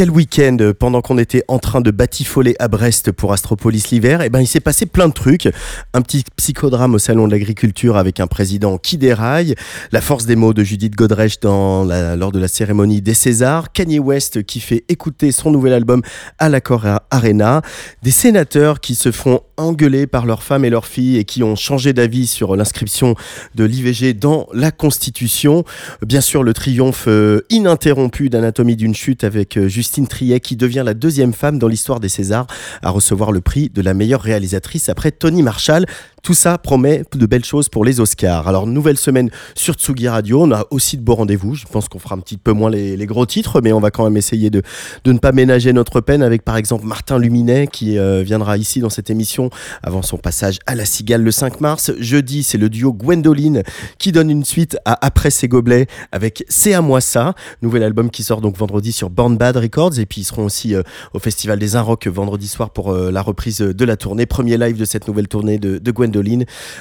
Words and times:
Quel 0.00 0.10
week-end 0.10 0.56
pendant 0.78 1.02
qu'on 1.02 1.18
était 1.18 1.44
en 1.46 1.58
train 1.58 1.82
de 1.82 1.90
batifoler 1.90 2.56
à 2.58 2.68
Brest 2.68 3.12
pour 3.12 3.34
Astropolis 3.34 3.90
l'hiver, 3.90 4.22
et 4.22 4.30
ben 4.30 4.40
il 4.40 4.46
s'est 4.46 4.58
passé 4.58 4.86
plein 4.86 5.08
de 5.08 5.12
trucs. 5.12 5.46
Un 5.92 6.00
petit 6.00 6.24
psychodrame 6.36 6.94
au 6.94 6.98
salon 6.98 7.26
de 7.26 7.32
l'agriculture 7.32 7.98
avec 7.98 8.18
un 8.18 8.26
président 8.26 8.78
qui 8.78 8.96
déraille, 8.96 9.54
la 9.92 10.00
force 10.00 10.24
des 10.24 10.36
mots 10.36 10.54
de 10.54 10.64
Judith 10.64 10.96
Godrèche 10.96 11.36
lors 11.44 12.32
de 12.32 12.38
la 12.38 12.48
cérémonie 12.48 13.02
des 13.02 13.12
Césars, 13.12 13.72
Kanye 13.72 13.98
West 13.98 14.42
qui 14.44 14.60
fait 14.60 14.84
écouter 14.88 15.32
son 15.32 15.50
nouvel 15.50 15.74
album 15.74 16.00
à 16.38 16.48
la 16.48 16.62
Cora 16.62 17.02
Arena, 17.10 17.60
des 18.02 18.10
sénateurs 18.10 18.80
qui 18.80 18.94
se 18.94 19.12
font 19.12 19.42
engueuler 19.58 20.06
par 20.06 20.24
leurs 20.24 20.42
femmes 20.42 20.64
et 20.64 20.70
leurs 20.70 20.86
filles 20.86 21.18
et 21.18 21.24
qui 21.24 21.42
ont 21.42 21.56
changé 21.56 21.92
d'avis 21.92 22.26
sur 22.26 22.56
l'inscription 22.56 23.16
de 23.54 23.64
l'IVG 23.64 24.14
dans 24.14 24.48
la 24.54 24.70
Constitution. 24.70 25.64
Bien 26.00 26.22
sûr, 26.22 26.42
le 26.42 26.54
triomphe 26.54 27.04
euh, 27.06 27.42
ininterrompu 27.50 28.30
d'Anatomie 28.30 28.76
d'une 28.76 28.94
chute 28.94 29.24
avec 29.24 29.58
euh, 29.58 29.68
Justine 29.90 30.06
Triet 30.06 30.38
qui 30.38 30.54
devient 30.54 30.84
la 30.86 30.94
deuxième 30.94 31.32
femme 31.32 31.58
dans 31.58 31.66
l'histoire 31.66 31.98
des 31.98 32.08
Césars 32.08 32.46
à 32.80 32.90
recevoir 32.90 33.32
le 33.32 33.40
prix 33.40 33.70
de 33.70 33.82
la 33.82 33.92
meilleure 33.92 34.20
réalisatrice 34.20 34.88
après 34.88 35.10
Tony 35.10 35.42
Marshall. 35.42 35.84
Tout 36.22 36.34
ça 36.34 36.58
promet 36.58 37.02
de 37.14 37.26
belles 37.26 37.44
choses 37.44 37.70
pour 37.70 37.84
les 37.84 37.98
Oscars. 37.98 38.46
Alors, 38.46 38.66
nouvelle 38.66 38.98
semaine 38.98 39.30
sur 39.54 39.74
Tsugi 39.74 40.06
Radio. 40.06 40.42
On 40.42 40.52
a 40.52 40.66
aussi 40.70 40.98
de 40.98 41.02
beaux 41.02 41.14
rendez-vous. 41.14 41.54
Je 41.54 41.64
pense 41.64 41.88
qu'on 41.88 41.98
fera 41.98 42.14
un 42.14 42.18
petit 42.18 42.36
peu 42.36 42.52
moins 42.52 42.70
les, 42.70 43.06
gros 43.06 43.24
titres, 43.24 43.60
mais 43.62 43.72
on 43.72 43.80
va 43.80 43.90
quand 43.90 44.04
même 44.04 44.18
essayer 44.18 44.50
de, 44.50 44.62
ne 45.06 45.18
pas 45.18 45.32
ménager 45.32 45.72
notre 45.72 46.00
peine 46.00 46.22
avec, 46.22 46.44
par 46.44 46.56
exemple, 46.56 46.84
Martin 46.84 47.18
Luminet 47.18 47.68
qui 47.68 47.98
euh, 47.98 48.22
viendra 48.22 48.58
ici 48.58 48.80
dans 48.80 48.90
cette 48.90 49.08
émission 49.08 49.48
avant 49.82 50.02
son 50.02 50.18
passage 50.18 50.58
à 50.66 50.74
la 50.74 50.84
Cigale 50.84 51.22
le 51.22 51.30
5 51.30 51.60
mars. 51.62 51.90
Jeudi, 51.98 52.42
c'est 52.42 52.58
le 52.58 52.68
duo 52.68 52.92
Gwendoline 52.92 53.62
qui 53.98 54.12
donne 54.12 54.30
une 54.30 54.44
suite 54.44 54.76
à 54.84 54.98
Après 55.04 55.30
ses 55.30 55.48
gobelets 55.48 55.86
avec 56.12 56.44
C'est 56.48 56.74
à 56.74 56.82
moi 56.82 57.00
ça, 57.00 57.34
nouvel 57.62 57.82
album 57.82 58.10
qui 58.10 58.22
sort 58.22 58.42
donc 58.42 58.56
vendredi 58.58 58.92
sur 58.92 59.08
Born 59.08 59.38
Bad 59.38 59.56
Records 59.56 59.98
et 59.98 60.04
puis 60.04 60.20
ils 60.20 60.24
seront 60.24 60.44
aussi 60.44 60.74
euh, 60.74 60.82
au 61.14 61.18
Festival 61.18 61.58
des 61.58 61.76
Inrocks 61.76 62.06
vendredi 62.06 62.46
soir 62.46 62.70
pour 62.70 62.92
euh, 62.92 63.10
la 63.10 63.22
reprise 63.22 63.58
de 63.58 63.84
la 63.84 63.96
tournée, 63.96 64.26
premier 64.26 64.58
live 64.58 64.76
de 64.76 64.84
cette 64.84 65.08
nouvelle 65.08 65.28
tournée 65.28 65.58
de 65.58 65.90
Gwendoline. 65.90 66.09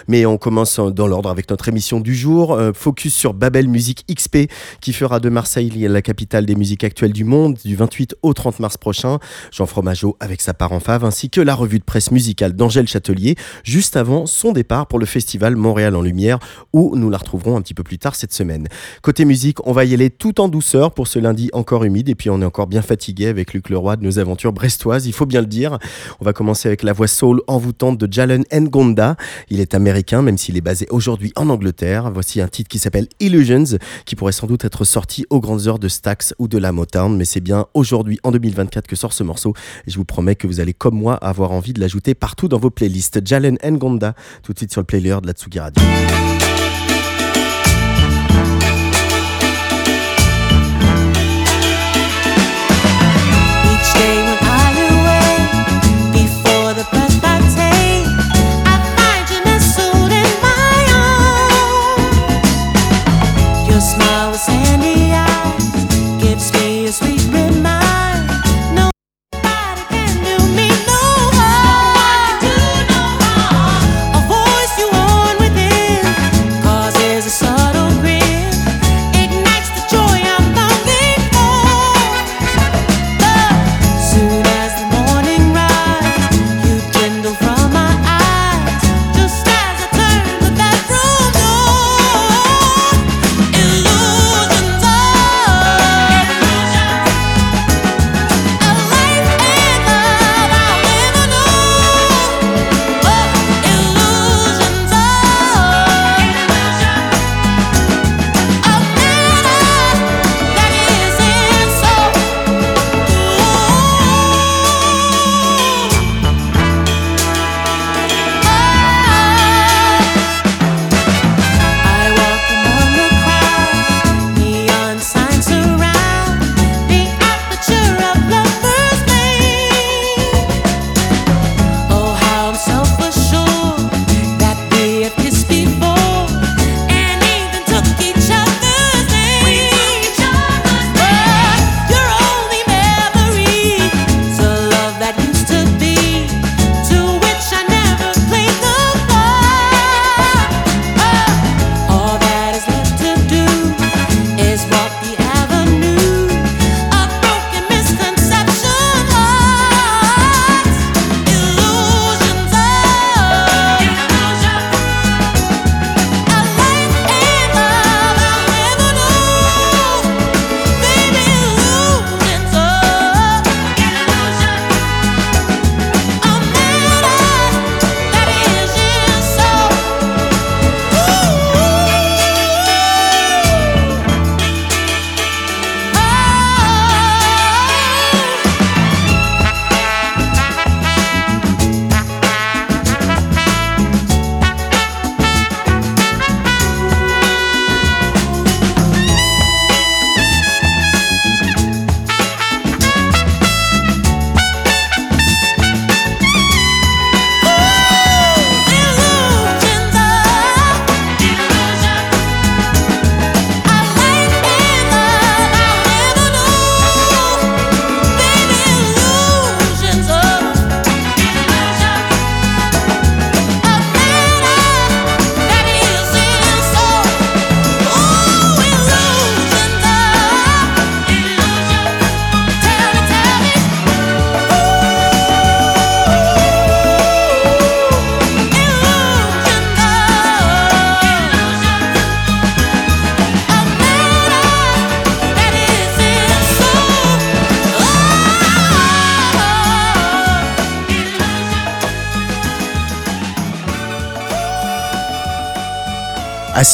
Mais 0.07 0.25
on 0.25 0.37
commence 0.37 0.79
dans 0.79 1.07
l'ordre 1.07 1.29
avec 1.29 1.49
notre 1.49 1.67
émission 1.67 1.99
du 1.99 2.15
jour, 2.15 2.53
euh, 2.53 2.71
focus 2.73 3.13
sur 3.13 3.33
Babel 3.33 3.67
Musique 3.67 4.05
XP 4.13 4.49
qui 4.81 4.93
fera 4.93 5.19
de 5.19 5.29
Marseille 5.29 5.69
la 5.69 6.01
capitale 6.01 6.45
des 6.45 6.55
musiques 6.55 6.83
actuelles 6.83 7.13
du 7.13 7.23
monde 7.23 7.57
du 7.63 7.75
28 7.75 8.15
au 8.21 8.33
30 8.33 8.59
mars 8.59 8.77
prochain. 8.77 9.19
Jean 9.51 9.65
Fromageau 9.65 10.17
avec 10.19 10.41
sa 10.41 10.53
part 10.53 10.71
en 10.71 10.79
fave 10.79 11.05
ainsi 11.05 11.29
que 11.29 11.41
la 11.41 11.55
revue 11.55 11.79
de 11.79 11.83
presse 11.83 12.11
musicale 12.11 12.53
d'Angèle 12.53 12.87
Châtelier 12.87 13.35
juste 13.63 13.95
avant 13.97 14.25
son 14.25 14.51
départ 14.51 14.87
pour 14.87 14.99
le 14.99 15.05
festival 15.05 15.55
Montréal 15.55 15.95
en 15.95 16.01
Lumière 16.01 16.39
où 16.73 16.95
nous 16.95 17.09
la 17.09 17.17
retrouverons 17.17 17.57
un 17.57 17.61
petit 17.61 17.73
peu 17.73 17.83
plus 17.83 17.97
tard 17.97 18.15
cette 18.15 18.33
semaine. 18.33 18.67
Côté 19.01 19.25
musique, 19.25 19.65
on 19.67 19.71
va 19.71 19.85
y 19.85 19.93
aller 19.93 20.09
tout 20.09 20.41
en 20.41 20.47
douceur 20.47 20.91
pour 20.91 21.07
ce 21.07 21.19
lundi 21.19 21.49
encore 21.53 21.83
humide 21.83 22.09
et 22.09 22.15
puis 22.15 22.29
on 22.29 22.41
est 22.41 22.45
encore 22.45 22.67
bien 22.67 22.81
fatigué 22.81 23.27
avec 23.27 23.53
Luc 23.53 23.69
Leroy 23.69 23.95
de 23.95 24.03
nos 24.03 24.19
aventures 24.19 24.53
brestoises, 24.53 25.05
il 25.05 25.13
faut 25.13 25.25
bien 25.25 25.41
le 25.41 25.47
dire. 25.47 25.77
On 26.19 26.25
va 26.25 26.33
commencer 26.33 26.67
avec 26.67 26.83
la 26.83 26.93
voix 26.93 27.07
soul 27.07 27.41
envoûtante 27.47 27.97
de 27.97 28.11
Jalen 28.11 28.43
Ngonda. 28.53 29.15
Il 29.49 29.59
est 29.59 29.73
américain 29.73 30.21
même 30.21 30.37
s'il 30.37 30.57
est 30.57 30.61
basé 30.61 30.87
aujourd'hui 30.89 31.31
en 31.35 31.49
Angleterre. 31.49 32.11
Voici 32.11 32.41
un 32.41 32.47
titre 32.47 32.69
qui 32.69 32.79
s'appelle 32.79 33.07
Illusions 33.19 33.77
qui 34.05 34.15
pourrait 34.15 34.31
sans 34.31 34.47
doute 34.47 34.65
être 34.65 34.83
sorti 34.85 35.25
aux 35.29 35.39
grandes 35.39 35.67
heures 35.67 35.79
de 35.79 35.87
Stax 35.87 36.33
ou 36.39 36.47
de 36.47 36.57
la 36.57 36.71
Motown 36.71 37.15
mais 37.15 37.25
c'est 37.25 37.41
bien 37.41 37.65
aujourd'hui 37.73 38.19
en 38.23 38.31
2024 38.31 38.87
que 38.87 38.95
sort 38.95 39.13
ce 39.13 39.23
morceau 39.23 39.53
et 39.87 39.91
je 39.91 39.97
vous 39.97 40.05
promets 40.05 40.35
que 40.35 40.47
vous 40.47 40.59
allez 40.59 40.73
comme 40.73 40.95
moi 40.95 41.15
avoir 41.15 41.51
envie 41.51 41.73
de 41.73 41.79
l'ajouter 41.79 42.15
partout 42.15 42.47
dans 42.47 42.59
vos 42.59 42.69
playlists. 42.69 43.25
Jalen 43.25 43.57
Ngonda 43.63 44.15
tout 44.43 44.53
de 44.53 44.57
suite 44.57 44.71
sur 44.71 44.81
le 44.81 44.85
player 44.85 45.17
de 45.21 45.27
la 45.27 45.33
Tsugi 45.33 45.59
Radio. 45.59 45.83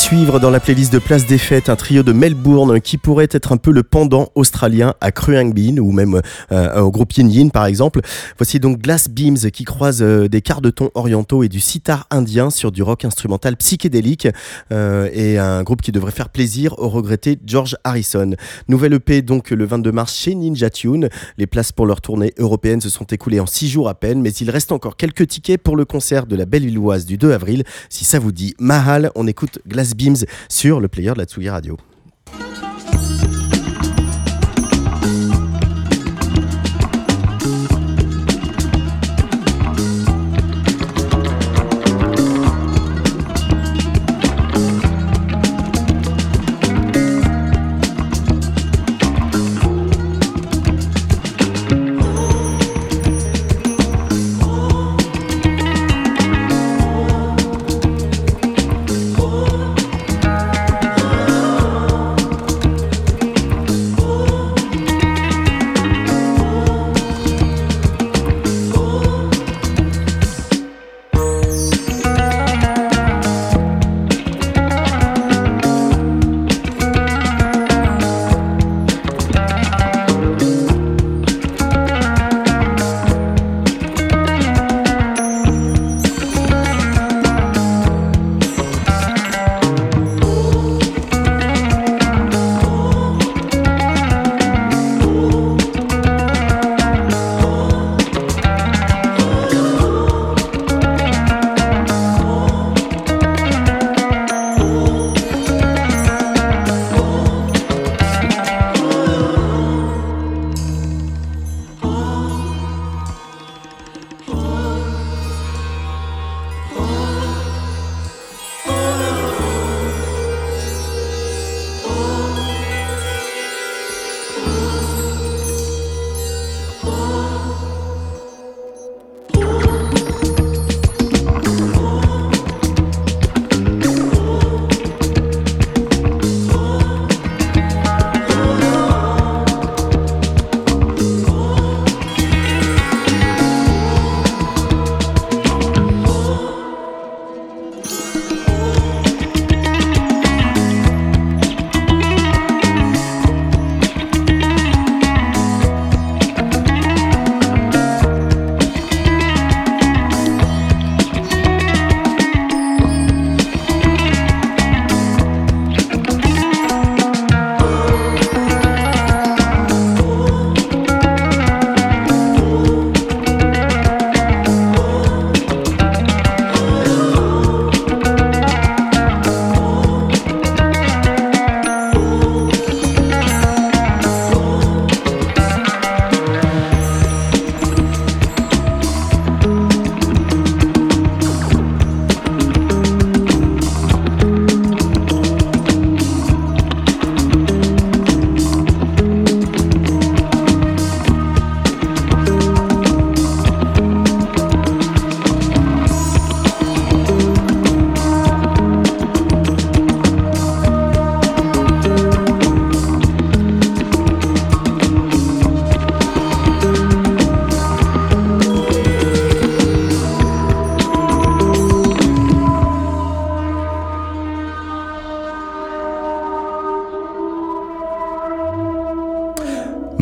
Suivre 0.06 0.40
dans 0.40 0.52
la 0.52 0.60
playlist 0.60 0.94
de 0.94 1.00
Place 1.00 1.25
des 1.25 1.40
Fêtes, 1.40 1.68
un 1.68 1.75
trio 1.75 2.04
de 2.04 2.12
Melbourne 2.12 2.80
qui 2.80 3.00
pourrait 3.00 3.28
être 3.31 3.52
un 3.52 3.57
peu 3.57 3.72
le 3.72 3.81
pendant 3.81 4.30
australien 4.36 4.94
à 5.02 5.12
Kruang 5.12 5.52
Bean 5.52 5.80
ou 5.80 5.92
même 5.92 6.22
euh, 6.52 6.80
au 6.80 6.92
groupe 6.92 7.12
Yin 7.13 7.28
Yin 7.28 7.50
par 7.50 7.66
exemple. 7.66 8.02
Voici 8.38 8.60
donc 8.60 8.78
Glass 8.78 9.10
Beams 9.10 9.50
qui 9.52 9.63
croise 9.63 10.04
euh, 10.04 10.28
des 10.28 10.42
quarts 10.42 10.62
de 10.62 10.69
ton 10.69 10.92
orientaux 10.94 11.42
et 11.42 11.50
du 11.50 11.60
sitar 11.60 12.06
indien 12.12 12.52
sur 12.52 12.72
du 12.72 12.84
rock 12.84 13.04
instrumental 13.04 13.57
psychédélique 13.57 14.28
euh, 14.72 15.10
et 15.12 15.40
un 15.40 15.63
groupe 15.63 15.81
qui 15.81 15.92
devrait 15.92 16.12
faire 16.12 16.30
plaisir 16.30 16.78
au 16.78 16.88
regretté 16.88 17.40
George 17.44 17.75
Harrison. 17.84 18.36
Nouvelle 18.68 18.94
EP 18.94 19.24
donc 19.24 19.50
le 19.50 19.66
22 19.66 19.92
mars 19.92 20.16
chez 20.16 20.36
Ninja 20.36 20.69
Tune. 20.69 21.10
Les 21.40 21.48
places 21.48 21.72
pour 21.72 21.88
leur 21.88 22.01
tournée 22.01 22.31
européenne 22.38 22.80
se 22.80 22.90
sont 22.90 23.06
écoulées 23.06 23.40
en 23.40 23.48
6 23.48 23.69
jours 23.69 23.90
à 23.90 23.96
peine, 23.96 24.22
mais 24.22 24.30
il 24.30 24.51
reste 24.51 24.72
encore 24.72 24.98
quelques 24.98 25.25
tickets 25.25 25.63
pour 25.63 25.75
le 25.75 25.86
concert 25.86 26.28
de 26.28 26.36
la 26.36 26.46
Belle-Illoise 26.46 27.08
du 27.08 27.18
2 27.18 27.31
avril. 27.31 27.63
Si 27.90 28.06
ça 28.06 28.19
vous 28.19 28.31
dit 28.31 28.54
Mahal, 28.60 29.10
on 29.16 29.25
écoute 29.25 29.58
Glass 29.68 29.94
Beams 29.95 30.25
sur 30.50 30.80
le 30.80 30.88
player 30.88 31.13
de 31.13 31.19
la 31.19 31.25
Tsugi 31.25 31.50
Radio. 31.50 31.77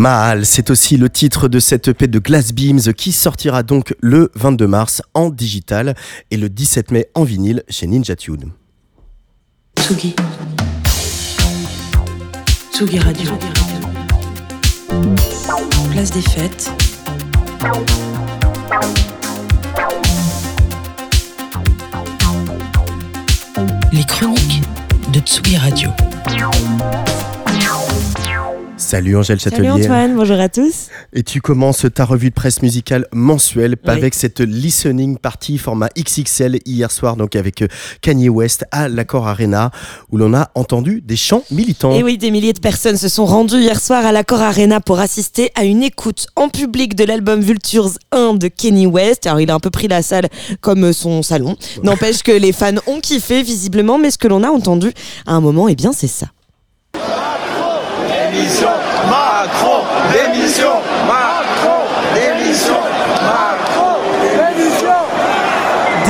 Mahal, 0.03 0.45
c'est 0.45 0.69
aussi 0.69 0.98
le 0.98 1.10
titre 1.10 1.48
de 1.48 1.62
cette 1.62 1.88
EP 1.88 2.07
de 2.07 2.19
Glass 2.19 2.51
Beams 2.51 2.93
qui 2.93 3.13
sortira 3.13 3.63
donc 3.63 3.95
le 4.01 4.31
22 4.36 4.67
mars 4.67 5.01
en 5.13 5.29
digital 5.29 5.95
et 6.29 6.36
le 6.36 6.50
17 6.50 6.91
mai 6.91 7.07
en 7.15 7.24
vinyle 7.24 7.63
chez 7.69 7.88
Ninja 7.88 8.17
Tune. 8.17 8.51
Tsugi. 9.79 10.13
Tsugi 12.74 13.00
Radio. 13.00 13.31
Place 15.91 16.12
des 16.12 16.22
fêtes. 16.22 16.69
Les 23.93 24.03
chroniques 24.03 24.63
de 25.13 25.22
Tsugi 25.22 25.55
Radio. 25.55 25.91
Salut 28.75 29.15
Angèle 29.15 29.39
Salut 29.39 29.58
Châtelier. 29.58 29.84
Antoine, 29.84 30.15
bonjour 30.15 30.39
à 30.39 30.50
tous. 30.50 30.88
Et 31.13 31.22
tu 31.22 31.42
commences 31.42 31.86
ta 31.94 32.06
revue 32.06 32.30
de 32.30 32.34
presse 32.34 32.63
musicale 32.63 33.08
mensuelle 33.13 33.75
Oui. 33.84 33.89
avec 33.92 34.15
cette 34.15 34.39
listening 34.39 35.18
party 35.18 35.60
format 35.60 35.89
XXL 35.98 36.60
hier 36.65 36.89
soir, 36.89 37.15
donc 37.15 37.36
avec 37.36 37.62
euh, 37.62 37.68
Kanye 38.01 38.30
West 38.30 38.65
à 38.72 38.89
l'Accord 38.89 39.27
Arena, 39.27 39.70
où 40.12 40.18
l'on 40.18 40.34
a 40.34 40.50
entendu 40.56 41.01
des 41.01 41.15
chants 41.15 41.44
militants. 41.51 41.94
Et 41.94 42.03
oui, 42.03 42.18
des 42.18 42.32
milliers 42.32 42.53
de 42.53 42.60
personnes 42.60 42.98
se 42.98 43.10
sont 43.10 43.25
rendues 43.25 43.60
hier 43.62 43.80
soir 43.80 44.06
à 44.06 44.12
l'Accor 44.12 44.42
Arena 44.42 44.80
pour 44.80 45.00
assister 45.00 45.51
à 45.56 45.65
une 45.65 45.84
écoute 45.84 46.25
en 46.36 46.50
public 46.50 46.96
de 46.96 47.03
l'album 47.03 47.42
Vultures 47.42 47.92
1 48.12 48.34
de 48.34 48.48
Kenny 48.48 48.88
West. 48.88 49.27
Alors, 49.27 49.39
il 49.39 49.51
a 49.51 49.53
un 49.53 49.60
peu 49.60 49.70
pris 49.70 49.88
la 49.88 50.01
salle 50.01 50.27
comme 50.62 50.94
son 50.94 51.22
salon. 51.22 51.56
N'empêche 51.84 52.24
que 52.24 52.32
les 52.32 52.51
fans 52.51 52.72
ont 52.88 53.00
kiffé 53.00 53.44
visiblement, 53.44 54.00
mais 54.00 54.10
ce 54.10 54.18
que 54.18 54.27
l'on 54.27 54.44
a 54.44 54.50
entendu 54.50 54.92
à 55.27 55.34
un 55.34 55.42
moment, 55.42 55.68
eh 55.68 55.75
bien, 55.75 55.94
c'est 55.94 56.08
ça. 56.08 56.27
Démission 58.34 58.68
Macron 59.12 59.84
Démission 60.12 60.82
Macron 61.08 61.84
Démission 62.16 62.80
Macron 63.22 63.98
Démission 64.24 64.90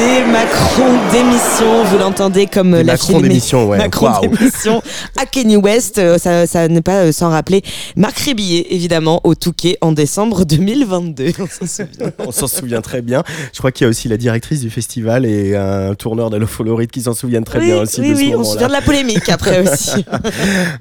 Des 0.03 0.25
Macron 0.29 0.91
d'émission, 1.13 1.83
vous 1.85 1.97
l'entendez 1.97 2.45
comme 2.47 2.71
Des 2.71 2.83
la 2.83 2.93
Macron 2.93 3.21
d'émission, 3.21 3.69
ouais. 3.69 3.77
Macron 3.77 4.11
d'émission 4.19 4.81
à 5.17 5.25
Kenny 5.25 5.55
West, 5.55 5.97
euh, 5.97 6.17
ça, 6.17 6.45
ça 6.45 6.67
n'est 6.67 6.81
pas 6.81 7.03
euh, 7.05 7.11
sans 7.13 7.29
rappeler 7.29 7.61
Marc 7.95 8.17
Rébillet, 8.19 8.67
évidemment, 8.71 9.21
au 9.23 9.33
Touquet 9.33 9.77
en 9.79 9.93
décembre 9.93 10.43
2022. 10.43 11.31
On 11.39 11.47
s'en 11.47 11.65
souvient. 11.67 12.11
On 12.19 12.31
s'en 12.33 12.47
souvient 12.47 12.81
très 12.81 13.01
bien. 13.01 13.23
Je 13.53 13.59
crois 13.59 13.71
qu'il 13.71 13.85
y 13.85 13.87
a 13.87 13.89
aussi 13.89 14.09
la 14.09 14.17
directrice 14.17 14.59
du 14.59 14.69
festival 14.69 15.25
et 15.25 15.55
un 15.55 15.95
tourneur 15.95 16.29
d'Allo 16.29 16.47
Floride 16.47 16.91
qui 16.91 17.01
s'en 17.03 17.13
souviennent 17.13 17.45
très 17.45 17.59
oui, 17.59 17.65
bien 17.67 17.81
aussi 17.83 18.01
oui, 18.01 18.09
de 18.09 18.15
ce 18.15 18.19
oui, 18.19 18.33
on 18.35 18.43
se 18.43 18.51
souvient 18.53 18.67
de 18.67 18.73
la 18.73 18.81
polémique 18.81 19.29
après 19.29 19.65
aussi. 19.71 20.03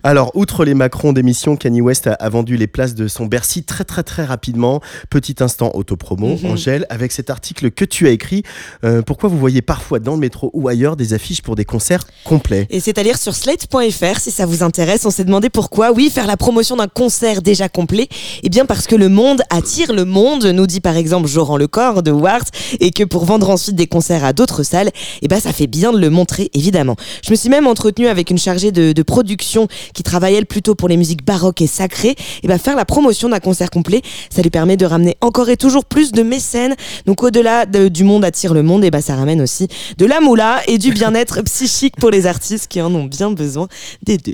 Alors, 0.03 0.33
outre 0.35 0.65
les 0.65 0.75
Macron 0.75 1.13
d'émission, 1.13 1.55
Kanye 1.57 1.81
West 1.81 2.09
a, 2.09 2.15
a 2.15 2.29
vendu 2.29 2.57
les 2.57 2.67
places 2.67 2.97
de 2.97 3.07
son 3.07 3.27
Bercy 3.27 3.63
très 3.63 3.85
très 3.85 4.03
très 4.03 4.25
rapidement. 4.25 4.81
Petit 5.11 5.37
instant 5.41 5.71
autopromo, 5.75 6.39
Mhm. 6.43 6.51
Angèle, 6.53 6.87
avec 6.91 7.13
cet 7.13 7.31
article 7.31 7.71
que 7.71 7.85
tu 7.85 8.09
as 8.09 8.11
écrit. 8.11 8.43
euh, 8.85 9.01
pourquoi 9.13 9.29
vous 9.29 9.37
voyez 9.37 9.61
parfois 9.61 9.99
dans 9.99 10.13
le 10.13 10.21
métro 10.21 10.49
ou 10.55 10.69
ailleurs 10.69 10.97
des 10.97 11.13
affiches 11.13 11.43
pour 11.43 11.55
des 11.55 11.67
concerts 11.67 12.07
complets 12.25 12.67
Et 12.71 12.81
c'est 12.81 12.97
à 12.97 13.03
lire 13.03 13.19
sur 13.19 13.35
slate.fr 13.35 14.19
si 14.19 14.31
ça 14.31 14.47
vous 14.47 14.63
intéresse. 14.63 15.05
On 15.05 15.11
s'est 15.11 15.27
demandé 15.27 15.51
pourquoi. 15.51 15.93
Oui, 15.93 16.09
faire 16.09 16.27
la 16.27 16.39
promotion 16.39 16.77
d'un 16.77 16.89
concert 16.89 17.43
déjà 17.43 17.69
complet. 17.69 18.09
Eh 18.43 18.49
bien, 18.49 18.65
parce 18.65 18.87
que 18.87 18.97
le 18.97 19.11
monde 19.11 19.43
attire 19.51 19.93
le 19.93 20.07
monde, 20.07 20.47
nous 20.47 20.67
dit 20.67 20.81
par 20.81 20.97
exemple 20.97 21.29
Joran 21.29 21.59
Lecor 21.59 22.03
de 22.03 22.11
Wart, 22.11 22.47
et 22.81 22.91
que 22.91 23.05
pour 23.05 23.27
vendre 23.27 23.51
ensuite 23.51 23.77
des 23.77 23.87
concerts 23.87 24.25
à 24.25 24.33
d'autres 24.33 24.63
salles, 24.63 24.89
eh 25.21 25.29
ben, 25.29 25.39
ça 25.39 25.53
fait 25.53 25.67
bien 25.67 25.93
de 25.93 25.99
le 25.99 26.09
montrer, 26.09 26.49
évidemment. 26.55 26.97
Je 27.23 27.33
me 27.33 27.37
suis 27.37 27.51
même 27.51 27.67
entretenue 27.67 28.07
avec 28.07 28.31
une 28.31 28.39
chargée 28.39 28.73
de, 28.73 29.03
production 29.03 29.69
qui 29.93 30.03
travaille, 30.03 30.37
elle, 30.37 30.47
plutôt 30.47 30.75
pour 30.75 30.89
les 30.89 30.97
musiques 30.97 31.23
baroques 31.23 31.61
et 31.61 31.67
sacrées. 31.67 32.17
Et 32.43 32.49
ben, 32.49 32.57
faire 32.57 32.77
la 32.77 32.87
promotion 32.87 33.29
d'un 33.29 33.41
concert 33.41 33.69
complet, 33.69 34.01
ça 34.31 34.41
lui 34.41 34.49
permet 34.49 34.79
de 34.79 34.87
ramener 34.87 35.19
encore 35.21 35.51
et 35.51 35.59
toujours 35.59 35.85
plus 35.85 36.13
de 36.13 36.23
mécènes. 36.23 36.77
Donc, 37.05 37.23
au-delà 37.23 37.67
de- 37.67 37.89
du 37.89 38.05
monde 38.05 38.25
attire 38.25 38.55
le 38.55 38.63
monde, 38.63 38.87
et 38.87 38.91
ben, 38.91 39.02
ça 39.03 39.17
ramène 39.17 39.41
aussi 39.41 39.69
de 39.99 40.07
la 40.07 40.21
moula 40.21 40.61
et 40.67 40.79
du 40.79 40.93
bien-être 40.93 41.43
psychique 41.45 41.97
pour 41.97 42.11
les 42.11 42.27
artistes 42.27 42.69
qui 42.69 42.81
en 42.81 42.95
ont 42.95 43.05
bien 43.05 43.31
besoin 43.31 43.69
des 44.03 44.17
deux. 44.19 44.33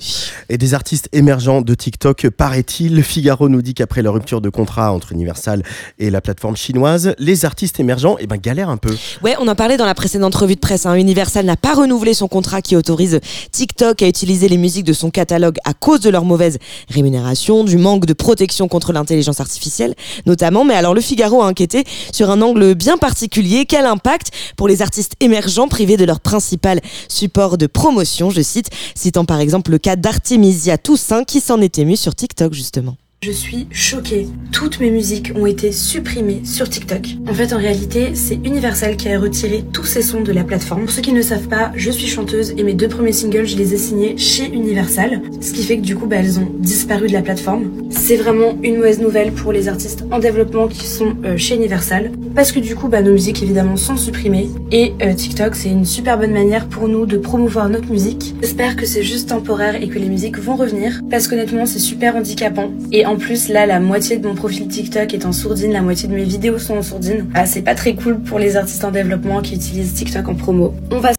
Et 0.48 0.58
des 0.58 0.74
artistes 0.74 1.08
émergents 1.12 1.60
de 1.62 1.74
TikTok, 1.74 2.28
paraît-il. 2.30 2.94
Le 2.94 3.02
Figaro 3.02 3.48
nous 3.48 3.62
dit 3.62 3.74
qu'après 3.74 4.02
la 4.02 4.10
rupture 4.10 4.40
de 4.40 4.48
contrat 4.48 4.92
entre 4.92 5.12
Universal 5.12 5.62
et 5.98 6.10
la 6.10 6.20
plateforme 6.20 6.56
chinoise, 6.56 7.14
les 7.18 7.44
artistes 7.44 7.80
émergents 7.80 8.16
eh 8.20 8.26
ben, 8.26 8.36
galèrent 8.36 8.68
un 8.70 8.76
peu. 8.76 8.94
Ouais, 9.22 9.34
on 9.40 9.48
en 9.48 9.54
parlait 9.54 9.76
dans 9.76 9.86
la 9.86 9.94
précédente 9.94 10.34
revue 10.34 10.54
de 10.54 10.60
presse. 10.60 10.86
hein. 10.86 10.94
Universal 10.94 11.46
n'a 11.46 11.56
pas 11.56 11.74
renouvelé 11.74 12.14
son 12.14 12.28
contrat 12.28 12.62
qui 12.62 12.76
autorise 12.76 13.20
TikTok 13.52 14.02
à 14.02 14.06
utiliser 14.08 14.48
les 14.48 14.58
musiques 14.58 14.84
de 14.84 14.92
son 14.92 15.10
catalogue 15.10 15.56
à 15.64 15.74
cause 15.74 16.00
de 16.00 16.10
leur 16.10 16.24
mauvaise 16.24 16.58
rémunération, 16.88 17.64
du 17.64 17.78
manque 17.78 18.06
de 18.06 18.12
protection 18.12 18.68
contre 18.68 18.92
l'intelligence 18.92 19.40
artificielle, 19.40 19.94
notamment. 20.26 20.64
Mais 20.64 20.74
alors, 20.74 20.94
le 20.94 21.00
Figaro 21.00 21.42
a 21.42 21.46
inquiété 21.46 21.84
sur 22.12 22.30
un 22.30 22.42
angle 22.42 22.74
bien 22.74 22.98
particulier. 22.98 23.64
Quel 23.66 23.86
impact 23.86 24.30
pour 24.58 24.68
les 24.68 24.82
artistes 24.82 25.14
émergents 25.20 25.68
privés 25.68 25.96
de 25.96 26.04
leur 26.04 26.20
principal 26.20 26.80
support 27.08 27.56
de 27.56 27.66
promotion, 27.66 28.28
je 28.28 28.42
cite, 28.42 28.68
citant 28.94 29.24
par 29.24 29.38
exemple 29.38 29.70
le 29.70 29.78
cas 29.78 29.96
d'Artemisia 29.96 30.76
Toussaint 30.76 31.24
qui 31.24 31.40
s'en 31.40 31.60
est 31.60 31.78
ému 31.78 31.96
sur 31.96 32.14
TikTok 32.14 32.52
justement. 32.52 32.96
Je 33.20 33.32
suis 33.32 33.66
choquée. 33.72 34.28
Toutes 34.52 34.78
mes 34.78 34.92
musiques 34.92 35.32
ont 35.34 35.44
été 35.44 35.72
supprimées 35.72 36.42
sur 36.44 36.68
TikTok. 36.68 37.16
En 37.28 37.34
fait, 37.34 37.52
en 37.52 37.58
réalité, 37.58 38.14
c'est 38.14 38.36
Universal 38.36 38.96
qui 38.96 39.08
a 39.08 39.18
retiré 39.18 39.64
tous 39.72 39.86
ces 39.86 40.02
sons 40.02 40.20
de 40.20 40.30
la 40.30 40.44
plateforme. 40.44 40.82
Pour 40.82 40.92
ceux 40.92 41.02
qui 41.02 41.12
ne 41.12 41.20
savent 41.20 41.48
pas, 41.48 41.72
je 41.74 41.90
suis 41.90 42.06
chanteuse 42.06 42.54
et 42.56 42.62
mes 42.62 42.74
deux 42.74 42.86
premiers 42.86 43.10
singles, 43.10 43.44
je 43.44 43.56
les 43.56 43.74
ai 43.74 43.76
signés 43.76 44.16
chez 44.16 44.46
Universal. 44.46 45.20
Ce 45.40 45.52
qui 45.52 45.64
fait 45.64 45.78
que 45.78 45.82
du 45.82 45.96
coup, 45.96 46.06
bah, 46.06 46.18
elles 46.20 46.38
ont 46.38 46.48
disparu 46.60 47.08
de 47.08 47.12
la 47.12 47.22
plateforme. 47.22 47.72
C'est 47.90 48.14
vraiment 48.14 48.56
une 48.62 48.76
mauvaise 48.76 49.00
nouvelle 49.00 49.32
pour 49.32 49.50
les 49.50 49.66
artistes 49.66 50.04
en 50.12 50.20
développement 50.20 50.68
qui 50.68 50.86
sont 50.86 51.16
euh, 51.24 51.36
chez 51.36 51.56
Universal. 51.56 52.12
Parce 52.36 52.52
que 52.52 52.60
du 52.60 52.76
coup, 52.76 52.86
bah, 52.86 53.02
nos 53.02 53.14
musiques 53.14 53.42
évidemment 53.42 53.76
sont 53.76 53.96
supprimées. 53.96 54.48
Et 54.70 54.94
euh, 55.02 55.12
TikTok, 55.12 55.56
c'est 55.56 55.70
une 55.70 55.84
super 55.84 56.18
bonne 56.18 56.32
manière 56.32 56.68
pour 56.68 56.86
nous 56.86 57.04
de 57.04 57.16
promouvoir 57.16 57.68
notre 57.68 57.90
musique. 57.90 58.36
J'espère 58.40 58.76
que 58.76 58.86
c'est 58.86 59.02
juste 59.02 59.30
temporaire 59.30 59.74
et 59.74 59.88
que 59.88 59.98
les 59.98 60.08
musiques 60.08 60.38
vont 60.38 60.54
revenir. 60.54 61.00
Parce 61.10 61.26
qu'honnêtement, 61.26 61.66
c'est 61.66 61.80
super 61.80 62.14
handicapant. 62.14 62.70
Et 62.92 63.07
en 63.08 63.16
plus, 63.16 63.48
là, 63.48 63.64
la 63.64 63.80
moitié 63.80 64.18
de 64.18 64.26
mon 64.26 64.34
profil 64.34 64.68
TikTok 64.68 65.14
est 65.14 65.24
en 65.24 65.32
sourdine, 65.32 65.72
la 65.72 65.82
moitié 65.82 66.08
de 66.08 66.14
mes 66.14 66.24
vidéos 66.24 66.58
sont 66.58 66.76
en 66.76 66.82
sourdine. 66.82 67.26
Ah, 67.34 67.46
c'est 67.46 67.62
pas 67.62 67.74
très 67.74 67.94
cool 67.94 68.20
pour 68.20 68.38
les 68.38 68.56
artistes 68.56 68.84
en 68.84 68.90
développement 68.90 69.40
qui 69.40 69.54
utilisent 69.54 69.94
TikTok 69.94 70.28
en 70.28 70.34
promo. 70.34 70.74
On 70.90 70.98
va 70.98 71.12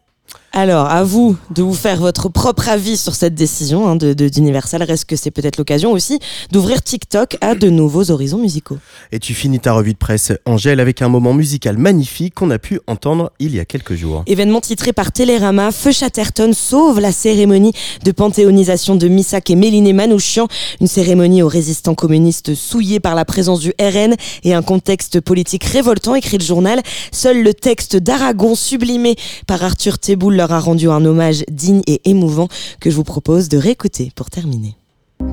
Alors, 0.60 0.90
à 0.90 1.04
vous 1.04 1.38
de 1.54 1.62
vous 1.62 1.72
faire 1.72 1.96
votre 2.00 2.28
propre 2.28 2.68
avis 2.68 2.98
sur 2.98 3.14
cette 3.14 3.34
décision 3.34 3.88
hein, 3.88 3.96
de 3.96 4.12
de- 4.12 4.28
d'Universal. 4.28 4.82
Reste 4.82 5.06
que 5.06 5.16
c'est 5.16 5.30
peut-être 5.30 5.56
l'occasion 5.56 5.90
aussi 5.90 6.18
d'ouvrir 6.52 6.82
TikTok 6.82 7.38
à 7.40 7.54
de 7.54 7.70
nouveaux 7.70 8.10
horizons 8.10 8.36
musicaux? 8.36 8.76
Et 9.10 9.20
tu 9.20 9.32
finis 9.32 9.58
ta 9.58 9.72
revue 9.72 9.94
de 9.94 9.98
presse, 9.98 10.32
Angèle, 10.44 10.78
avec 10.80 11.00
un 11.00 11.08
moment 11.08 11.32
musical 11.32 11.78
magnifique 11.78 12.34
qu'on 12.34 12.50
a 12.50 12.58
pu 12.58 12.78
entendre 12.86 13.32
il 13.38 13.54
y 13.54 13.58
a 13.58 13.64
quelques 13.64 13.94
jours. 13.94 14.22
Événement 14.26 14.60
titré 14.60 14.92
par 14.92 15.12
Télérama, 15.12 15.72
Feu 15.72 15.92
Chatterton 15.92 16.52
sauve 16.52 17.00
la 17.00 17.10
cérémonie 17.12 17.72
de 18.04 18.12
panthéonisation 18.12 18.96
de 18.96 19.08
Missak 19.08 19.48
et 19.48 19.56
Méliné 19.56 19.94
Manouchian, 19.94 20.46
une 20.82 20.88
cérémonie 20.88 21.40
aux 21.42 21.48
résistants 21.48 21.94
communistes 21.94 22.54
souillés 22.54 23.00
par 23.00 23.14
la 23.14 23.24
présence 23.24 23.60
du 23.60 23.72
RN 23.80 24.14
et 24.44 24.52
un 24.52 24.60
contexte 24.60 25.22
politique 25.22 25.64
révoltant, 25.64 26.14
écrit 26.16 26.36
le 26.36 26.44
journal. 26.44 26.82
Seul 27.12 27.42
le 27.42 27.54
texte 27.54 27.96
d'Aragon 27.96 28.54
sublimé 28.54 29.16
par 29.46 29.64
Arthur 29.64 29.98
Teboul 29.98 30.36
leur 30.36 30.49
a 30.52 30.58
rendu 30.58 30.88
un 30.90 31.04
hommage 31.04 31.44
digne 31.50 31.82
et 31.86 32.00
émouvant 32.08 32.48
que 32.80 32.90
je 32.90 32.96
vous 32.96 33.04
propose 33.04 33.48
de 33.48 33.58
réécouter 33.58 34.12
pour 34.14 34.30
terminer. 34.30 34.76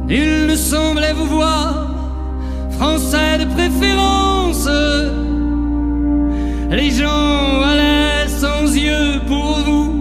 Il 0.10 0.48
ne 0.48 0.56
semblait 0.56 1.14
vous 1.14 1.26
voir, 1.26 1.88
français 2.72 3.40
de 3.40 3.46
préférence. 3.46 4.68
Les 6.70 6.92
gens 6.92 7.62
allaient 7.62 8.28
sans 8.28 8.76
yeux 8.76 9.22
pour 9.28 9.60
vous, 9.66 9.94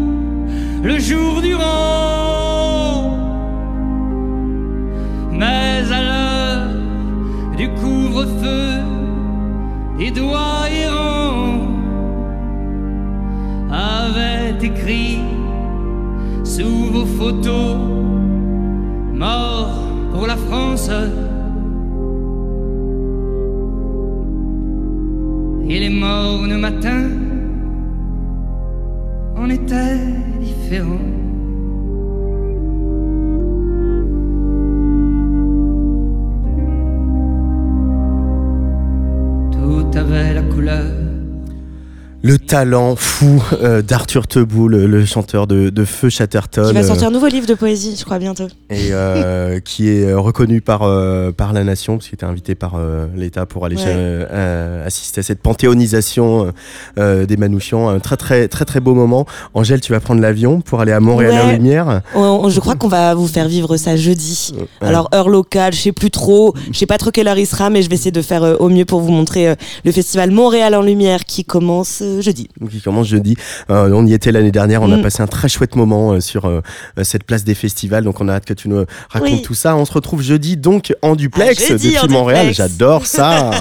le 0.82 0.98
jour 0.98 1.40
durant. 1.40 3.16
Mais 5.32 5.84
à 5.92 6.02
l'heure 6.02 6.68
du 7.56 7.68
couvre-feu, 7.80 8.80
les 9.98 10.10
doigts 10.10 10.65
avaient 13.70 14.56
écrit 14.62 15.20
sous 16.44 16.90
vos 16.92 17.06
photos 17.06 17.76
mort 19.12 19.82
pour 20.12 20.26
la 20.26 20.36
France. 20.36 20.90
Et 25.68 25.80
les 25.80 25.90
morts 25.90 26.46
le 26.46 26.58
matin 26.58 27.10
en 29.36 29.50
étaient 29.50 29.98
différents. 30.40 31.10
Tout 39.52 39.98
avait 39.98 40.34
la 40.34 40.42
couleur 40.42 41.05
Le 42.26 42.38
talent 42.38 42.96
fou 42.96 43.40
euh, 43.62 43.82
d'Arthur 43.82 44.26
Teboul, 44.26 44.72
le, 44.72 44.86
le 44.88 45.04
chanteur 45.04 45.46
de, 45.46 45.70
de 45.70 45.84
Feu 45.84 46.08
Chatterton. 46.08 46.66
Qui 46.66 46.74
va 46.74 46.80
euh, 46.80 46.82
sortir 46.82 47.06
un 47.06 47.10
nouveau 47.12 47.28
livre 47.28 47.46
de 47.46 47.54
poésie, 47.54 47.94
je 47.96 48.04
crois, 48.04 48.18
bientôt. 48.18 48.48
et 48.68 48.88
euh, 48.90 49.60
qui 49.64 49.88
est 49.90 50.12
reconnu 50.12 50.60
par, 50.60 50.82
euh, 50.82 51.30
par 51.30 51.52
la 51.52 51.62
nation, 51.62 51.96
parce 51.98 52.06
qu'il 52.08 52.16
était 52.16 52.26
invité 52.26 52.56
par 52.56 52.80
l'État 53.14 53.46
pour 53.46 53.64
aller 53.64 53.76
Ouais. 53.76 54.26
assister 54.84 55.20
à 55.20 55.22
cette 55.22 55.40
panthéonisation 55.40 56.52
des 56.96 57.36
Manouchians. 57.36 57.88
Un 57.90 58.00
très 58.00 58.16
très 58.16 58.48
très 58.48 58.64
très 58.64 58.80
beau 58.80 58.94
moment. 58.94 59.24
Angèle, 59.54 59.80
tu 59.80 59.92
vas 59.92 60.00
prendre 60.00 60.20
l'avion 60.20 60.60
pour 60.62 60.80
aller 60.80 60.92
à 60.92 60.98
Montréal 61.00 61.42
en. 61.46 61.52
Lumière. 61.52 62.00
On- 62.16 62.20
on- 62.44 62.48
je 62.48 62.58
crois 62.58 62.74
qu'on 62.74 62.88
va 62.88 63.14
vous 63.14 63.28
faire 63.28 63.46
vivre 63.46 63.76
ça 63.76 63.94
jeudi. 63.96 64.52
Ouais. 64.58 64.88
Alors 64.88 65.08
heure 65.14 65.28
locale, 65.28 65.74
je 65.74 65.80
sais 65.80 65.92
plus 65.92 66.10
trop, 66.10 66.54
je 66.72 66.76
sais 66.78 66.86
pas 66.86 66.98
trop 66.98 67.10
quelle 67.12 67.28
heure 67.28 67.38
il 67.38 67.46
sera, 67.46 67.70
mais 67.70 67.82
je 67.82 67.88
vais 67.88 67.94
essayer 67.94 68.10
de 68.10 68.22
faire 68.22 68.56
au 68.60 68.68
mieux 68.68 68.84
pour 68.84 69.00
vous 69.00 69.12
montrer 69.12 69.54
le 69.84 69.92
festival 69.92 70.30
Montréal 70.32 70.74
en 70.74 70.82
lumière 70.82 71.24
qui 71.24 71.44
commence 71.44 72.02
euh, 72.16 72.22
jeudi. 72.22 72.48
Donc, 72.60 72.70
qui 72.70 72.80
commence 72.80 73.06
jeudi. 73.06 73.36
Euh, 73.70 73.90
on 73.92 74.06
y 74.06 74.12
était 74.14 74.32
l'année 74.32 74.50
dernière, 74.52 74.82
on 74.82 74.90
a 74.92 74.96
Mm. 74.96 75.02
passé 75.02 75.22
un 75.22 75.26
très 75.26 75.48
chouette 75.48 75.76
moment 75.76 76.12
euh, 76.12 76.20
sur 76.20 76.46
euh, 76.46 76.60
cette 77.02 77.24
place 77.24 77.44
des 77.44 77.54
festivals. 77.54 78.04
Donc 78.04 78.20
on 78.20 78.28
a 78.28 78.32
hâte 78.34 78.44
que 78.44 78.54
tu 78.54 78.68
nous 78.68 78.84
racontes 79.10 79.30
Oui. 79.30 79.42
tout 79.42 79.54
ça. 79.54 79.76
On 79.76 79.84
se 79.84 79.92
retrouve 79.92 80.22
jeudi 80.22 80.56
donc 80.56 80.94
en 81.02 81.16
duplex 81.16 81.62
Ah, 81.64 81.68
jeudi, 81.68 81.92
depuis 81.92 81.98
en 82.04 82.08
Montréal. 82.10 82.52
J'adore 82.54 83.06
ça. 83.06 83.50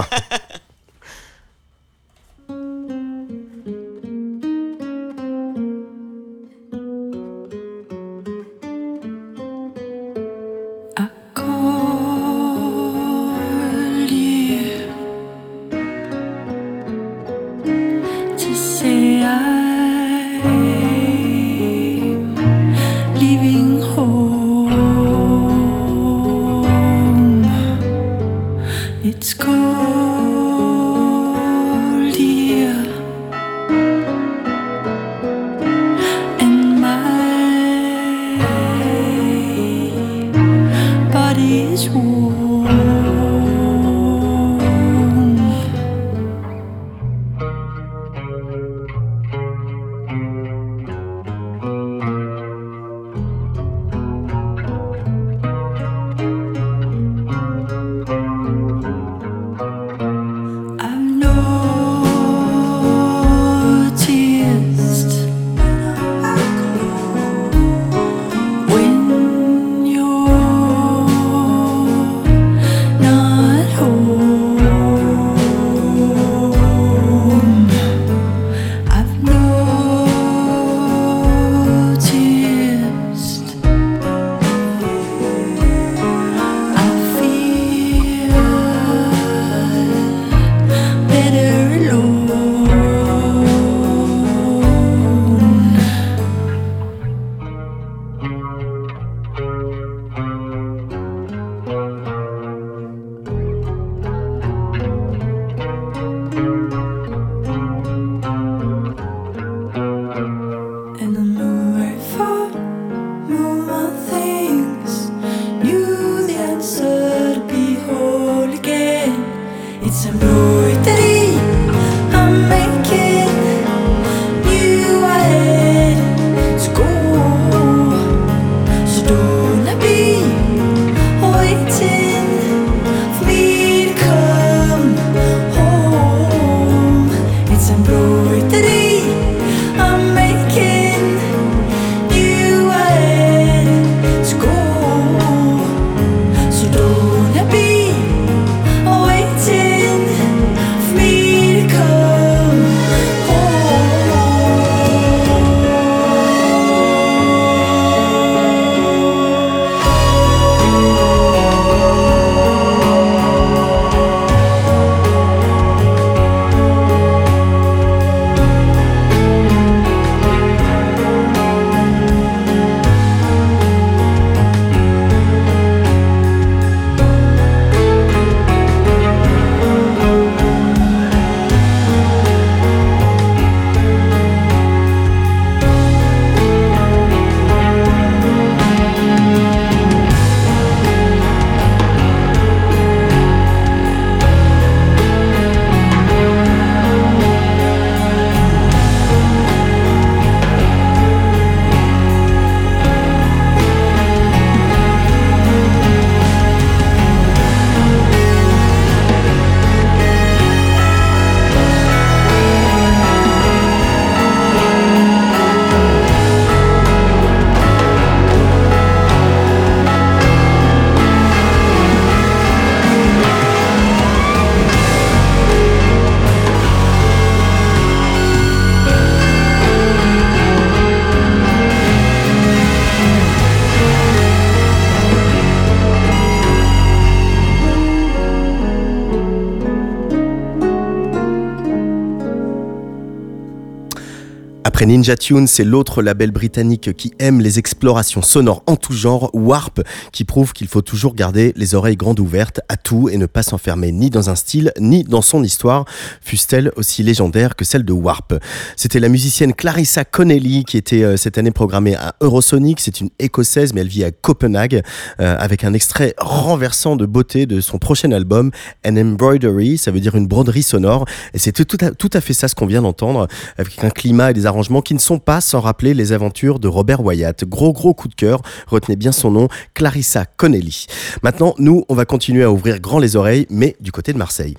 Après 244.76 244.84
Ninja 244.84 245.16
Tune, 245.16 245.46
c'est 245.46 245.64
l'autre 245.64 246.02
label 246.02 246.32
britannique 246.32 246.94
qui 246.98 247.14
aime 247.18 247.40
les 247.40 247.58
explorations 247.58 248.20
sonores 248.20 248.62
en 248.66 248.76
tout 248.76 248.92
genre, 248.92 249.30
Warp, 249.32 249.80
qui 250.12 250.24
prouve 250.24 250.52
qu'il 250.52 250.68
faut 250.68 250.82
toujours 250.82 251.14
garder 251.14 251.54
les 251.56 251.74
oreilles 251.74 251.96
grandes 251.96 252.20
ouvertes 252.20 252.60
à 252.68 252.76
tout 252.76 253.08
et 253.08 253.16
ne 253.16 253.24
pas 253.24 253.42
s'enfermer 253.42 253.90
ni 253.90 254.10
dans 254.10 254.28
un 254.28 254.34
style 254.34 254.74
ni 254.78 255.02
dans 255.02 255.22
son 255.22 255.42
histoire, 255.42 255.86
fût-elle 256.20 256.72
aussi 256.76 257.02
légendaire 257.02 257.56
que 257.56 257.64
celle 257.64 257.86
de 257.86 257.92
Warp. 257.94 258.34
C'était 258.76 259.00
la 259.00 259.08
musicienne 259.08 259.54
Clarissa 259.54 260.04
Connelly 260.04 260.64
qui 260.64 260.76
était 260.76 261.04
euh, 261.04 261.16
cette 261.16 261.38
année 261.38 261.52
programmée 261.52 261.94
à 261.94 262.14
Eurosonic. 262.20 262.78
C'est 262.78 263.00
une 263.00 263.08
écossaise, 263.18 263.72
mais 263.72 263.80
elle 263.80 263.88
vit 263.88 264.04
à 264.04 264.10
Copenhague, 264.10 264.82
euh, 265.20 265.36
avec 265.38 265.64
un 265.64 265.72
extrait 265.72 266.12
renversant 266.18 266.96
de 266.96 267.06
beauté 267.06 267.46
de 267.46 267.62
son 267.62 267.78
prochain 267.78 268.12
album, 268.12 268.50
An 268.86 268.98
Embroidery, 268.98 269.78
ça 269.78 269.90
veut 269.90 270.00
dire 270.00 270.16
une 270.16 270.26
broderie 270.26 270.62
sonore. 270.62 271.06
Et 271.32 271.38
c'est 271.38 271.52
tout 271.52 271.78
à, 271.80 271.92
tout 271.92 272.10
à 272.12 272.20
fait 272.20 272.34
ça 272.34 272.46
ce 272.46 272.54
qu'on 272.54 272.66
vient 272.66 272.82
d'entendre, 272.82 273.26
avec 273.56 273.82
un 273.82 273.88
climat 273.88 274.32
et 274.32 274.34
des 274.34 274.44
arrangements 274.44 274.65
qui 274.82 274.94
ne 274.94 274.98
sont 274.98 275.18
pas 275.18 275.40
sans 275.40 275.60
rappeler 275.60 275.94
les 275.94 276.12
aventures 276.12 276.58
de 276.58 276.68
Robert 276.68 277.04
Wyatt. 277.04 277.44
Gros 277.44 277.72
gros 277.72 277.94
coup 277.94 278.08
de 278.08 278.14
cœur, 278.14 278.42
retenez 278.66 278.96
bien 278.96 279.12
son 279.12 279.30
nom, 279.30 279.48
Clarissa 279.74 280.24
Connelly. 280.24 280.86
Maintenant, 281.22 281.54
nous, 281.58 281.84
on 281.88 281.94
va 281.94 282.04
continuer 282.04 282.42
à 282.42 282.50
ouvrir 282.50 282.80
grand 282.80 282.98
les 282.98 283.16
oreilles, 283.16 283.46
mais 283.50 283.76
du 283.80 283.92
côté 283.92 284.12
de 284.12 284.18
Marseille. 284.18 284.56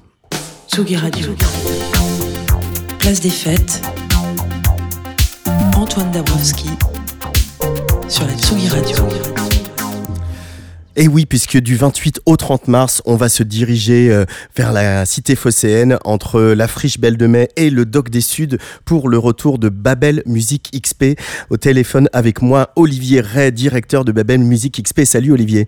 Tsugi 0.68 0.96
Radio. 0.96 1.30
Place 3.00 3.20
des 3.20 3.30
fêtes. 3.30 3.82
Antoine 5.76 6.12
Dabrowski 6.12 6.70
sur 8.08 8.26
la 8.26 8.34
Tsugi 8.34 8.70
Radio. 8.70 9.47
Et 11.00 11.08
oui, 11.08 11.28
puisque 11.28 11.58
du 11.60 11.76
28 11.76 12.22
au 12.26 12.38
30 12.38 12.68
mars, 12.68 13.04
on 13.06 13.16
va 13.18 13.30
se 13.30 13.44
diriger 13.44 14.10
euh, 14.12 14.26
vers 14.56 14.74
la 14.74 15.06
cité 15.06 15.36
phocéenne 15.36 16.00
entre 16.04 16.42
la 16.42 16.68
friche 16.68 17.00
Belle 17.00 17.18
de 17.18 17.28
Mai 17.28 17.50
et 17.56 17.70
le 17.70 17.86
Doc 17.86 18.10
des 18.10 18.20
Suds 18.22 18.58
pour 18.84 19.08
le 19.08 19.20
retour 19.20 19.60
de 19.60 19.70
Babel 19.70 20.24
Musique 20.26 20.72
XP. 20.76 21.20
Au 21.52 21.58
téléphone 21.58 22.10
avec 22.14 22.42
moi, 22.42 22.72
Olivier 22.76 23.22
Ray, 23.22 23.52
directeur 23.52 24.06
de 24.06 24.12
Babel 24.12 24.40
Musique 24.40 24.82
XP. 24.84 25.02
Salut 25.06 25.34
Olivier. 25.34 25.68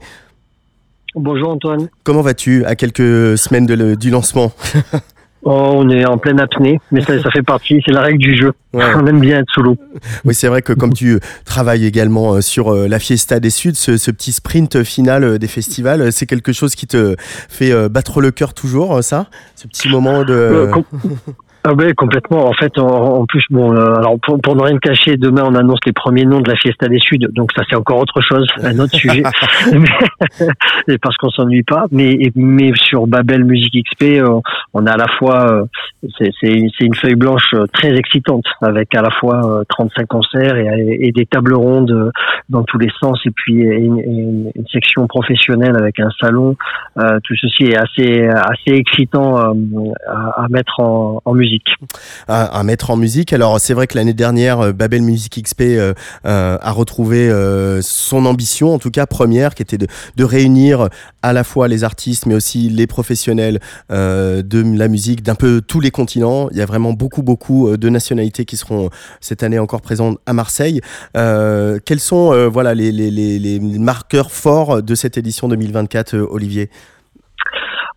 Bonjour 1.13 1.49
Antoine. 1.49 1.89
Comment 2.03 2.21
vas-tu? 2.23 2.65
À 2.65 2.75
quelques 2.75 3.37
semaines 3.37 3.67
de 3.67 3.75
le- 3.75 3.95
du 3.95 4.09
lancement 4.09 4.51
Oh, 5.43 5.71
on 5.73 5.89
est 5.89 6.05
en 6.05 6.17
pleine 6.17 6.39
apnée, 6.39 6.79
mais 6.91 7.01
ça, 7.01 7.21
ça 7.21 7.31
fait 7.31 7.43
partie, 7.43 7.81
c'est 7.85 7.93
la 7.93 8.01
règle 8.01 8.19
du 8.19 8.35
jeu. 8.35 8.51
Ouais. 8.73 8.83
On 8.95 9.07
aime 9.07 9.21
bien 9.21 9.39
être 9.39 9.49
sous 9.53 9.61
l'eau. 9.61 9.77
Oui, 10.25 10.35
c'est 10.35 10.47
vrai 10.47 10.61
que 10.61 10.73
comme 10.73 10.93
tu 10.93 11.13
euh, 11.13 11.19
travailles 11.45 11.85
également 11.85 12.33
euh, 12.33 12.41
sur 12.41 12.73
euh, 12.73 12.87
la 12.87 12.99
Fiesta 12.99 13.39
des 13.39 13.49
Suds, 13.49 13.75
ce, 13.75 13.97
ce 13.97 14.11
petit 14.11 14.33
sprint 14.33 14.83
final 14.83 15.39
des 15.39 15.47
festivals, 15.47 16.11
c'est 16.11 16.25
quelque 16.25 16.51
chose 16.51 16.75
qui 16.75 16.87
te 16.87 17.15
fait 17.19 17.89
battre 17.89 18.21
le 18.21 18.31
cœur 18.31 18.53
toujours, 18.53 19.03
ça? 19.03 19.27
Ce 19.55 19.67
petit 19.67 19.87
moment 19.87 20.23
de... 20.23 20.69
Euh, 21.65 21.69
Ah 21.71 21.73
ouais, 21.73 21.93
complètement. 21.93 22.47
En 22.47 22.53
fait, 22.53 22.77
en, 22.79 22.87
en 23.21 23.25
plus, 23.25 23.43
bon, 23.49 23.73
euh, 23.73 23.93
alors 23.95 24.17
pour, 24.21 24.39
pour 24.41 24.55
ne 24.55 24.63
rien 24.63 24.77
cacher, 24.77 25.17
demain 25.17 25.43
on 25.45 25.55
annonce 25.55 25.79
les 25.85 25.91
premiers 25.91 26.25
noms 26.25 26.39
de 26.41 26.49
la 26.49 26.55
Fiesta 26.55 26.87
des 26.87 26.99
Suds, 26.99 27.27
donc 27.33 27.51
ça 27.55 27.63
c'est 27.69 27.75
encore 27.75 27.99
autre 27.99 28.21
chose, 28.21 28.47
un 28.63 28.79
autre 28.79 28.95
sujet. 28.95 29.23
Mais- 29.73 30.97
parce 31.01 31.15
qu'on 31.17 31.29
s'ennuie 31.29 31.63
pas. 31.63 31.85
Mais 31.91 32.31
mais 32.35 32.71
sur 32.75 33.07
Babel 33.07 33.43
Music 33.43 33.73
XP, 33.85 34.03
euh, 34.19 34.39
on 34.73 34.85
a 34.85 34.91
à 34.93 34.97
la 34.97 35.07
fois, 35.19 35.51
euh, 35.51 35.65
c'est 36.17 36.31
c'est 36.41 36.85
une 36.85 36.95
feuille 36.95 37.15
blanche 37.15 37.53
euh, 37.53 37.65
très 37.73 37.93
excitante 37.95 38.45
avec 38.61 38.95
à 38.95 39.01
la 39.01 39.11
fois 39.11 39.59
euh, 39.59 39.63
35 39.69 40.07
concerts 40.07 40.55
et, 40.55 40.97
et 41.01 41.11
des 41.11 41.25
tables 41.25 41.53
rondes 41.55 41.91
euh, 41.91 42.11
dans 42.49 42.63
tous 42.63 42.77
les 42.77 42.89
sens, 42.99 43.19
et 43.25 43.31
puis 43.31 43.55
une, 43.55 43.99
une- 43.99 44.51
une 44.55 44.67
section 44.71 45.07
professionnelle 45.07 45.75
avec 45.75 45.99
un 45.99 46.09
salon. 46.21 46.55
Euh, 46.99 47.19
tout 47.23 47.35
ceci 47.35 47.65
est 47.65 47.77
assez 47.77 48.27
assez 48.27 48.71
excitant 48.77 49.37
euh, 49.37 49.53
à, 50.07 50.43
à 50.43 50.47
mettre 50.49 50.79
en, 50.79 51.21
en 51.25 51.33
musique. 51.33 51.48
À, 52.27 52.45
à 52.45 52.63
mettre 52.63 52.91
en 52.91 52.97
musique. 52.97 53.33
Alors 53.33 53.59
c'est 53.59 53.73
vrai 53.73 53.87
que 53.87 53.97
l'année 53.97 54.13
dernière, 54.13 54.59
euh, 54.59 54.71
Babel 54.71 55.01
Music 55.01 55.41
XP 55.43 55.61
euh, 55.61 55.93
euh, 56.25 56.57
a 56.61 56.71
retrouvé 56.71 57.29
son 57.81 58.25
ambition, 58.25 58.73
en 58.73 58.79
tout 58.79 58.91
cas 58.91 59.05
première, 59.05 59.55
qui 59.55 59.61
était 59.61 59.77
de, 59.77 59.87
réunir 60.23 60.89
à 61.23 61.33
la 61.33 61.43
fois 61.43 61.67
les 61.67 61.83
artistes, 61.83 62.25
mais 62.25 62.35
aussi 62.35 62.69
les 62.69 62.87
professionnels 62.87 63.59
de 63.89 64.77
la 64.77 64.87
musique 64.87 65.23
d'un 65.23 65.35
peu 65.35 65.61
tous 65.61 65.79
les 65.79 65.91
continents. 65.91 66.49
Il 66.51 66.57
y 66.57 66.61
a 66.61 66.65
vraiment 66.65 66.93
beaucoup, 66.93 67.23
beaucoup 67.23 67.75
de 67.75 67.89
nationalités 67.89 68.45
qui 68.45 68.57
seront 68.57 68.89
cette 69.21 69.43
année 69.43 69.59
encore 69.59 69.81
présentes 69.81 70.19
à 70.25 70.33
Marseille. 70.33 70.81
Quels 71.13 71.99
sont 71.99 72.49
voilà 72.49 72.73
les, 72.75 73.59
marqueurs 73.59 74.31
forts 74.31 74.83
de 74.83 74.95
cette 74.95 75.17
édition 75.17 75.47
2024, 75.47 76.15
euh, 76.15 76.27
Olivier? 76.29 76.69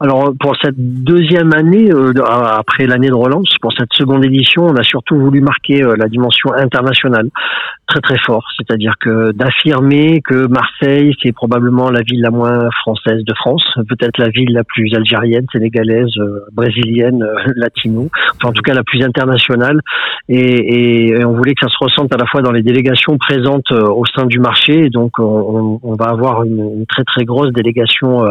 Alors 0.03 0.33
pour 0.41 0.57
cette 0.61 0.75
deuxième 0.77 1.53
année, 1.55 1.93
euh, 1.93 2.13
après 2.25 2.87
l'année 2.87 3.09
de 3.09 3.15
relance, 3.15 3.55
pour 3.61 3.73
cette 3.73 3.93
seconde 3.93 4.25
édition, 4.25 4.65
on 4.67 4.75
a 4.75 4.83
surtout 4.83 5.17
voulu 5.17 5.41
marquer 5.41 5.83
euh, 5.85 5.95
la 5.97 6.09
dimension 6.09 6.53
internationale 6.53 7.29
très 7.87 8.01
très 8.01 8.19
fort, 8.27 8.45
c'est-à-dire 8.57 8.95
que 9.01 9.33
d'affirmer 9.33 10.21
que 10.23 10.47
Marseille 10.49 11.15
c'est 11.23 11.33
probablement 11.33 11.91
la 11.91 12.01
ville 12.03 12.21
la 12.23 12.31
moins 12.31 12.69
française 12.83 13.23
de 13.25 13.35
France, 13.35 13.63
peut-être 13.89 14.19
la 14.19 14.31
ville 14.31 14.53
la 14.53 14.65
plus 14.65 14.93
algérienne, 14.95 15.47
sénégalaise, 15.53 16.11
euh, 16.19 16.41
brésilienne, 16.53 17.23
euh, 17.23 17.53
latino, 17.55 18.09
enfin 18.37 18.49
en 18.49 18.53
tout 18.53 18.63
cas 18.63 18.75
la 18.75 18.83
plus 18.83 19.03
internationale, 19.05 19.81
et, 20.29 20.39
et- 20.41 21.09
et 21.21 21.25
on 21.25 21.33
voulait 21.35 21.55
que 21.55 21.61
ça 21.67 21.69
se 21.69 21.77
ressente 21.85 22.13
à 22.15 22.17
la 22.17 22.27
fois 22.27 22.41
dans 22.43 22.51
les 22.53 22.63
délégations 22.63 23.19
présentes 23.19 23.71
euh, 23.73 23.83
au 23.89 24.05
sein 24.07 24.27
du 24.27 24.39
marché, 24.41 24.89
donc 24.91 25.13
on, 25.19 25.79
on- 25.83 25.95
va 25.95 26.07
avoir 26.07 26.43
une, 26.45 26.59
une 26.79 26.87
très 26.87 27.05
très 27.05 27.25
grosse 27.25 27.53
délégation 27.53 28.25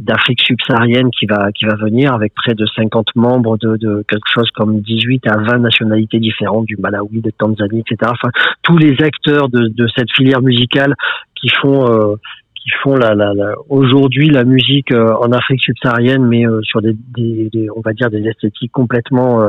d'Afrique 0.00 0.40
subsaharienne 0.42 1.08
qui 1.18 1.26
va 1.26 1.50
qui 1.52 1.64
va 1.64 1.74
venir 1.76 2.12
avec 2.12 2.34
près 2.34 2.54
de 2.54 2.66
50 2.66 3.06
membres 3.16 3.56
de, 3.58 3.76
de 3.76 4.04
quelque 4.08 4.28
chose 4.32 4.50
comme 4.54 4.80
18 4.80 5.26
à 5.28 5.36
20 5.38 5.58
nationalités 5.58 6.18
différentes 6.18 6.66
du 6.66 6.76
Malawi, 6.76 7.20
de 7.20 7.30
Tanzanie, 7.30 7.80
etc. 7.80 8.10
Enfin 8.12 8.30
tous 8.62 8.78
les 8.78 8.94
acteurs 9.02 9.48
de, 9.48 9.68
de 9.68 9.86
cette 9.96 10.10
filière 10.16 10.42
musicale 10.42 10.94
qui 11.34 11.48
font 11.60 11.86
euh, 11.90 12.16
qui 12.56 12.70
font 12.82 12.96
la, 12.96 13.14
la, 13.14 13.34
la- 13.34 13.54
aujourd'hui 13.68 14.28
la 14.30 14.44
musique 14.44 14.90
euh, 14.92 15.12
en 15.20 15.32
Afrique 15.32 15.62
subsaharienne, 15.62 16.24
mais 16.24 16.46
euh, 16.46 16.60
sur 16.62 16.80
des, 16.80 16.96
des, 17.14 17.50
des- 17.52 17.68
on 17.76 17.80
va 17.82 17.92
dire 17.92 18.08
des 18.10 18.26
esthétiques 18.26 18.72
complètement 18.72 19.42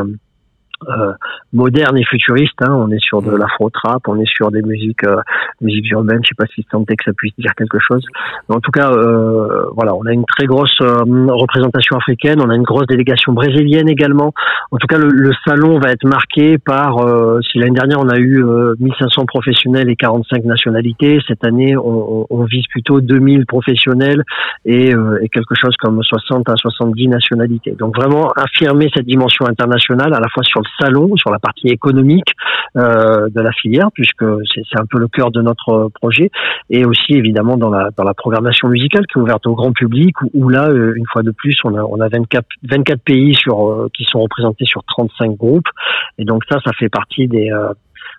euh, 0.89 0.91
euh, 1.05 1.13
modernes 1.53 1.97
et 1.97 2.03
futuristes. 2.05 2.61
Hein. 2.61 2.73
On 2.73 2.89
est 2.91 2.99
sur 3.03 3.21
de 3.21 3.31
l'afro 3.35 3.69
trap, 3.69 4.07
on 4.07 4.19
est 4.19 4.27
sur 4.27 4.51
des 4.51 4.61
musiques 4.61 5.03
euh, 5.05 5.17
musiques 5.61 5.89
urbaines. 5.91 6.19
Je 6.23 6.29
sais 6.29 6.35
pas 6.37 6.45
si 6.53 6.63
tant 6.71 6.83
que 6.83 6.93
ça 7.03 7.11
puisse 7.13 7.33
dire 7.37 7.53
quelque 7.55 7.77
chose. 7.79 8.03
Mais 8.49 8.55
en 8.55 8.59
tout 8.59 8.71
cas, 8.71 8.91
euh, 8.91 9.65
voilà, 9.75 9.93
on 9.95 10.05
a 10.05 10.11
une 10.13 10.25
très 10.25 10.45
grosse 10.45 10.75
euh, 10.81 10.95
représentation 11.29 11.97
africaine. 11.97 12.39
On 12.41 12.49
a 12.49 12.55
une 12.55 12.63
grosse 12.63 12.87
délégation 12.87 13.33
brésilienne 13.33 13.89
également. 13.89 14.33
En 14.71 14.77
tout 14.77 14.87
cas, 14.87 14.97
le, 14.97 15.09
le 15.09 15.31
salon 15.45 15.79
va 15.79 15.91
être 15.91 16.05
marqué 16.05 16.57
par. 16.57 16.97
euh, 16.99 17.39
si 17.41 17.57
l'année 17.59 17.75
dernière 17.75 17.99
on 17.99 18.09
a 18.09 18.17
eu 18.17 18.43
euh, 18.43 18.75
1500 18.79 19.25
professionnels 19.25 19.89
et 19.89 19.95
45 19.95 20.43
nationalités, 20.45 21.19
cette 21.27 21.43
année 21.45 21.75
on, 21.77 22.21
on- 22.21 22.27
on 22.29 22.43
vise 22.43 22.65
plutôt 22.67 23.01
2000 23.01 23.45
professionnels 23.45 24.23
et, 24.65 24.93
euh, 24.93 25.19
et 25.21 25.29
quelque 25.29 25.55
chose 25.55 25.75
comme 25.79 26.01
60 26.01 26.49
à 26.49 26.55
70 26.55 27.07
nationalités. 27.07 27.71
Donc 27.77 27.95
vraiment 27.95 28.31
affirmer 28.35 28.89
cette 28.95 29.05
dimension 29.05 29.45
internationale 29.47 30.13
à 30.13 30.19
la 30.19 30.27
fois 30.29 30.43
sur 30.43 30.61
le 30.61 30.67
salon, 30.79 31.15
sur 31.15 31.31
la 31.31 31.39
partie 31.39 31.67
économique 31.67 32.33
euh, 32.77 33.29
de 33.29 33.41
la 33.41 33.51
filière, 33.51 33.89
puisque 33.93 34.25
c'est 34.53 34.79
un 34.79 34.85
peu 34.85 34.99
le 34.99 35.07
cœur 35.07 35.31
de 35.31 35.41
notre 35.41 35.89
projet, 36.01 36.29
et 36.69 36.85
aussi 36.85 37.13
évidemment 37.13 37.57
dans 37.57 37.69
la 37.69 37.89
dans 37.95 38.03
la 38.03 38.13
programmation 38.13 38.67
musicale 38.67 39.05
qui 39.07 39.19
est 39.19 39.21
ouverte 39.21 39.45
au 39.47 39.55
grand 39.55 39.71
public, 39.71 40.21
où, 40.21 40.29
où 40.33 40.49
là 40.49 40.69
euh, 40.69 40.93
une 40.95 41.05
fois 41.11 41.23
de 41.23 41.31
plus 41.31 41.57
on 41.63 41.75
a 41.75 41.81
on 41.83 41.99
a 42.01 42.07
24 42.09 42.45
24 42.63 43.01
pays 43.01 43.35
sur 43.35 43.69
euh, 43.69 43.89
qui 43.95 44.03
sont 44.05 44.21
représentés 44.21 44.65
sur 44.65 44.83
35 44.83 45.35
groupes, 45.35 45.69
et 46.17 46.25
donc 46.25 46.43
ça 46.49 46.59
ça 46.65 46.71
fait 46.77 46.89
partie 46.89 47.27
des 47.27 47.51
euh, 47.51 47.73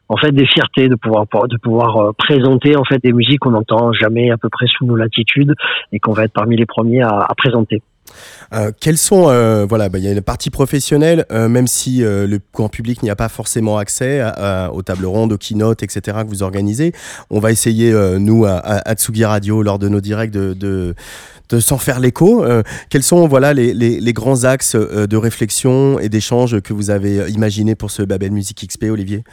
en 0.09 0.16
fait 0.16 0.33
des 0.33 0.47
fiertés 0.47 0.88
de 0.88 0.95
pouvoir 0.95 1.27
de 1.49 1.57
pouvoir 1.57 1.97
euh, 1.97 2.12
présenter 2.16 2.77
en 2.77 2.85
fait 2.85 3.03
des 3.03 3.12
musiques 3.12 3.40
qu'on 3.40 3.51
n'entend 3.51 3.92
jamais 3.92 4.31
à 4.31 4.37
peu 4.37 4.49
près 4.49 4.66
sous 4.66 4.87
nos 4.87 4.97
latitudes 4.97 5.55
et 5.92 5.99
qu'on 5.99 6.12
va 6.12 6.25
être 6.25 6.33
parmi 6.33 6.57
les 6.57 6.66
premiers 6.66 7.03
à, 7.03 7.27
à 7.29 7.35
présenter. 7.37 7.83
Euh, 8.52 8.70
quels 8.79 8.98
sont, 8.98 9.29
euh, 9.29 9.66
voilà, 9.68 9.88
bah, 9.88 9.98
il 9.98 10.05
y 10.05 10.09
a 10.09 10.12
une 10.12 10.20
partie 10.20 10.50
professionnelle, 10.50 11.24
euh, 11.31 11.48
même 11.48 11.66
si 11.66 11.98
le 11.98 12.38
grand 12.52 12.68
public 12.68 13.02
n'y 13.02 13.11
a 13.11 13.16
pas 13.16 13.29
forcément 13.29 13.79
accès 13.79 14.22
aux 14.72 14.83
tables 14.83 15.07
rondes, 15.07 15.33
aux 15.33 15.38
keynotes, 15.38 15.83
etc. 15.83 16.18
que 16.22 16.29
vous 16.29 16.42
organisez. 16.42 16.92
On 17.31 17.40
va 17.40 17.52
essayer, 17.52 17.92
nous, 18.18 18.44
à, 18.44 18.59
à, 18.59 18.94
Tsugi 18.94 19.24
Radio, 19.24 19.62
lors 19.62 19.79
de 19.79 19.88
nos 19.88 20.00
directs, 20.00 20.31
de, 20.31 20.94
s'en 21.61 21.79
faire 21.79 22.00
l'écho. 22.00 22.44
Quels 22.90 23.02
sont, 23.02 23.26
voilà, 23.29 23.55
les, 23.55 23.72
les, 23.74 24.12
grands 24.12 24.44
axes 24.44 24.76
de 24.76 25.16
réflexion 25.16 25.98
et 25.98 26.09
d'échange 26.09 26.61
que 26.61 26.72
vous 26.72 26.90
avez 26.90 27.31
imaginés 27.31 27.74
pour 27.74 27.90
ce 27.90 28.02
Babel 28.02 28.33
Music 28.33 28.66
XP, 28.66 28.85
Olivier? 28.85 29.24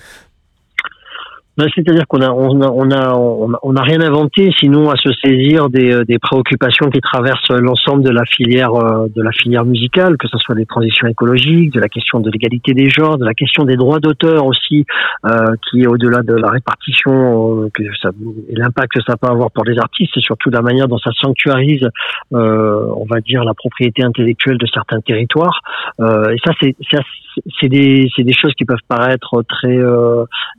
Ben, 1.56 1.68
C'est-à-dire 1.76 2.08
qu'on 2.08 2.22
a, 2.22 2.32
on 2.32 2.62
a, 2.62 2.70
on 2.70 2.92
a, 2.92 3.60
on 3.62 3.76
a, 3.76 3.82
rien 3.84 4.02
inventé, 4.02 4.52
sinon 4.60 4.90
à 4.90 4.96
se 4.96 5.12
saisir 5.24 5.70
des, 5.70 5.94
euh, 5.94 6.04
des 6.04 6.18
préoccupations 6.18 6.90
qui 6.90 7.00
traversent 7.00 7.52
l'ensemble 7.52 8.04
de 8.04 8.10
la 8.10 8.26
filière, 8.26 8.74
euh, 8.74 9.08
de 9.16 9.22
la 9.22 9.32
filière 9.32 9.64
musicale, 9.64 10.18
que 10.18 10.28
ce 10.28 10.38
soit 10.40 10.56
des 10.56 10.66
transitions 10.66 11.08
écologiques, 11.08 11.72
de 11.72 11.80
la 11.80 11.90
question 11.90 12.20
de 12.22 12.32
l'égalité 12.32 12.74
des 12.74 12.90
genres, 12.90 13.20
de 13.20 13.26
la 13.26 13.36
question 13.36 13.66
des 13.66 13.76
droits 13.76 14.00
d'auteur 14.00 14.48
aussi, 14.48 14.86
euh, 15.26 15.56
qui 15.70 15.84
est 15.84 15.88
au-delà 15.88 16.24
de 16.24 16.34
la 16.34 16.50
répartition 16.50 17.66
euh, 17.66 17.70
que 17.72 17.84
ça, 18.02 18.10
et 18.50 18.56
l'impact 18.56 18.94
que 18.94 19.02
ça 19.06 19.16
peut 19.16 19.28
avoir 19.28 19.52
pour 19.52 19.64
les 19.64 19.78
artistes, 19.78 20.18
et 20.18 20.22
surtout 20.22 20.50
la 20.50 20.64
manière 20.64 20.88
dont 20.88 20.98
ça 20.98 21.12
sanctuarise, 21.22 21.88
euh, 22.34 22.86
on 22.96 23.06
va 23.06 23.20
dire, 23.22 23.44
la 23.44 23.54
propriété 23.54 24.04
intellectuelle 24.04 24.58
de 24.58 24.66
certains 24.66 25.02
territoires. 25.02 25.62
Euh, 26.00 26.32
et 26.32 26.38
ça, 26.44 26.54
c'est, 26.60 27.70
des, 27.70 28.08
des 28.18 28.34
choses 28.34 28.54
qui 28.58 28.66
peuvent 28.66 28.78
paraître 28.88 29.44
très, 29.48 29.80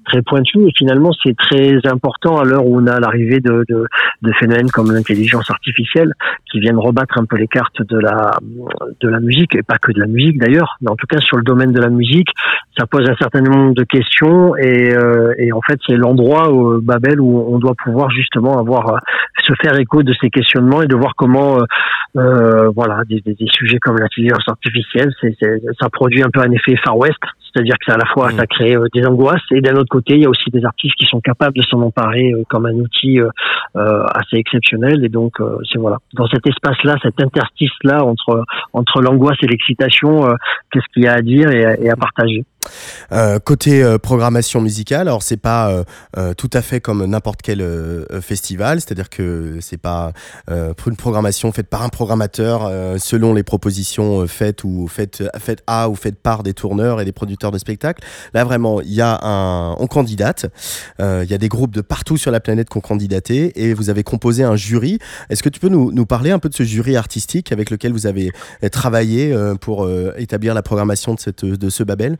très 0.06 0.22
pointues, 0.22 0.66
finalement, 0.84 1.12
c'est 1.22 1.34
très 1.34 1.78
important 1.86 2.38
à 2.38 2.44
l'heure 2.44 2.66
où 2.66 2.78
on 2.78 2.86
a 2.86 3.00
l'arrivée 3.00 3.40
de, 3.40 3.64
de, 3.68 3.86
de 4.20 4.32
phénomènes 4.38 4.70
comme 4.70 4.92
l'intelligence 4.92 5.50
artificielle 5.50 6.12
qui 6.50 6.60
viennent 6.60 6.78
rebattre 6.78 7.18
un 7.18 7.24
peu 7.24 7.36
les 7.36 7.46
cartes 7.46 7.80
de 7.80 7.98
la, 7.98 8.32
de 9.00 9.08
la 9.08 9.20
musique, 9.20 9.54
et 9.54 9.62
pas 9.62 9.78
que 9.78 9.92
de 9.92 10.00
la 10.00 10.06
musique 10.06 10.38
d'ailleurs, 10.38 10.76
mais 10.82 10.90
en 10.90 10.96
tout 10.96 11.06
cas 11.06 11.18
sur 11.20 11.38
le 11.38 11.42
domaine 11.42 11.72
de 11.72 11.80
la 11.80 11.88
musique, 11.88 12.28
ça 12.78 12.86
pose 12.86 13.08
un 13.08 13.16
certain 13.16 13.40
nombre 13.40 13.72
de 13.72 13.84
questions, 13.84 14.56
et, 14.56 14.94
euh, 14.94 15.32
et 15.38 15.52
en 15.52 15.62
fait, 15.62 15.78
c'est 15.86 15.96
l'endroit, 15.96 16.52
où, 16.52 16.80
Babel, 16.82 17.18
où 17.20 17.54
on 17.54 17.58
doit 17.58 17.74
pouvoir 17.82 18.10
justement 18.10 18.58
avoir, 18.58 18.94
euh, 18.94 18.98
se 19.42 19.52
faire 19.62 19.78
écho 19.78 20.02
de 20.02 20.12
ces 20.20 20.28
questionnements 20.28 20.82
et 20.82 20.86
de 20.86 20.96
voir 20.96 21.14
comment, 21.16 21.58
euh, 21.58 21.64
euh, 22.16 22.70
voilà, 22.74 23.02
des, 23.08 23.20
des, 23.20 23.48
sujets 23.50 23.78
comme 23.78 23.96
l'intelligence 23.98 24.44
artificielle, 24.46 25.12
c'est, 25.20 25.34
ça 25.80 25.88
produit 25.88 26.22
un 26.22 26.30
peu 26.30 26.40
un 26.40 26.50
effet 26.50 26.76
Far 26.84 26.96
West, 26.96 27.22
c'est-à-dire 27.54 27.74
que 27.74 27.84
c'est 27.86 27.94
à 27.94 27.98
la 27.98 28.06
fois 28.06 28.24
Mm. 28.32 28.36
ça 28.36 28.46
crée 28.46 28.76
euh, 28.76 28.86
des 28.94 29.06
angoisses 29.06 29.42
et 29.50 29.60
d'un 29.60 29.74
autre 29.74 29.88
côté 29.88 30.14
il 30.14 30.22
y 30.22 30.26
a 30.26 30.30
aussi 30.30 30.50
des 30.50 30.64
artistes 30.64 30.94
qui 30.96 31.06
sont 31.06 31.20
capables 31.20 31.56
de 31.56 31.62
s'en 31.62 31.80
emparer 31.80 32.32
euh, 32.32 32.42
comme 32.48 32.66
un 32.66 32.74
outil 32.74 33.20
euh, 33.20 33.28
assez 33.74 34.36
exceptionnel 34.36 35.04
et 35.04 35.08
donc 35.08 35.40
euh, 35.40 35.58
c'est 35.70 35.78
voilà 35.78 35.98
dans 36.14 36.26
cet 36.26 36.46
espace-là, 36.46 36.96
cet 37.02 37.20
interstice-là 37.20 38.04
entre 38.04 38.44
entre 38.72 39.00
l'angoisse 39.00 39.36
et 39.42 39.46
l'excitation, 39.46 40.26
qu'est-ce 40.70 40.86
qu'il 40.92 41.04
y 41.04 41.08
a 41.08 41.14
à 41.14 41.22
dire 41.22 41.50
et 41.50 41.64
à, 41.64 41.80
et 41.80 41.90
à 41.90 41.96
partager? 41.96 42.44
Euh, 43.12 43.38
côté 43.38 43.82
euh, 43.82 43.98
programmation 43.98 44.60
musicale, 44.60 45.08
alors 45.08 45.22
c'est 45.22 45.36
pas 45.36 45.70
euh, 45.70 45.84
euh, 46.16 46.34
tout 46.34 46.50
à 46.52 46.62
fait 46.62 46.80
comme 46.80 47.04
n'importe 47.04 47.42
quel 47.42 47.60
euh, 47.60 48.04
euh, 48.10 48.20
festival, 48.20 48.80
c'est-à-dire 48.80 49.10
que 49.10 49.58
c'est 49.60 49.76
pas 49.76 50.12
une 50.48 50.96
programmation 50.96 51.50
faite 51.52 51.68
par 51.68 51.82
un 51.82 51.88
programmateur 51.88 52.70
selon 52.98 53.34
les 53.34 53.42
propositions 53.42 54.26
faites 54.26 54.64
ou 54.64 54.86
faites 54.88 55.22
faites 55.38 55.62
à 55.66 55.88
ou 55.88 55.94
faites 55.94 56.16
par 56.16 56.42
des 56.42 56.54
tourneurs 56.54 57.00
et 57.00 57.04
des 57.04 57.12
producteurs 57.12 57.50
de 57.50 57.58
spectacles. 57.58 58.04
Là 58.34 58.44
vraiment, 58.44 58.80
il 58.80 58.92
y 58.92 59.00
a 59.00 59.18
un 59.22 59.74
on 59.78 59.86
candidate, 59.86 60.46
il 60.98 61.26
y 61.28 61.34
a 61.34 61.38
des 61.38 61.48
groupes 61.48 61.72
de 61.74 61.80
partout 61.80 62.16
sur 62.16 62.30
la 62.30 62.40
planète 62.40 62.68
qui 62.68 62.76
ont 62.78 62.80
candidaté 62.80 63.52
et 63.62 63.74
vous 63.74 63.90
avez 63.90 64.02
composé 64.02 64.44
un 64.44 64.56
jury. 64.56 64.98
Est-ce 65.30 65.42
que 65.42 65.48
tu 65.48 65.60
peux 65.60 65.68
nous, 65.68 65.92
nous 65.92 66.06
parler 66.06 66.30
un 66.30 66.38
peu 66.38 66.48
de 66.48 66.54
ce 66.54 66.62
jury 66.62 66.96
artistique 66.96 67.52
avec 67.52 67.70
lequel 67.70 67.92
vous 67.92 68.06
avez 68.06 68.30
travaillé 68.70 69.34
pour 69.60 69.88
établir 70.16 70.54
la 70.54 70.62
programmation 70.62 71.14
de 71.14 71.20
cette 71.20 71.44
de 71.44 71.70
ce 71.70 71.82
Babel? 71.82 72.18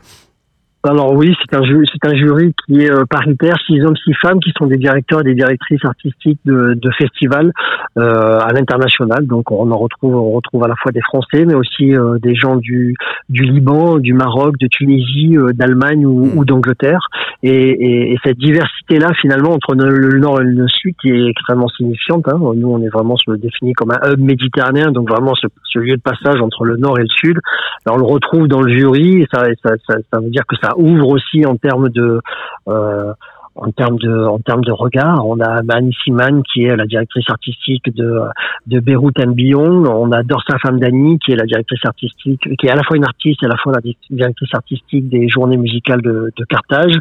Alors 0.87 1.15
oui, 1.15 1.35
c'est 1.41 1.57
un 1.57 1.65
jury, 1.65 1.87
c'est 1.91 2.09
un 2.11 2.15
jury 2.15 2.53
qui 2.67 2.83
est 2.83 2.91
euh, 2.91 3.05
paritaire, 3.09 3.57
six 3.67 3.81
hommes, 3.83 3.97
six 3.97 4.13
femmes, 4.21 4.39
qui 4.41 4.53
sont 4.59 4.67
des 4.67 4.77
directeurs 4.77 5.21
et 5.21 5.25
des 5.25 5.35
directrices 5.35 5.83
artistiques 5.85 6.41
de, 6.45 6.75
de 6.75 6.91
festivals 6.91 7.53
euh, 7.97 8.39
à 8.39 8.53
l'international. 8.53 9.27
Donc 9.27 9.51
on 9.51 9.71
en 9.71 9.79
retrouve, 9.79 10.15
on 10.15 10.33
retrouve 10.33 10.63
à 10.63 10.69
la 10.69 10.75
fois 10.77 10.93
des 10.93 11.01
Français, 11.01 11.47
mais 11.47 11.55
aussi 11.55 11.97
euh, 11.97 12.19
des 12.19 12.35
gens 12.35 12.57
du 12.57 12.95
du 13.31 13.45
Liban, 13.45 13.99
du 13.99 14.13
Maroc, 14.13 14.59
de 14.59 14.67
Tunisie, 14.67 15.39
euh, 15.39 15.53
d'Allemagne 15.55 16.05
ou, 16.05 16.31
ou 16.37 16.45
d'Angleterre. 16.45 17.01
Et, 17.43 17.51
et, 17.51 18.13
et 18.13 18.19
cette 18.23 18.39
diversité-là, 18.39 19.13
finalement, 19.21 19.53
entre 19.53 19.75
le, 19.75 20.19
nord 20.19 20.41
et 20.41 20.45
le 20.45 20.69
sud, 20.69 20.95
qui 21.01 21.11
est 21.11 21.29
extrêmement 21.29 21.69
signifiante. 21.69 22.29
Hein. 22.29 22.39
Nous, 22.57 22.69
on 22.69 22.83
est 22.83 22.89
vraiment 22.89 23.17
se 23.17 23.31
défini 23.33 23.73
comme 23.73 23.91
un 23.93 24.13
hub 24.13 24.21
méditerranéen, 24.21 24.93
donc 24.93 25.09
vraiment 25.09 25.35
ce, 25.35 25.47
ce 25.65 25.79
lieu 25.79 25.97
de 25.97 26.03
passage 26.03 26.41
entre 26.41 26.65
le 26.65 26.77
nord 26.77 26.99
et 26.99 27.03
le 27.03 27.09
sud. 27.09 27.39
Alors, 27.87 27.97
on 27.97 28.01
le 28.01 28.13
retrouve 28.13 28.49
dans 28.49 28.61
le 28.61 28.73
jury, 28.73 29.23
et 29.23 29.27
ça, 29.33 29.45
ça, 29.63 29.75
ça, 29.89 29.97
ça 30.13 30.21
veut 30.21 30.31
dire 30.31 30.45
que 30.47 30.57
ça 30.57 30.74
ouvre 30.77 31.09
aussi 31.09 31.45
en 31.47 31.57
termes 31.57 31.89
de 31.89 32.21
euh, 32.69 33.13
en 33.57 33.71
termes 33.71 33.99
de 33.99 34.25
en 34.27 34.39
termes 34.39 34.65
de 34.65 34.73
regard. 34.73 35.27
On 35.27 35.41
a 35.41 35.63
Mani 35.63 35.95
Siman 36.05 36.43
qui 36.43 36.65
est 36.65 36.77
la 36.77 36.87
directrice 36.87 37.29
artistique 37.29 37.95
de 37.95 38.21
de 38.67 38.81
Beyrouth 38.81 39.19
and 39.21 39.33
Beyond. 39.33 39.87
On 39.87 40.11
a 40.13 40.23
Dorsa 40.23 40.59
Famdani 40.59 41.19
qui 41.19 41.33
est 41.33 41.37
la 41.37 41.47
directrice 41.47 41.85
artistique, 41.85 42.41
qui 42.59 42.67
est 42.67 42.71
à 42.71 42.77
la 42.77 42.83
fois 42.83 42.97
une 42.97 43.05
artiste 43.05 43.43
et 43.43 43.47
à 43.47 43.49
la 43.49 43.57
fois 43.57 43.73
la 43.73 43.81
directrice 44.11 44.55
artistique 44.55 45.09
des 45.09 45.29
journées 45.29 45.57
musicales 45.57 46.03
de, 46.03 46.31
de 46.37 46.45
Carthage. 46.45 46.95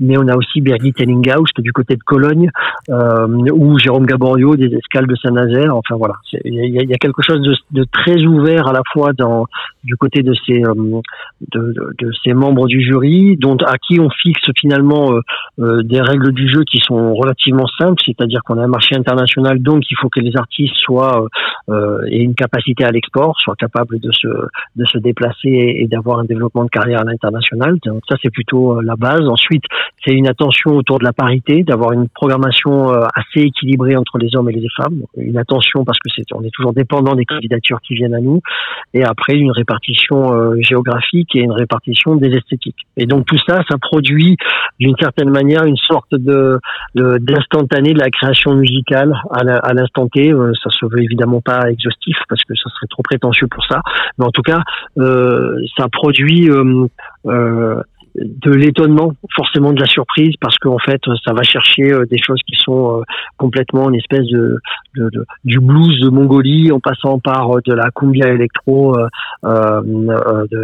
Mais 0.00 0.16
on 0.18 0.26
a 0.28 0.36
aussi 0.36 0.60
Birgit 0.60 0.94
Ellinghaus 0.98 1.44
qui 1.54 1.60
est 1.60 1.62
du 1.62 1.72
côté 1.72 1.94
de 1.94 2.02
Cologne, 2.02 2.50
euh, 2.88 3.26
ou 3.52 3.78
Jérôme 3.78 4.06
Gaborio 4.06 4.56
des 4.56 4.74
escales 4.74 5.06
de 5.06 5.14
Saint-Nazaire. 5.14 5.76
Enfin 5.76 5.96
voilà, 5.96 6.14
il 6.44 6.54
y 6.54 6.78
a, 6.78 6.82
y 6.82 6.94
a 6.94 6.98
quelque 6.98 7.22
chose 7.22 7.42
de, 7.42 7.54
de 7.72 7.84
très 7.84 8.24
ouvert 8.24 8.66
à 8.68 8.72
la 8.72 8.82
fois 8.92 9.12
dans 9.12 9.46
du 9.84 9.96
côté 9.96 10.22
de 10.22 10.34
ces 10.46 10.64
euh, 10.64 10.74
de, 11.52 11.60
de, 11.72 11.94
de 11.98 12.12
ces 12.24 12.32
membres 12.34 12.66
du 12.66 12.80
jury, 12.82 13.36
dont 13.36 13.56
à 13.56 13.78
qui 13.78 14.00
on 14.00 14.10
fixe 14.10 14.50
finalement 14.58 15.12
euh, 15.12 15.20
euh, 15.60 15.82
des 16.00 16.08
règles 16.08 16.32
du 16.32 16.48
jeu 16.48 16.64
qui 16.64 16.78
sont 16.78 17.14
relativement 17.14 17.66
simples, 17.78 18.00
c'est-à-dire 18.04 18.40
qu'on 18.44 18.58
a 18.58 18.64
un 18.64 18.68
marché 18.68 18.96
international, 18.96 19.60
donc 19.60 19.82
il 19.90 19.96
faut 20.00 20.08
que 20.08 20.20
les 20.20 20.36
artistes 20.36 20.76
soient 20.76 21.24
euh, 21.24 21.28
euh, 21.68 22.06
aient 22.10 22.22
une 22.22 22.34
capacité 22.34 22.84
à 22.84 22.90
l'export, 22.90 23.38
soient 23.40 23.56
capables 23.56 24.00
de 24.00 24.10
se 24.12 24.28
de 24.76 24.84
se 24.86 24.98
déplacer 24.98 25.48
et, 25.78 25.86
d'avoir 25.86 26.20
un 26.20 26.24
développement 26.24 26.64
de 26.64 26.70
carrière 26.70 27.00
à 27.00 27.04
l'international. 27.04 27.78
Donc 27.84 28.02
ça 28.08 28.16
c'est 28.22 28.30
plutôt 28.30 28.78
euh, 28.78 28.82
la 28.82 28.96
base. 28.96 29.28
Ensuite, 29.28 29.64
c'est 30.04 30.12
une 30.12 30.28
attention 30.28 30.72
autour 30.72 30.98
de 30.98 31.04
la 31.04 31.12
parité, 31.12 31.62
d'avoir 31.62 31.92
une 31.92 32.08
programmation 32.08 32.92
euh, 32.92 33.06
assez 33.14 33.46
équilibrée 33.46 33.96
entre 33.96 34.18
les 34.18 34.34
hommes 34.36 34.48
et 34.50 34.52
les 34.52 34.68
femmes. 34.76 35.02
Une 35.16 35.38
attention 35.38 35.84
parce 35.84 35.98
que 35.98 36.10
c'est 36.14 36.24
on 36.32 36.42
est 36.42 36.54
toujours 36.54 36.72
dépendant 36.72 37.14
des 37.14 37.24
candidatures 37.24 37.80
qui 37.80 37.94
viennent 37.94 38.14
à 38.14 38.20
nous 38.20 38.40
et 38.94 39.04
après 39.04 39.34
une 39.34 39.50
répartition 39.50 40.60
géographique 40.60 41.34
et 41.34 41.40
une 41.40 41.52
répartition 41.52 42.14
des 42.16 42.28
esthétiques. 42.28 42.86
Et 42.96 43.06
donc 43.06 43.26
tout 43.26 43.38
ça, 43.46 43.62
ça 43.68 43.78
produit 43.78 44.36
d'une 44.78 44.94
certaine 45.00 45.30
manière 45.30 45.64
une 45.64 45.76
sorte 45.90 46.14
de 46.14 46.58
d'instantané 46.94 47.92
de, 47.92 47.98
la 47.98 48.10
création 48.10 48.54
musicale 48.54 49.12
à 49.30 49.72
l'instant 49.74 50.08
T. 50.08 50.32
Euh, 50.32 50.52
ça 50.62 50.70
se 50.70 50.86
veut 50.86 51.02
évidemment 51.02 51.40
pas 51.40 51.70
exhaustif 51.70 52.16
parce 52.28 52.42
que 52.44 52.54
ça 52.54 52.70
serait 52.70 52.86
trop 52.88 53.02
prétentieux 53.02 53.46
pour 53.48 53.64
ça, 53.64 53.80
mais 54.18 54.24
en 54.24 54.30
tout 54.30 54.42
cas, 54.42 54.60
euh, 54.98 55.56
ça 55.76 55.86
produit 55.90 56.50
euh, 56.50 57.82
de 58.16 58.50
l'étonnement, 58.50 59.12
forcément 59.34 59.72
de 59.72 59.80
la 59.80 59.86
surprise, 59.86 60.34
parce 60.40 60.56
qu'en 60.58 60.78
fait, 60.78 61.00
ça 61.24 61.32
va 61.32 61.42
chercher 61.42 61.92
euh, 61.92 62.06
des 62.06 62.18
choses 62.18 62.40
qui 62.46 62.56
sont 62.56 62.98
euh, 62.98 63.02
complètement 63.36 63.88
une 63.88 63.94
espèce 63.96 64.26
de, 64.26 64.58
de, 64.96 65.10
de- 65.10 65.24
du 65.44 65.60
blues 65.60 66.00
de 66.00 66.08
Mongolie, 66.08 66.72
en 66.72 66.80
passant 66.80 67.18
par 67.18 67.56
euh, 67.56 67.60
de 67.64 67.72
la 67.72 67.90
cumbia 67.94 68.28
électro 68.28 68.96
euh, 69.44 69.80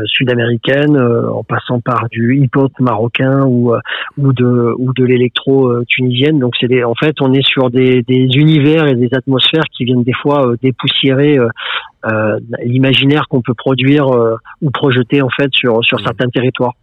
sud-américaine, 0.07 0.97
en 0.99 1.45
passant 1.45 1.81
par 1.81 2.09
du 2.11 2.37
hip-hop 2.43 2.73
marocain 2.81 3.45
ou 3.47 3.73
ou 4.19 4.33
de 4.33 4.73
ou 4.79 4.93
de 4.93 5.05
l'électro 5.05 5.83
tunisienne. 5.85 6.39
Donc 6.39 6.55
c'est 6.61 6.85
en 6.85 6.95
fait, 6.95 7.17
on 7.21 7.33
est 7.33 7.47
sur 7.47 7.71
des, 7.71 8.03
des 8.03 8.29
univers 8.37 8.87
et 8.87 8.95
des 8.95 9.09
atmosphères 9.15 9.65
qui 9.73 9.85
viennent 9.85 10.03
des 10.03 10.13
fois 10.13 10.53
dépoussiérer 10.63 11.39
euh, 11.39 12.39
l'imaginaire 12.65 13.27
qu'on 13.29 13.43
peut 13.43 13.55
produire 13.55 14.09
euh, 14.09 14.37
ou 14.63 14.71
projeter 14.71 15.23
en 15.23 15.31
fait 15.31 15.51
sur 15.53 15.85
sur 15.85 16.01
certains 16.01 16.29
territoires. 16.29 16.75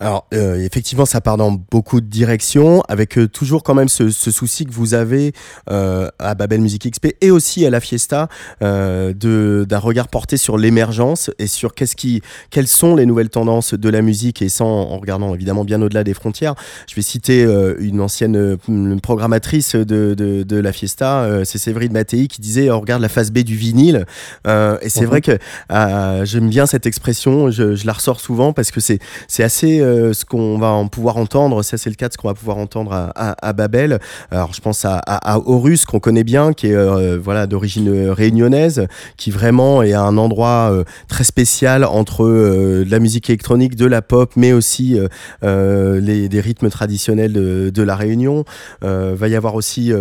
Alors, 0.00 0.26
euh, 0.34 0.64
effectivement, 0.64 1.04
ça 1.06 1.20
part 1.20 1.36
dans 1.36 1.52
beaucoup 1.70 2.00
de 2.00 2.06
directions, 2.06 2.82
avec 2.88 3.18
euh, 3.18 3.28
toujours 3.28 3.62
quand 3.62 3.74
même 3.74 3.88
ce, 3.88 4.10
ce 4.10 4.30
souci 4.30 4.64
que 4.64 4.72
vous 4.72 4.94
avez 4.94 5.32
euh, 5.70 6.08
à 6.18 6.34
Babel 6.34 6.60
Music 6.60 6.90
XP 6.90 7.08
et 7.20 7.30
aussi 7.30 7.66
à 7.66 7.70
la 7.70 7.80
Fiesta 7.80 8.28
euh, 8.62 9.12
de 9.12 9.66
d'un 9.68 9.78
regard 9.78 10.08
porté 10.08 10.36
sur 10.36 10.56
l'émergence 10.58 11.30
et 11.38 11.46
sur 11.46 11.74
qu'est-ce 11.74 11.96
qui, 11.96 12.22
quelles 12.50 12.68
sont 12.68 12.96
les 12.96 13.06
nouvelles 13.06 13.28
tendances 13.30 13.74
de 13.74 13.88
la 13.88 14.02
musique 14.02 14.42
et 14.42 14.48
sans 14.48 14.66
en 14.68 14.98
regardant 14.98 15.34
évidemment 15.34 15.64
bien 15.64 15.80
au-delà 15.82 16.04
des 16.04 16.14
frontières. 16.14 16.54
Je 16.88 16.94
vais 16.94 17.02
citer 17.02 17.44
euh, 17.44 17.74
une 17.80 18.00
ancienne 18.00 18.36
euh, 18.36 18.96
programmatrice 19.02 19.74
de, 19.76 20.14
de, 20.14 20.42
de 20.42 20.56
la 20.56 20.72
Fiesta, 20.72 21.22
euh, 21.22 21.44
c'est 21.44 21.58
Séverine 21.58 21.92
Mattei, 21.92 22.26
qui 22.28 22.40
disait 22.40 22.70
on 22.70 22.80
regarde 22.80 23.02
la 23.02 23.08
phase 23.08 23.30
B 23.30 23.38
du 23.40 23.56
vinyle 23.56 24.06
Euh, 24.46 24.78
et 24.82 24.88
c'est 24.88 25.00
Mhm. 25.02 25.06
vrai 25.06 25.20
que 25.20 25.38
euh, 25.72 26.24
j'aime 26.24 26.48
bien 26.48 26.66
cette 26.66 26.86
expression, 26.86 27.50
je, 27.50 27.74
je 27.74 27.86
la 27.86 27.92
ressors 27.92 28.20
souvent 28.20 28.52
parce 28.52 28.70
que 28.70 28.80
c'est 28.80 28.98
c'est 29.40 29.44
assez 29.44 29.80
euh, 29.80 30.12
ce 30.12 30.26
qu'on 30.26 30.58
va 30.58 30.68
en 30.68 30.86
pouvoir 30.88 31.16
entendre. 31.16 31.62
Ça, 31.62 31.78
c'est 31.78 31.88
le 31.88 31.96
cas 31.96 32.08
de 32.08 32.12
ce 32.12 32.18
qu'on 32.18 32.28
va 32.28 32.34
pouvoir 32.34 32.58
entendre 32.58 32.92
à, 32.92 33.10
à, 33.14 33.48
à 33.48 33.52
Babel. 33.54 33.98
Alors, 34.30 34.52
je 34.52 34.60
pense 34.60 34.84
à, 34.84 34.98
à, 34.98 35.34
à 35.34 35.38
Horus, 35.38 35.86
qu'on 35.86 35.98
connaît 36.00 36.24
bien, 36.24 36.52
qui 36.52 36.66
est 36.66 36.74
euh, 36.74 37.18
voilà 37.18 37.46
d'origine 37.46 37.88
euh, 37.88 38.12
réunionnaise, 38.12 38.86
qui 39.16 39.30
vraiment 39.30 39.82
est 39.82 39.94
un 39.94 40.18
endroit 40.18 40.70
euh, 40.72 40.84
très 41.08 41.24
spécial 41.24 41.84
entre 41.84 42.26
de 42.26 42.86
la 42.90 42.98
musique 42.98 43.30
électronique, 43.30 43.76
de 43.76 43.86
la 43.86 44.02
pop, 44.02 44.32
mais 44.36 44.52
aussi 44.52 44.98
les, 45.42 46.28
des 46.28 46.40
rythmes 46.40 46.68
traditionnels 46.68 47.32
de, 47.32 47.70
de 47.70 47.82
la 47.82 47.96
Réunion. 47.96 48.44
Va 48.82 49.28
y 49.28 49.36
avoir 49.36 49.54
aussi 49.54 49.92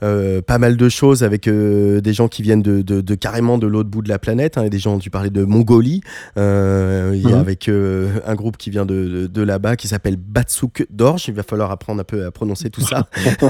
pas 0.00 0.58
mal 0.58 0.76
de 0.76 0.88
choses 0.88 1.22
avec 1.22 1.48
des 1.48 2.12
gens 2.12 2.28
qui 2.28 2.42
viennent 2.42 2.62
de, 2.62 2.82
de, 2.82 3.00
de 3.00 3.14
carrément 3.14 3.58
de 3.58 3.66
l'autre 3.66 3.90
bout 3.90 4.02
de 4.02 4.08
la 4.08 4.18
planète. 4.18 4.58
Hein, 4.58 4.64
et 4.64 4.70
des 4.70 4.78
gens, 4.78 4.98
tu 4.98 5.10
parlais 5.10 5.30
de 5.30 5.44
Mongolie, 5.44 6.00
il 6.36 6.42
y 7.22 7.26
a 7.26 7.28
Mhm. 7.28 7.34
avec 7.34 7.68
un 7.68 8.34
groupe 8.34 8.56
qui 8.56 8.70
vient 8.70 8.86
de, 8.88 9.08
de, 9.08 9.26
de 9.28 9.42
là-bas 9.42 9.76
qui 9.76 9.86
s'appelle 9.86 10.16
Batsouk 10.16 10.86
d'Orge. 10.90 11.26
Il 11.28 11.34
va 11.34 11.44
falloir 11.44 11.70
apprendre 11.70 12.00
un 12.00 12.04
peu 12.04 12.26
à 12.26 12.32
prononcer 12.32 12.70
tout 12.70 12.80
ça. 12.80 13.06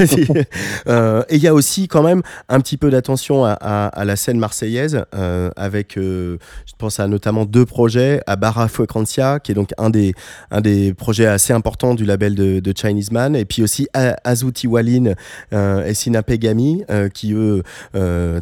Euh, 0.87 1.23
et 1.29 1.37
il 1.37 1.43
y 1.43 1.47
a 1.49 1.55
aussi 1.55 1.89
quand 1.89 2.03
même 2.03 2.23
un 2.49 2.61
petit 2.61 2.77
peu 2.77 2.91
d'attention 2.91 3.45
à, 3.45 3.53
à- 3.53 3.87
à 3.89 4.05
la 4.05 4.17
scène 4.17 4.39
marseillaise 4.39 5.05
euh, 5.15 5.51
avec, 5.57 5.97
euh, 5.97 6.39
je 6.67 6.73
pense 6.79 6.99
à 7.01 7.07
notamment 7.09 7.45
deux 7.45 7.67
projets, 7.67 8.21
à 8.27 8.37
Barra 8.37 8.69
Frequencia, 8.69 9.39
qui 9.41 9.53
est 9.53 9.55
donc 9.55 9.71
un 9.79 9.91
des, 9.91 10.15
un 10.51 10.61
des 10.61 10.95
projets 10.95 11.27
assez 11.27 11.53
importants 11.53 11.95
du 11.95 12.05
label 12.05 12.35
de, 12.35 12.61
de 12.61 12.75
Chinese 12.77 13.11
Man, 13.13 13.37
et 13.37 13.45
puis 13.45 13.63
aussi 13.63 13.89
A- 13.95 14.17
Azuti 14.25 14.67
Walin 14.67 15.15
et 15.53 15.95
Sina 15.95 16.23
Pegami, 16.23 16.85
qui 17.15 17.33
eux 17.35 17.63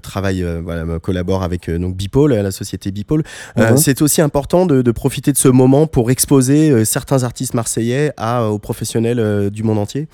travaillent, 0.02 0.46
voilà, 0.62 0.98
collaborent 1.00 1.42
avec 1.42 1.70
donc 1.70 1.96
Bipole, 1.96 2.34
la 2.34 2.50
société 2.50 2.90
Bipole. 2.90 3.22
Euh, 3.58 3.70
Mhm. 3.70 3.76
C'est 3.78 4.00
aussi 4.02 4.20
important 4.22 4.64
de, 4.66 4.80
de 4.82 4.90
profiter 4.92 5.32
de 5.32 5.36
ce 5.38 5.48
moment 5.48 5.86
pour 5.86 6.10
exposer 6.10 6.84
certains 6.86 7.24
artistes 7.24 7.54
marseillais 7.54 8.12
à, 8.16 8.44
aux 8.44 8.58
professionnels 8.58 9.20
euh, 9.20 9.50
du 9.50 9.62
monde 9.62 9.78
entier. 9.78 10.08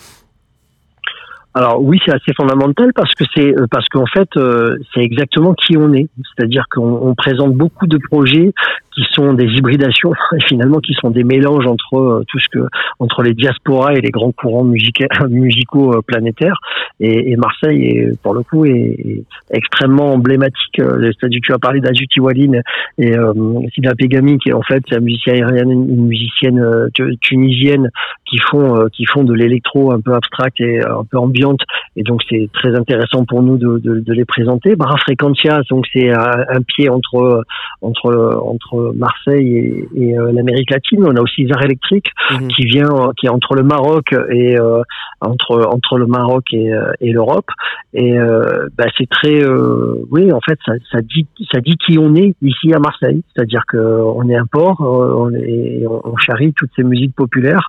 Alors 1.54 1.82
oui, 1.82 2.00
c'est 2.04 2.12
assez 2.12 2.32
fondamental 2.34 2.92
parce 2.94 3.12
que 3.14 3.24
c'est 3.34 3.54
euh, 3.54 3.66
parce 3.70 3.86
qu'en 3.90 4.06
fait 4.06 4.28
euh, 4.36 4.78
c'est 4.94 5.00
exactement 5.02 5.52
qui 5.52 5.76
on 5.76 5.92
est. 5.92 6.08
C'est-à-dire 6.34 6.64
qu'on 6.70 6.82
on 7.02 7.14
présente 7.14 7.52
beaucoup 7.52 7.86
de 7.86 7.98
projets 7.98 8.54
qui 8.94 9.02
sont 9.12 9.34
des 9.34 9.44
hybridations 9.44 10.12
et 10.34 10.42
finalement 10.46 10.78
qui 10.78 10.94
sont 10.94 11.10
des 11.10 11.24
mélanges 11.24 11.66
entre 11.66 11.96
euh, 11.98 12.24
tout 12.28 12.38
ce 12.38 12.48
que 12.48 12.66
entre 12.98 13.22
les 13.22 13.34
diasporas 13.34 13.92
et 13.92 14.00
les 14.00 14.10
grands 14.10 14.32
courants 14.32 14.64
musica- 14.64 15.08
musicaux 15.28 15.92
euh, 15.92 16.00
planétaires. 16.00 16.58
Et, 17.04 17.32
et 17.32 17.36
Marseille 17.36 17.80
est 17.88 18.20
pour 18.22 18.32
le 18.34 18.42
coup 18.42 18.64
est, 18.64 18.72
est 18.72 19.24
extrêmement 19.50 20.12
emblématique. 20.14 20.78
Euh, 20.78 21.10
C'est-à-dire 21.18 21.40
que 21.40 21.46
tu 21.48 21.52
as 21.52 21.58
parlé 21.58 21.80
d'Azuti 21.80 22.20
Walin 22.20 22.60
et 22.98 23.16
euh, 23.16 23.32
Sylvia 23.74 23.94
Pegami 23.94 24.38
qui 24.38 24.50
est 24.50 24.52
en 24.52 24.62
fait 24.62 24.82
c'est 24.88 24.96
un 24.96 25.00
musicien 25.00 25.32
aérien, 25.34 25.64
une 25.68 26.06
musicienne 26.06 26.60
euh, 26.60 26.88
tu- 26.94 27.16
tunisienne 27.18 27.90
qui 28.28 28.38
font 28.38 28.76
euh, 28.76 28.86
qui 28.92 29.04
font 29.06 29.24
de 29.24 29.34
l'électro 29.34 29.92
un 29.92 30.00
peu 30.00 30.14
abstract 30.14 30.60
et 30.60 30.80
euh, 30.80 31.00
un 31.00 31.04
peu 31.10 31.18
ambiante 31.18 31.60
et 31.96 32.02
donc 32.04 32.20
c'est 32.30 32.48
très 32.52 32.74
intéressant 32.74 33.24
pour 33.24 33.42
nous 33.42 33.56
de, 33.58 33.78
de, 33.78 34.00
de 34.00 34.12
les 34.12 34.24
présenter. 34.24 34.76
Barra 34.76 34.96
Frequentia 34.98 35.62
donc 35.70 35.86
c'est 35.92 36.10
un, 36.10 36.44
un 36.56 36.62
pied 36.62 36.88
entre 36.88 37.44
entre 37.82 38.08
entre 38.52 38.92
Marseille 38.96 39.56
et, 39.56 39.88
et 40.02 40.18
euh, 40.18 40.30
l'Amérique 40.32 40.70
latine. 40.70 41.04
On 41.04 41.16
a 41.16 41.20
aussi 41.20 41.46
Zar 41.48 41.62
Electric 41.64 42.06
Mhm. 42.30 42.48
qui 42.48 42.64
vient 42.66 42.88
euh, 42.90 43.12
qui 43.18 43.26
est 43.26 43.30
entre 43.30 43.54
le 43.54 43.62
Maroc 43.62 44.06
et 44.30 44.56
euh, 44.58 44.82
entre 45.22 45.66
entre 45.66 45.98
le 45.98 46.06
Maroc 46.06 46.44
et, 46.52 46.72
euh, 46.72 46.92
et 47.00 47.12
l'Europe. 47.12 47.48
Et 47.94 48.18
euh, 48.18 48.68
bah, 48.76 48.84
c'est 48.96 49.08
très 49.08 49.42
euh, 49.42 50.04
oui 50.10 50.32
en 50.32 50.40
fait 50.40 50.58
ça, 50.64 50.72
ça 50.90 51.00
dit 51.00 51.26
ça 51.52 51.60
dit 51.60 51.76
qui 51.76 51.98
on 51.98 52.14
est 52.14 52.34
ici 52.42 52.72
à 52.72 52.78
Marseille. 52.78 53.22
C'est-à-dire 53.34 53.64
que 53.68 53.78
on 53.78 54.28
est 54.28 54.36
un 54.36 54.46
port 54.46 54.80
euh, 54.80 55.14
on 55.16 55.30
est 55.34 55.86
on, 55.86 56.00
on 56.04 56.16
charrie 56.16 56.52
toutes 56.54 56.70
ces 56.76 56.84
musiques 56.84 57.14
populaires. 57.14 57.68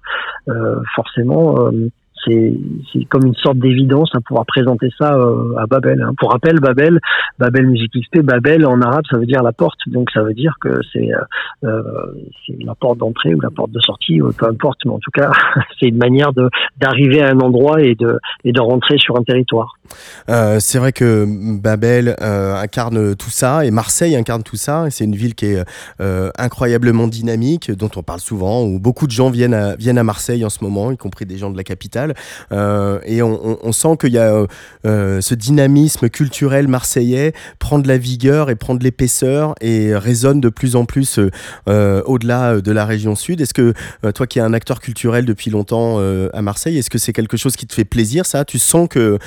Euh, 0.50 0.80
forcément 0.96 1.70
c'est 2.26 3.06
comme 3.10 3.26
une 3.26 3.36
sorte 3.36 3.58
d'évidence 3.58 4.12
à 4.16 4.22
pouvoir 4.22 4.46
présenter 4.46 4.90
ça 4.98 5.16
euh, 5.16 5.56
à 5.58 5.66
Babel. 5.66 6.02
hein. 6.02 6.14
Pour 6.18 6.32
rappel, 6.32 6.60
Babel, 6.60 7.00
Babel 7.40 7.68
Musique 7.68 7.94
XP, 7.94 8.22
Babel 8.22 8.66
en 8.66 8.82
arabe 8.82 9.04
ça 9.10 9.18
veut 9.18 9.26
dire 9.26 9.44
la 9.44 9.52
porte, 9.52 9.80
donc 9.88 10.10
ça 10.12 10.22
veut 10.24 10.34
dire 10.34 10.56
que 10.62 10.80
c'est 10.92 11.14
euh, 11.14 11.18
euh, 11.66 11.84
la 12.64 12.76
porte 12.76 13.00
d'entrée 13.00 13.34
ou 13.34 13.42
la 13.42 13.50
porte 13.50 13.72
de 13.72 13.80
sortie, 13.80 14.20
peu 14.38 14.48
importe, 14.48 14.80
mais 14.86 14.92
en 14.92 15.00
tout 15.00 15.12
cas 15.12 15.32
c'est 15.80 15.88
une 15.88 15.98
manière 15.98 16.32
d'arriver 16.78 17.22
à 17.22 17.30
un 17.30 17.40
endroit 17.40 17.82
et 17.82 17.96
de 17.96 18.20
et 18.44 18.52
de 18.52 18.62
rentrer 18.62 18.98
sur 18.98 19.18
un 19.18 19.24
territoire. 19.24 19.76
Euh, 20.30 20.60
c'est 20.60 20.78
vrai 20.78 20.92
que 20.92 21.26
Babel 21.28 22.16
euh, 22.22 22.56
incarne 22.56 23.16
tout 23.16 23.30
ça 23.30 23.66
et 23.66 23.72
Marseille 23.72 24.16
incarne 24.16 24.44
tout 24.44 24.56
ça. 24.56 24.86
C'est 24.90 25.04
une 25.04 25.16
ville 25.16 25.36
qui 25.36 25.48
est 25.48 25.64
euh, 26.02 26.30
incroyablement 26.38 27.08
dynamique, 27.08 27.72
dont 27.72 27.90
on 27.96 28.04
parle 28.04 28.20
souvent, 28.20 28.64
où 28.64 28.80
beaucoup 28.80 29.08
de 29.08 29.12
gens 29.12 29.30
viennent 29.30 29.54
à, 29.54 30.04
Marseille 30.04 30.44
en 30.44 30.50
ce 30.50 30.64
moment, 30.64 30.92
y 30.92 30.98
compris 30.98 31.26
des 31.26 31.38
gens 31.38 31.50
de 31.50 31.58
la 31.58 31.64
capitale. 31.64 32.14
Et 32.52 33.22
on, 33.22 33.72
sent 33.72 33.98
qu'il 34.00 34.14
y 34.14 34.18
a 34.18 34.46
ce 34.84 35.36
dynamisme 35.36 36.10
culturel 36.10 36.68
marseillais 36.68 37.34
prend 37.60 37.80
de 37.80 37.88
la 37.88 37.98
vigueur 37.98 38.50
et 38.50 38.56
prend 38.56 38.76
de 38.76 38.84
l'épaisseur 38.84 39.56
et 39.62 39.96
résonne 39.96 40.42
de 40.42 40.50
plus 40.50 40.76
en 40.76 40.86
plus 40.86 41.20
au-delà 41.68 42.62
de 42.62 42.72
la 42.72 42.86
région 42.86 43.16
sud. 43.16 43.42
Est-ce 43.42 43.54
que 43.54 43.74
toi 44.12 44.28
qui 44.28 44.40
es 44.40 44.42
un 44.42 44.54
acteur 44.54 44.80
culturel 44.80 45.26
depuis 45.26 45.50
longtemps 45.50 46.00
à 46.34 46.42
Marseille, 46.42 46.78
est-ce 46.78 46.90
que 46.90 46.98
c'est 46.98 47.14
quelque 47.14 47.38
chose 47.38 47.56
qui 47.56 47.66
te 47.66 47.74
fait 47.74 47.86
plaisir 47.86 48.26
ça? 48.26 48.46
Tu 48.46 48.60
sens 48.60 48.88
que 48.90 49.18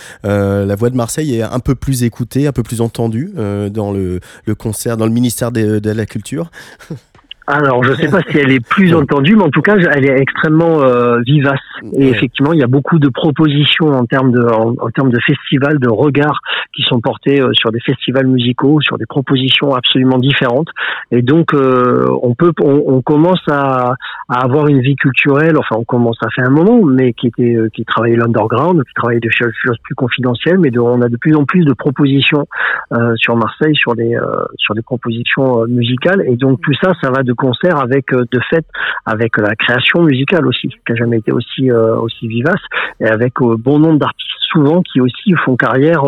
la 0.65 0.75
voix 0.75 0.91
de 0.91 0.97
Marseille 0.97 1.37
est 1.37 1.43
un 1.43 1.61
peu 1.61 1.75
plus 1.75 2.05
écoutée, 2.05 2.47
un 2.47 2.53
peu 2.53 2.63
plus 2.63 2.81
entendue 2.81 3.33
euh, 3.37 3.69
dans 3.69 3.93
le, 3.93 4.21
concert, 4.59 4.97
dans 4.97 5.07
le 5.07 5.13
ministère 5.13 5.53
de 5.53 5.91
la 5.91 6.07
Culture 6.07 6.51
Alors, 7.49 7.85
je 7.85 7.91
ne 7.91 7.95
sais 7.95 8.11
pas 8.11 8.23
si 8.29 8.39
elle 8.39 8.51
est 8.51 8.67
plus 8.67 8.93
entendue, 8.93 9.37
mais 9.37 9.45
en 9.45 9.51
tout 9.51 9.63
cas, 9.63 9.77
elle 9.77 10.05
est 10.05 10.19
extrêmement 10.21 10.83
euh, 10.83 11.21
vivace. 11.21 11.61
Et 11.97 12.09
effectivement, 12.09 12.53
il 12.53 12.59
y 12.59 12.65
a 12.65 12.67
beaucoup 12.67 12.99
de 12.99 13.09
propositions 13.09 13.89
en 13.89 14.05
termes 14.05 14.33
de, 14.33 14.43
en, 14.43 14.75
en 14.81 14.91
termes 14.91 15.11
de 15.11 15.19
festivals, 15.25 15.79
de 15.79 15.89
regards 15.89 16.41
qui 16.75 16.83
sont 16.83 17.01
portés 17.01 17.41
euh, 17.41 17.53
sur 17.53 17.71
des 17.71 17.79
festivals 17.81 18.27
musicaux, 18.27 18.81
sur 18.81 18.99
des 18.99 19.07
propositions 19.07 19.75
absolument 19.75 20.19
différentes. 20.19 20.69
Et 21.13 21.23
donc, 21.23 21.55
euh, 21.55 22.09
on 22.23 22.35
peut, 22.35 22.53
on, 22.61 22.83
on 22.89 23.03
commence 23.03 23.43
à, 23.49 23.95
à 24.29 24.45
avoir 24.45 24.67
une 24.67 24.81
vie 24.81 24.97
culturelle. 24.97 25.57
Enfin, 25.57 25.77
on 25.79 25.85
commence 25.85 26.19
à 26.23 26.29
faire 26.35 26.47
un 26.47 26.51
moment, 26.51 26.83
mais 26.85 27.13
qui 27.13 27.29
était, 27.29 27.55
euh, 27.55 27.69
qui 27.73 27.85
travaillait 27.85 28.17
l'underground, 28.17 28.83
qui 28.83 28.95
travaillait 28.95 29.21
des 29.21 29.31
choses 29.31 29.79
plus 29.85 29.95
confidentielles, 29.95 30.59
mais 30.59 30.71
de, 30.71 30.81
on 30.81 31.01
a 31.01 31.09
de 31.09 31.17
plus 31.17 31.37
en 31.37 31.45
plus 31.45 31.65
de 31.65 31.75
propositions 31.75 32.47
euh, 32.93 33.15
sur 33.17 33.37
Marseille, 33.37 33.77
sur 33.77 33.95
des, 33.95 34.17
euh, 34.17 34.45
sur 34.57 34.75
des 34.75 34.83
propositions 34.83 35.65
musicales. 35.69 36.25
Et 36.27 36.35
donc 36.35 36.61
tout 36.61 36.75
ça, 36.83 36.93
ça 37.01 37.11
va 37.11 37.23
de 37.23 37.36
concert 37.37 37.79
avec, 37.81 38.13
euh, 38.13 38.25
de 38.31 38.41
fait, 38.51 38.67
avec 39.05 39.37
la 39.39 39.55
création 39.55 40.03
musicale 40.03 40.47
aussi, 40.47 40.69
qui 40.69 40.93
a 40.93 40.95
jamais 40.95 41.19
été 41.19 41.33
aussi, 41.33 41.71
euh, 41.71 41.97
aussi 41.97 42.27
vivace, 42.29 42.61
et 43.01 43.07
avec 43.07 43.41
euh, 43.41 43.57
bon 43.57 43.79
nombre 43.79 43.99
d'artistes 43.99 44.31
souvent 44.53 44.83
qui 44.83 45.01
aussi 45.01 45.35
font 45.45 45.57
carrière 45.57 46.03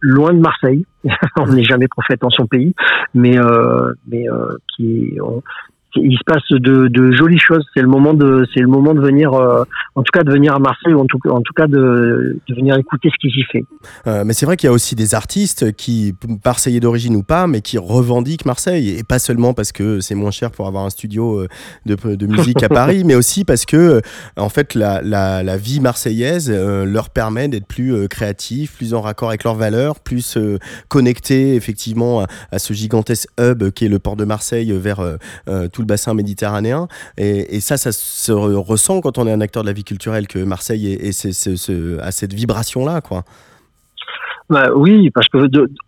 loin 0.00 0.32
de 0.32 0.40
Marseille. 0.40 0.86
on 1.38 1.46
n'est 1.46 1.62
jamais 1.62 1.86
prophète 1.88 2.24
en 2.24 2.30
son 2.30 2.46
pays, 2.46 2.74
mais, 3.14 3.36
mais 4.08 4.24
qui 4.74 5.18
on- 5.22 5.42
il 5.96 6.16
se 6.16 6.24
passe 6.24 6.42
de, 6.50 6.88
de 6.88 7.12
jolies 7.12 7.38
choses. 7.38 7.64
C'est 7.74 7.82
le 7.82 7.88
moment 7.88 8.14
de, 8.14 8.46
c'est 8.54 8.60
le 8.60 8.68
moment 8.68 8.94
de 8.94 9.00
venir, 9.00 9.32
euh, 9.34 9.64
en 9.94 10.02
tout 10.02 10.10
cas 10.12 10.22
de 10.22 10.30
venir 10.30 10.54
à 10.54 10.58
Marseille 10.58 10.94
ou 10.94 11.00
en 11.00 11.06
tout, 11.06 11.18
en 11.28 11.40
tout 11.40 11.52
cas 11.54 11.66
de, 11.66 12.38
de 12.48 12.54
venir 12.54 12.76
écouter 12.76 13.08
ce 13.12 13.18
qui 13.20 13.32
s'y 13.32 13.44
fait. 13.44 13.64
Euh, 14.06 14.24
mais 14.24 14.32
c'est 14.32 14.46
vrai 14.46 14.56
qu'il 14.56 14.68
y 14.68 14.70
a 14.70 14.72
aussi 14.72 14.94
des 14.94 15.14
artistes 15.14 15.72
qui, 15.76 16.14
marseillais 16.44 16.80
d'origine 16.80 17.16
ou 17.16 17.22
pas, 17.22 17.46
mais 17.46 17.60
qui 17.60 17.78
revendiquent 17.78 18.46
Marseille. 18.46 18.96
Et 18.98 19.04
pas 19.04 19.18
seulement 19.18 19.54
parce 19.54 19.72
que 19.72 20.00
c'est 20.00 20.14
moins 20.14 20.30
cher 20.30 20.50
pour 20.50 20.66
avoir 20.66 20.84
un 20.84 20.90
studio 20.90 21.40
euh, 21.40 21.48
de, 21.86 22.14
de 22.14 22.26
musique 22.26 22.62
à 22.62 22.68
Paris, 22.76 23.02
mais 23.04 23.14
aussi 23.14 23.44
parce 23.44 23.64
que, 23.64 24.00
en 24.36 24.48
fait, 24.48 24.74
la, 24.74 25.02
la, 25.02 25.42
la 25.42 25.56
vie 25.56 25.80
marseillaise 25.80 26.50
euh, 26.50 26.84
leur 26.84 27.10
permet 27.10 27.48
d'être 27.48 27.66
plus 27.66 28.08
créatifs, 28.08 28.76
plus 28.76 28.94
en 28.94 29.00
raccord 29.00 29.28
avec 29.28 29.44
leurs 29.44 29.54
valeurs, 29.54 30.00
plus 30.00 30.38
connectés 30.88 31.54
effectivement 31.54 32.20
à, 32.20 32.26
à 32.52 32.58
ce 32.58 32.72
gigantesque 32.72 33.28
hub 33.40 33.70
qui 33.70 33.86
est 33.86 33.88
le 33.88 33.98
port 33.98 34.16
de 34.16 34.24
Marseille 34.24 34.72
vers 34.72 35.00
tout 35.72 35.80
le 35.82 35.85
bassin 35.86 36.14
méditerranéen. 36.14 36.88
Et, 37.16 37.60
ça, 37.60 37.76
ça 37.76 37.92
se 37.92 38.32
re- 38.32 38.56
ressent 38.56 39.00
quand 39.00 39.18
on 39.18 39.26
est 39.26 39.32
un 39.32 39.40
acteur 39.40 39.62
de 39.62 39.68
la 39.68 39.72
vie 39.72 39.84
culturelle 39.84 40.26
que 40.26 40.38
Marseille 40.38 40.92
est, 40.92 41.24
est 41.24 42.00
a 42.00 42.10
cette 42.10 42.34
vibration-là, 42.34 43.00
quoi. 43.00 43.24
Bah, 44.48 44.70
oui, 44.76 45.10
parce 45.10 45.28
que 45.28 45.38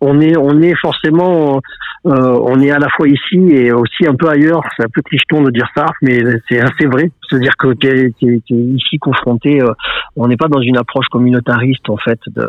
on 0.01 0.19
est 0.21 0.75
forcément 0.81 1.61
on 2.05 2.59
est 2.61 2.71
à 2.71 2.79
la 2.79 2.87
fois 2.89 3.07
ici 3.07 3.37
et 3.51 3.71
aussi 3.71 4.07
un 4.07 4.15
peu 4.15 4.27
ailleurs. 4.29 4.61
C'est 4.77 4.83
un 4.85 4.89
peu 4.93 5.01
clicheton 5.01 5.41
de 5.43 5.51
dire 5.51 5.67
ça, 5.75 5.85
mais 6.01 6.21
c'est 6.47 6.59
assez 6.61 6.85
vrai. 6.85 7.11
C'est-à-dire 7.29 7.55
que 7.57 7.73
t'es 7.73 8.11
es, 8.21 8.35
ici 8.49 8.97
confronté. 8.99 9.61
euh, 9.61 9.71
on 10.15 10.27
n'est 10.27 10.37
pas 10.37 10.47
dans 10.47 10.61
une 10.61 10.77
approche 10.77 11.07
communautariste 11.07 11.89
en 11.89 11.97
fait. 11.97 12.19
De, 12.27 12.45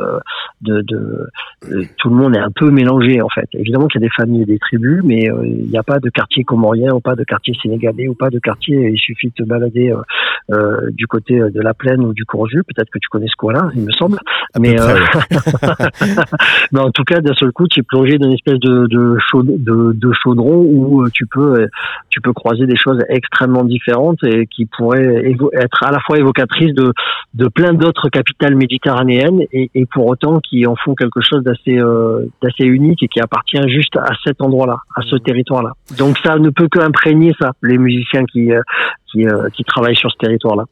de, 0.62 0.82
de, 0.82 1.28
de- 1.70 1.86
tout 1.98 2.08
le 2.08 2.14
monde 2.16 2.36
est 2.36 2.40
un 2.40 2.50
peu 2.54 2.70
mélangé 2.70 3.20
en 3.20 3.28
fait. 3.28 3.48
Évidemment 3.54 3.86
qu'il 3.88 4.00
y 4.00 4.04
a 4.04 4.06
des 4.06 4.12
familles 4.16 4.42
et 4.42 4.46
des 4.46 4.58
tribus, 4.58 5.02
mais 5.04 5.30
euh, 5.30 5.42
il 5.44 5.68
n'y 5.68 5.76
a 5.78 5.82
pas 5.82 5.98
de 5.98 6.08
quartier 6.10 6.44
comorien 6.44 6.92
ou 6.94 7.00
pas 7.00 7.14
de 7.16 7.24
quartier 7.24 7.54
sénégalais 7.62 8.08
ou 8.08 8.14
pas 8.14 8.30
de 8.30 8.38
quartier. 8.38 8.90
Il 8.92 8.98
suffit 8.98 9.28
de 9.28 9.34
te 9.34 9.42
balader 9.42 9.92
euh, 9.92 10.54
euh, 10.54 10.90
du 10.92 11.06
côté 11.06 11.38
de 11.38 11.60
la 11.60 11.74
plaine 11.74 12.00
ou 12.04 12.12
du 12.14 12.24
Courju. 12.24 12.62
Peut-être 12.64 12.90
que 12.90 12.98
tu 12.98 13.08
connais 13.08 13.28
ce 13.28 13.36
coin-là, 13.36 13.68
il 13.74 13.82
me 13.82 13.92
semble. 13.92 14.18
À 14.54 14.58
mais 14.58 14.74
près, 14.76 14.92
euh, 14.92 15.86
mais 16.72 16.80
en 16.80 16.90
tout 16.90 17.04
cas, 17.04 17.20
d'un 17.20 17.34
seul 17.34 17.52
coup, 17.52 17.66
tu 17.68 17.80
es 17.80 17.82
plongé 17.82 18.18
dans 18.18 18.26
une 18.28 18.34
espèce 18.34 18.58
de, 18.58 18.86
de, 18.86 19.16
chaud- 19.30 19.39
de, 19.42 19.92
de 19.92 20.12
chaudron 20.22 20.57
où 20.57 21.03
euh, 21.03 21.09
tu 21.12 21.26
peux, 21.26 21.61
euh, 21.61 21.66
tu 22.09 22.20
peux 22.20 22.33
croiser 22.33 22.66
des 22.66 22.76
choses 22.76 22.98
extrêmement 23.09 23.64
différentes 23.64 24.22
et 24.24 24.46
qui 24.46 24.66
pourraient 24.66 25.24
être 25.55 25.83
à 25.85 25.90
la 25.90 26.00
fois 26.00 26.18
évocatrices 26.18 26.74
de, 26.74 26.92
de 27.35 27.48
plein 27.48 27.72
d'autres 27.72 28.09
capitales 28.09 28.57
méditerranéennes 28.57 29.42
et, 29.53 29.70
et 29.74 29.87
pour 29.87 30.07
autant 30.07 30.40
qui 30.40 30.66
en 30.66 30.76
font 30.76 30.94
quelque 30.94 31.20
chose 31.20 31.42
d'assez 31.42 31.79
euh, 31.79 32.26
d'assez 32.42 32.64
unique 32.64 33.03
et 33.03 33.09
qui 33.09 33.20
appartient 33.20 33.61
juste 33.68 33.96
à 33.96 34.11
cet 34.24 34.40
endroit-là, 34.40 34.79
à 34.96 35.03
ce 35.03 35.16
territoire-là. 35.16 35.72
Donc 35.98 36.18
ça 36.18 36.38
ne 36.38 36.50
peut 36.50 36.68
que 36.68 36.81
imprégner 36.81 37.33
ça, 37.40 37.53
les 37.62 37.79
musiciens 37.79 38.24
qui, 38.24 38.53
euh, 38.53 38.62
qui, 39.10 39.26
euh, 39.26 39.48
qui 39.50 39.64
travaillent 39.64 39.96
sur 39.96 40.10
ce 40.10 40.16
territoire-là. 40.18 40.64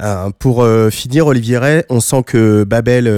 Euh, 0.00 0.30
pour 0.38 0.62
euh, 0.62 0.90
finir, 0.90 1.26
Olivier 1.26 1.58
Ray, 1.58 1.82
on 1.88 2.00
sent 2.00 2.22
que 2.24 2.64
Babel, 2.64 3.08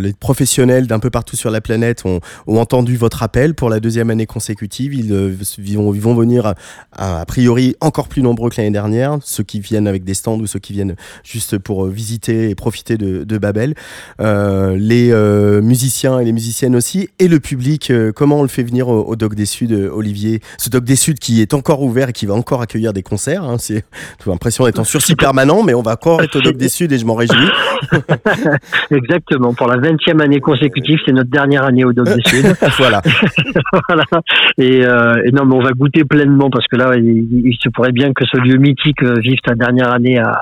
les 0.00 0.12
professionnels 0.12 0.86
d'un 0.86 0.98
peu 0.98 1.10
partout 1.10 1.36
sur 1.36 1.50
la 1.50 1.60
planète 1.60 2.04
ont, 2.04 2.20
entendu 2.46 2.96
votre 2.96 3.22
appel 3.22 3.54
pour 3.54 3.70
la 3.70 3.80
deuxième 3.80 4.10
année 4.10 4.26
consécutive. 4.26 4.94
Ils, 4.94 5.76
vont, 5.76 6.14
venir 6.14 6.54
a, 6.92 7.24
priori 7.26 7.74
encore 7.80 8.08
plus 8.08 8.22
nombreux 8.22 8.50
que 8.50 8.56
l'année 8.58 8.70
dernière, 8.70 9.18
ceux 9.22 9.42
qui 9.42 9.60
viennent 9.60 9.88
avec 9.88 10.04
des 10.04 10.14
stands 10.14 10.38
ou 10.38 10.46
ceux 10.46 10.58
qui 10.58 10.74
viennent 10.74 10.94
juste 11.24 11.58
pour 11.58 11.86
visiter 11.86 12.50
et 12.50 12.54
profiter 12.54 12.98
de, 12.98 13.38
Babel. 13.38 13.74
Les 14.18 15.12
musiciens 15.62 16.20
et 16.20 16.24
les 16.24 16.32
musiciennes 16.32 16.76
aussi, 16.76 17.08
et 17.18 17.28
le 17.28 17.40
public. 17.40 17.92
comment 18.14 18.40
on 18.40 18.42
le 18.42 18.48
fait 18.48 18.62
venir 18.62 18.88
au, 18.88 19.02
au 19.02 19.16
Doc 19.16 19.34
des 19.34 19.46
Suds, 19.46 19.88
Olivier? 19.90 20.40
Ce 20.58 20.68
Doc 20.68 20.84
des 20.84 20.96
Suds 20.96 21.14
qui 21.14 21.40
est 21.40 21.54
encore 21.54 21.82
ouvert 21.82 22.10
et 22.10 22.12
qui 22.12 22.26
va 22.26 22.34
encore 22.34 22.60
accueillir 22.62 22.92
des 22.92 23.02
concerts. 23.02 23.44
Hein, 23.44 23.56
j'ai 24.24 24.30
l'impression 24.30 24.64
d'être 24.64 24.78
en 24.78 24.84
sursis 24.84 25.16
permanent, 25.16 25.62
mais 25.62 25.74
on 25.74 25.82
va 25.82 25.92
encore 25.92 26.22
être 26.22 26.36
au 26.36 26.40
Doc 26.40 26.56
des 26.56 26.68
Suds 26.68 26.92
et 26.92 26.98
je 26.98 27.06
m'en 27.06 27.14
réjouis. 27.14 27.48
Exactement. 28.90 29.54
Pour 29.54 29.66
la 29.66 29.76
20e 29.76 30.20
année 30.22 30.40
consécutive, 30.40 30.98
c'est 31.04 31.12
notre 31.12 31.30
dernière 31.30 31.64
année 31.64 31.84
au 31.84 31.92
Doc 31.92 32.06
des 32.06 32.22
Sud. 32.24 32.46
voilà. 32.78 33.00
voilà. 33.88 34.04
Et, 34.58 34.84
euh, 34.84 35.22
et 35.24 35.32
non, 35.32 35.44
mais 35.44 35.54
on 35.54 35.62
va 35.62 35.72
goûter 35.72 36.04
pleinement 36.04 36.50
parce 36.50 36.66
que 36.66 36.76
là, 36.76 36.92
il, 36.96 37.28
il 37.44 37.56
se 37.60 37.68
pourrait 37.68 37.92
bien 37.92 38.12
que 38.12 38.24
ce 38.26 38.38
lieu 38.38 38.56
mythique 38.56 39.02
euh, 39.02 39.14
vive 39.20 39.38
sa 39.46 39.54
dernière 39.54 39.92
année 39.92 40.18
à, 40.18 40.40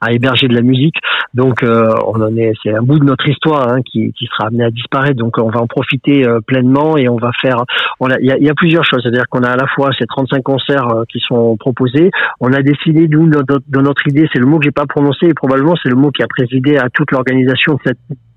à 0.00 0.12
héberger 0.12 0.48
de 0.48 0.54
la 0.54 0.62
musique. 0.62 0.96
Donc, 1.34 1.62
euh, 1.62 1.90
on 2.06 2.20
en 2.20 2.36
est, 2.36 2.52
c'est 2.62 2.74
un 2.74 2.82
bout 2.82 2.98
de 2.98 3.04
notre 3.04 3.28
histoire 3.28 3.68
hein, 3.68 3.82
qui, 3.82 4.12
qui 4.12 4.26
sera 4.26 4.48
amené 4.48 4.64
à 4.64 4.70
disparaître. 4.70 5.16
Donc, 5.16 5.38
on 5.38 5.50
va 5.50 5.60
en 5.60 5.66
profiter 5.66 6.26
euh, 6.26 6.40
pleinement 6.40 6.96
et 6.96 7.08
on 7.08 7.16
va 7.16 7.30
faire. 7.40 7.64
Il 8.00 8.26
y 8.26 8.32
a, 8.32 8.36
il 8.36 8.44
y 8.44 8.50
a 8.50 8.54
plusieurs 8.54 8.84
choses. 8.84 9.00
C'est-à-dire 9.02 9.24
qu'on 9.30 9.42
a 9.42 9.50
à 9.50 9.56
la 9.56 9.66
fois 9.68 9.90
ces 9.98 10.06
35 10.06 10.42
concerts 10.42 10.88
qui 11.10 11.20
sont 11.20 11.56
proposés. 11.56 12.10
On 12.40 12.52
a 12.52 12.62
décidé, 12.62 13.08
nous, 13.20 13.30
dans 13.68 13.82
notre, 13.82 14.06
idée, 14.08 14.28
c'est 14.32 14.38
le 14.38 14.46
mot 14.46 14.58
que 14.58 14.64
j'ai 14.64 14.70
pas 14.70 14.86
prononcé 14.86 15.26
et 15.26 15.34
probablement 15.34 15.74
c'est 15.82 15.88
le 15.88 15.96
mot 15.96 16.10
qui 16.10 16.22
a 16.22 16.26
présidé 16.26 16.76
à 16.76 16.88
toute 16.90 17.10
l'organisation 17.12 17.78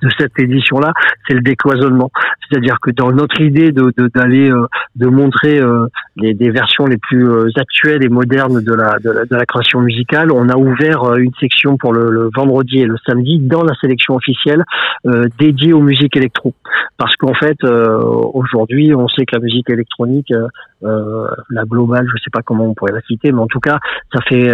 de 0.03 0.09
cette 0.19 0.37
édition-là, 0.37 0.91
c'est 1.27 1.33
le 1.33 1.41
décloisonnement. 1.41 2.11
C'est-à-dire 2.49 2.77
que 2.81 2.91
dans 2.91 3.11
notre 3.11 3.39
idée 3.41 3.71
de 3.71 3.91
de- 3.97 4.09
d'aller 4.13 4.49
euh, 4.51 4.65
de 4.95 5.07
montrer 5.07 5.59
euh, 5.59 5.87
les 6.17 6.33
des 6.33 6.51
versions 6.51 6.85
les 6.85 6.97
plus 6.97 7.27
euh, 7.29 7.49
actuelles 7.57 8.03
et 8.03 8.09
modernes 8.09 8.61
de 8.61 8.73
la, 8.73 8.99
de 8.99 9.09
la 9.11 9.25
de 9.25 9.35
la 9.35 9.45
création 9.45 9.81
musicale, 9.81 10.31
on 10.31 10.49
a 10.49 10.57
ouvert 10.57 11.15
une 11.15 11.33
section 11.39 11.77
pour 11.77 11.93
le, 11.93 12.09
le 12.09 12.29
vendredi 12.35 12.79
et 12.79 12.85
le 12.85 12.97
samedi 13.05 13.39
dans 13.39 13.63
la 13.63 13.73
sélection 13.81 14.15
officielle 14.15 14.63
euh, 15.05 15.25
dédiée 15.39 15.73
aux 15.73 15.81
musiques 15.81 16.15
électro. 16.17 16.53
Parce 16.97 17.15
qu'en 17.15 17.33
fait, 17.33 17.57
euh, 17.63 17.99
aujourd'hui, 18.33 18.93
on 18.93 19.07
sait 19.07 19.25
que 19.25 19.35
la 19.35 19.41
musique 19.41 19.69
électronique, 19.69 20.31
euh, 20.31 21.27
la 21.49 21.63
globale, 21.63 22.05
je 22.13 22.21
sais 22.21 22.29
pas 22.31 22.41
comment 22.41 22.65
on 22.65 22.73
pourrait 22.73 22.91
la 22.93 23.01
citer, 23.01 23.31
mais 23.31 23.39
en 23.39 23.47
tout 23.47 23.59
cas, 23.61 23.79
ça 24.13 24.19
fait, 24.27 24.53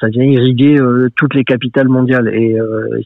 ça 0.00 0.08
vient 0.08 0.24
irriguer 0.24 0.78
toutes 1.16 1.34
les 1.34 1.44
capitales 1.44 1.88
mondiales 1.88 2.28
et 2.34 2.56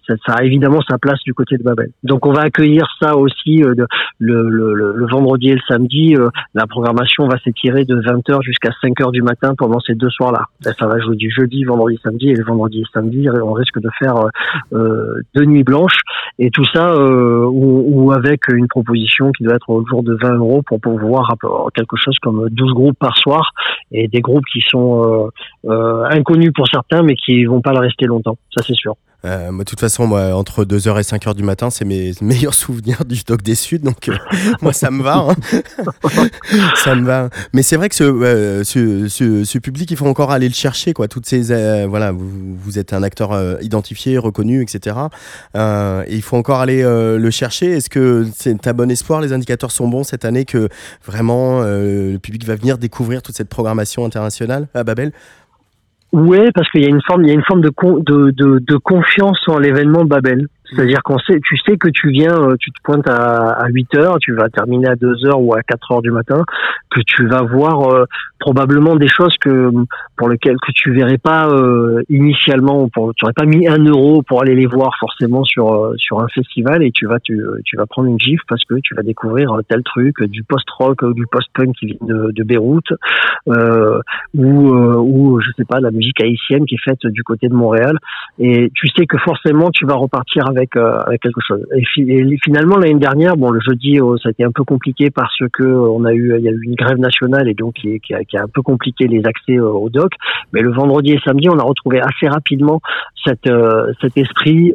ça, 0.07 0.15
ça 0.27 0.33
a 0.39 0.45
évidemment 0.45 0.81
sa 0.89 0.97
place 0.99 1.21
du 1.25 1.35
côté 1.35 1.58
Donc, 2.05 2.27
on 2.27 2.33
va 2.33 2.43
accueillir 2.43 2.87
ça 3.01 3.17
aussi 3.17 3.63
euh, 3.63 3.75
le, 4.19 5.07
vendredi 5.11 5.51
et 5.51 5.55
le 5.55 5.61
samedi. 5.67 6.15
euh, 6.17 6.29
la 6.55 6.67
programmation 6.67 7.27
va 7.29 7.39
s'étirer 7.39 7.85
de 7.85 7.97
20h 7.97 8.43
jusqu'à 8.43 8.71
5h 8.83 9.13
du 9.13 9.23
matin 9.23 9.55
pendant 9.57 9.81
ces 9.81 9.95
deux 9.95 10.11
soirs-là. 10.11 10.47
Ben, 10.65 10.73
Ça 10.79 10.87
va 10.87 10.99
jouer 11.01 11.17
du 11.17 11.31
jeudi, 11.31 11.65
vendredi, 11.65 11.99
samedi 12.03 12.31
et 12.31 12.35
le 12.35 12.45
vendredi 12.45 12.81
et 12.81 12.85
samedi, 12.93 13.29
on 13.31 13.53
risque 13.53 13.81
de 13.81 13.89
faire 13.99 14.17
euh, 14.17 14.29
euh, 14.73 15.21
deux 15.35 15.45
nuits 15.45 15.65
blanches 15.65 16.01
et 16.39 16.51
tout 16.51 16.65
ça 16.73 16.95
ou, 16.97 18.13
avec 18.13 18.49
une 18.49 18.69
proposition 18.69 19.33
qui 19.33 19.45
doit 19.45 19.57
être 19.57 19.69
au 19.71 19.85
jour 19.87 20.03
de 20.03 20.17
20 20.21 20.35
euros 20.37 20.63
pour 20.63 20.81
pouvoir 20.81 21.33
avoir 21.33 21.73
quelque 21.73 21.97
chose 21.97 22.17
comme 22.23 22.49
12 22.51 22.73
groupes 22.75 22.99
par 22.99 23.17
soir 23.19 23.51
et 23.91 24.09
des 24.09 24.21
groupes 24.21 24.45
qui 24.53 24.61
sont 24.61 25.31
inconnus 25.67 26.53
pour 26.55 26.69
certains 26.69 27.03
mais 27.03 27.15
qui 27.15 27.45
vont 27.45 27.61
pas 27.61 27.73
le 27.73 27.81
rester 27.81 28.07
longtemps, 28.07 28.37
ça 28.57 28.63
c'est 28.65 28.77
sûr. 28.77 28.95
Euh, 29.25 29.51
moi, 29.51 29.65
de 29.65 29.69
toute 29.69 29.81
façon, 29.81 30.07
moi, 30.07 30.33
entre 30.37 30.65
2h 30.65 30.97
et 30.99 31.03
5h 31.03 31.35
du 31.35 31.43
matin, 31.43 31.71
c'est 31.71 31.85
mes 31.85 32.13
meilleurs 32.21 32.55
souvenirs 32.55 33.05
du 33.05 33.21
Doc 33.27 33.43
des 33.43 33.57
Suds, 33.57 33.81
donc 33.81 34.09
euh, 34.09 34.17
moi, 34.63 34.73
ça 34.73 34.91
me 34.93 35.03
va. 35.03 35.17
hein. 35.17 35.35
ça 36.85 36.95
me 36.95 37.05
va. 37.05 37.29
Mais 37.53 37.63
c'est 37.63 37.77
vrai 37.77 37.89
que 37.89 37.97
ce, 37.97 38.05
euh, 38.05 38.63
ce, 38.63 39.09
ce, 39.09 39.43
ce 39.43 39.59
public, 39.59 39.91
il 39.91 39.97
faut 39.97 40.07
encore 40.07 40.31
aller 40.31 40.47
le 40.49 40.55
chercher, 40.55 40.93
quoi. 40.93 41.09
Toutes 41.09 41.27
ces, 41.27 41.51
euh, 41.51 41.87
voilà, 41.89 42.13
vous, 42.13 42.29
vous 42.63 42.79
êtes 42.79 42.93
un 42.93 43.03
acteur 43.03 43.33
euh, 43.33 43.57
identifié, 43.61 44.19
reconnu, 44.19 44.63
etc. 44.63 44.97
Euh, 45.57 46.05
et 46.07 46.15
il 46.15 46.23
faut 46.23 46.37
encore 46.37 46.61
aller 46.61 46.83
euh, 46.83 47.19
le 47.19 47.31
chercher. 47.33 47.73
Est-ce 47.73 47.91
que 47.91 48.25
c'est 48.37 48.67
un 48.69 48.73
bon 48.73 48.89
espoir? 48.91 49.21
Les 49.21 49.33
indicateurs 49.33 49.73
sont 49.73 49.89
bons 49.89 50.05
cette 50.05 50.25
année 50.25 50.45
que 50.45 50.69
vraiment 51.05 51.63
euh, 51.63 52.13
le 52.13 52.19
public 52.21 52.45
va 52.45 52.55
venir 52.55 52.79
découvrir 52.79 53.23
toute 53.23 53.37
cette 53.37 53.49
programmation 53.49 54.05
internationale? 54.05 54.69
À 54.75 54.85
Babel? 54.85 55.13
Ouais, 56.13 56.51
parce 56.55 56.71
qu'il 56.71 56.83
y 56.83 56.87
a 56.87 56.89
une 56.89 57.03
forme, 57.07 57.25
il 57.25 57.29
y 57.29 57.31
a 57.31 57.35
une 57.35 57.45
forme 57.45 57.61
de, 57.61 57.69
con- 57.69 57.99
de, 57.99 58.31
de, 58.31 58.59
de 58.61 58.77
confiance 58.77 59.41
en 59.47 59.59
l'événement 59.59 60.05
Babel. 60.05 60.49
C'est-à-dire 60.71 61.03
qu'on 61.03 61.19
sait, 61.19 61.39
tu 61.43 61.57
sais 61.59 61.77
que 61.77 61.89
tu 61.89 62.11
viens, 62.11 62.37
euh, 62.37 62.57
tu 62.59 62.71
te 62.71 62.79
pointes 62.83 63.09
à, 63.09 63.53
à 63.53 63.69
8 63.69 63.95
heures, 63.97 64.19
tu 64.21 64.35
vas 64.35 64.49
terminer 64.49 64.89
à 64.89 64.97
2 64.97 65.27
heures 65.27 65.41
ou 65.41 65.55
à 65.55 65.63
4 65.63 65.93
heures 65.93 66.03
du 66.03 66.11
matin, 66.11 66.45
que 66.91 67.01
tu 67.07 67.27
vas 67.27 67.43
voir 67.43 67.89
euh, 67.93 68.05
probablement 68.39 68.97
des 68.97 69.09
choses 69.09 69.35
que 69.41 69.71
pour 70.17 70.29
lesquelles 70.29 70.57
que 70.61 70.73
tu 70.73 70.93
verrais 70.93 71.19
pas 71.19 71.49
euh, 71.49 72.03
initialement, 72.09 72.89
pour, 72.89 73.15
tu 73.15 73.25
n'aurais 73.25 73.35
pas 73.35 73.45
mis 73.45 73.67
un 73.69 73.83
euro 73.85 74.23
pour 74.23 74.43
aller 74.43 74.55
les 74.55 74.67
voir 74.67 74.93
forcément 74.99 75.45
sur 75.45 75.73
euh, 75.73 75.95
sur 75.97 76.21
un 76.21 76.29
festival 76.29 76.83
et 76.83 76.93
tu 76.93 77.07
vas 77.07 77.19
tu, 77.21 77.41
tu 77.65 77.77
vas 77.77 77.87
prendre 77.87 78.09
une 78.09 78.19
gifle 78.19 78.43
parce 78.49 78.65
que 78.65 78.75
tu 78.83 78.95
vas 78.95 79.03
découvrir 79.03 79.53
un 79.53 79.63
tel 79.63 79.83
truc, 79.83 80.23
du 80.25 80.45
post-rock 80.45 81.03
ou 81.03 81.13
du 81.13 81.27
post-punk 81.27 81.75
qui 81.77 81.87
vient 81.87 81.99
de, 82.03 82.31
de 82.33 82.43
Beyrouth, 82.45 82.93
euh, 83.49 84.01
ou 84.35 84.75
euh, 84.75 84.97
ou 84.97 85.41
je 85.41 85.51
sais 85.57 85.65
pas 85.65 85.81
la 85.81 85.91
musique 85.91 86.21
haïtienne 86.23 86.65
qui 86.67 86.77
est 86.77 86.85
faite 86.85 87.07
du 87.07 87.23
côté 87.23 87.49
de 87.49 87.55
Montréal. 87.55 87.97
Et 88.39 88.71
tu 88.75 88.89
sais 88.97 89.07
que 89.07 89.19
forcément 89.19 89.71
tu 89.71 89.87
vas 89.87 89.95
repartir 89.95 90.49
euh, 90.77 91.01
avec 91.07 91.21
quelque 91.23 91.41
chose. 91.47 91.65
Et, 91.77 91.85
fi- 91.85 92.03
et 92.11 92.37
finalement 92.45 92.77
l'année 92.77 92.99
dernière, 92.99 93.37
bon 93.37 93.51
le 93.51 93.61
jeudi 93.61 94.01
euh, 94.01 94.17
ça 94.23 94.29
a 94.29 94.33
été 94.33 94.45
un 94.45 94.51
peu 94.53 94.65
compliqué 94.65 95.11
parce 95.11 95.39
que 95.53 95.63
euh, 95.63 95.79
on 95.97 96.05
a 96.05 96.13
eu 96.13 96.35
il 96.39 96.45
y 96.45 96.49
a 96.49 96.53
eu 96.53 96.63
une 96.65 96.75
grève 96.75 96.99
nationale 96.99 97.49
et 97.49 97.55
donc 97.55 97.75
qui, 97.75 98.01
qui 98.01 98.15
a, 98.15 98.25
qui 98.25 98.37
a 98.37 98.43
un 98.43 98.49
peu 98.53 98.63
compliqué 98.63 99.07
les 99.07 99.23
accès 99.25 99.59
au 99.59 99.89
doc. 99.89 100.13
Mais 100.53 100.61
le 100.63 100.73
vendredi 100.73 101.13
et 101.13 101.21
samedi, 101.25 101.49
on 101.49 101.59
a 101.59 101.63
retrouvé 101.63 102.01
assez 102.01 102.29
rapidement 102.29 102.81
cette 103.25 103.49
cet 104.01 104.17
esprit 104.17 104.73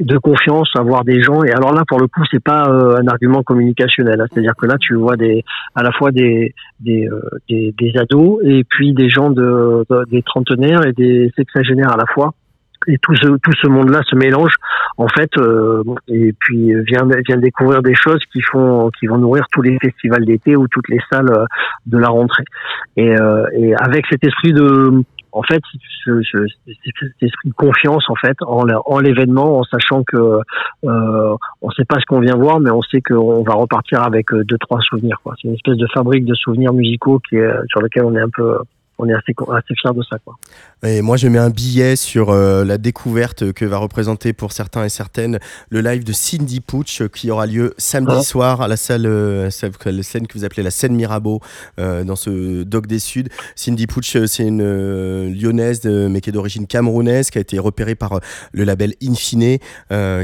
de 0.00 0.16
confiance, 0.16 0.70
avoir 0.78 1.04
des 1.04 1.22
gens. 1.22 1.42
Et 1.44 1.50
alors 1.52 1.74
là, 1.74 1.82
pour 1.86 2.00
le 2.00 2.06
coup, 2.06 2.22
c'est 2.30 2.42
pas 2.42 2.62
un 2.66 3.06
argument 3.06 3.42
communicationnel. 3.42 4.18
hein. 4.20 4.24
C'est-à-dire 4.32 4.54
que 4.58 4.64
là, 4.66 4.76
tu 4.80 4.94
vois 4.94 5.16
des, 5.16 5.44
à 5.74 5.82
la 5.82 5.92
fois 5.92 6.10
des 6.10 6.54
des, 6.80 7.06
des, 7.50 7.92
ados 7.98 8.40
et 8.42 8.64
puis 8.66 8.94
des 8.94 9.10
gens 9.10 9.30
de- 9.30 9.84
des 10.10 10.22
trentenaires 10.22 10.86
et 10.86 10.92
des 10.94 11.30
sexagénaires 11.36 11.92
à 11.92 11.98
la 11.98 12.06
fois. 12.14 12.32
Et 12.86 12.96
tout 12.98 13.14
ce 13.16 13.26
tout 13.26 13.52
ce 13.62 13.68
monde-là 13.68 14.00
se 14.04 14.16
mélange 14.16 14.54
en 14.96 15.08
fait 15.08 15.30
euh, 15.38 15.82
et 16.08 16.32
puis 16.38 16.72
vient 16.84 17.06
vient 17.26 17.36
découvrir 17.36 17.82
des 17.82 17.94
choses 17.94 18.22
qui 18.32 18.40
font 18.40 18.90
qui 18.98 19.06
vont 19.06 19.18
nourrir 19.18 19.44
tous 19.52 19.62
les 19.62 19.78
festivals 19.78 20.24
d'été 20.24 20.56
ou 20.56 20.66
toutes 20.68 20.88
les 20.88 21.00
salles 21.12 21.30
euh, 21.30 21.44
de 21.86 21.98
la 21.98 22.08
rentrée. 22.08 22.44
Et, 22.96 23.14
euh, 23.18 23.44
et 23.52 23.74
avec 23.74 24.06
cet 24.10 24.24
esprit 24.24 24.52
de 24.52 25.02
en 25.32 25.42
fait, 25.44 25.62
ce, 26.04 26.20
ce- 26.22 26.46
cet 26.66 27.22
esprit 27.22 27.50
de 27.50 27.54
confiance 27.54 28.04
en 28.10 28.16
fait 28.16 28.36
en, 28.42 28.66
en 28.68 28.98
l'événement, 28.98 29.58
en 29.58 29.62
sachant 29.62 30.02
que 30.02 30.16
euh, 30.16 31.36
on 31.62 31.70
sait 31.70 31.84
pas 31.84 32.00
ce 32.00 32.06
qu'on 32.06 32.18
vient 32.18 32.34
voir, 32.34 32.58
mais 32.58 32.70
on 32.70 32.82
sait 32.82 33.00
qu'on 33.00 33.42
va 33.44 33.54
repartir 33.54 34.02
avec 34.02 34.32
euh, 34.32 34.42
deux 34.44 34.58
trois 34.58 34.80
souvenirs. 34.80 35.18
quoi. 35.22 35.34
C'est 35.40 35.46
une 35.46 35.54
espèce 35.54 35.76
de 35.76 35.86
fabrique 35.94 36.24
de 36.24 36.34
souvenirs 36.34 36.72
musicaux 36.72 37.20
qui 37.28 37.36
est, 37.36 37.52
sur 37.68 37.80
lequel 37.80 38.04
on 38.06 38.16
est 38.16 38.20
un 38.20 38.28
peu, 38.34 38.56
on 39.02 39.08
est 39.08 39.14
assez 39.14 39.32
assez 39.56 39.74
fier 39.80 39.94
de 39.94 40.02
ça. 40.08 40.16
Quoi. 40.24 40.36
Et 40.82 41.02
moi, 41.02 41.16
je 41.16 41.28
mets 41.28 41.38
un 41.38 41.50
billet 41.50 41.96
sur 41.96 42.30
euh, 42.30 42.64
la 42.64 42.78
découverte 42.78 43.52
que 43.52 43.64
va 43.64 43.78
représenter 43.78 44.32
pour 44.32 44.52
certains 44.52 44.84
et 44.84 44.88
certaines 44.88 45.38
le 45.70 45.80
live 45.80 46.04
de 46.04 46.12
Cindy 46.12 46.60
Pooch 46.60 47.00
euh, 47.02 47.08
qui 47.08 47.30
aura 47.30 47.46
lieu 47.46 47.74
samedi 47.78 48.14
Ouais. 48.16 48.22
soir 48.22 48.60
à 48.60 48.68
la 48.68 48.76
salle, 48.76 49.06
euh, 49.06 49.50
celle- 49.50 49.72
la 49.86 50.02
scène 50.02 50.26
que 50.26 50.36
vous 50.38 50.44
appelez 50.44 50.62
la 50.62 50.70
scène 50.70 50.94
Mirabeau 50.94 51.40
euh, 51.78 52.04
dans 52.04 52.16
ce 52.16 52.62
Doc 52.62 52.86
des 52.86 52.98
Suds. 52.98 53.28
Cindy 53.56 53.86
Pooch, 53.86 54.16
c'est 54.26 54.44
une 54.46 54.62
lyonnaise 55.32 55.84
mais 55.84 56.20
qui 56.20 56.30
est 56.30 56.32
d'origine 56.32 56.66
camerounaise, 56.66 57.30
qui 57.30 57.38
a 57.38 57.40
été 57.40 57.58
repérée 57.58 57.94
par 57.94 58.20
le 58.52 58.64
label 58.64 58.94
Infine, 59.02 59.58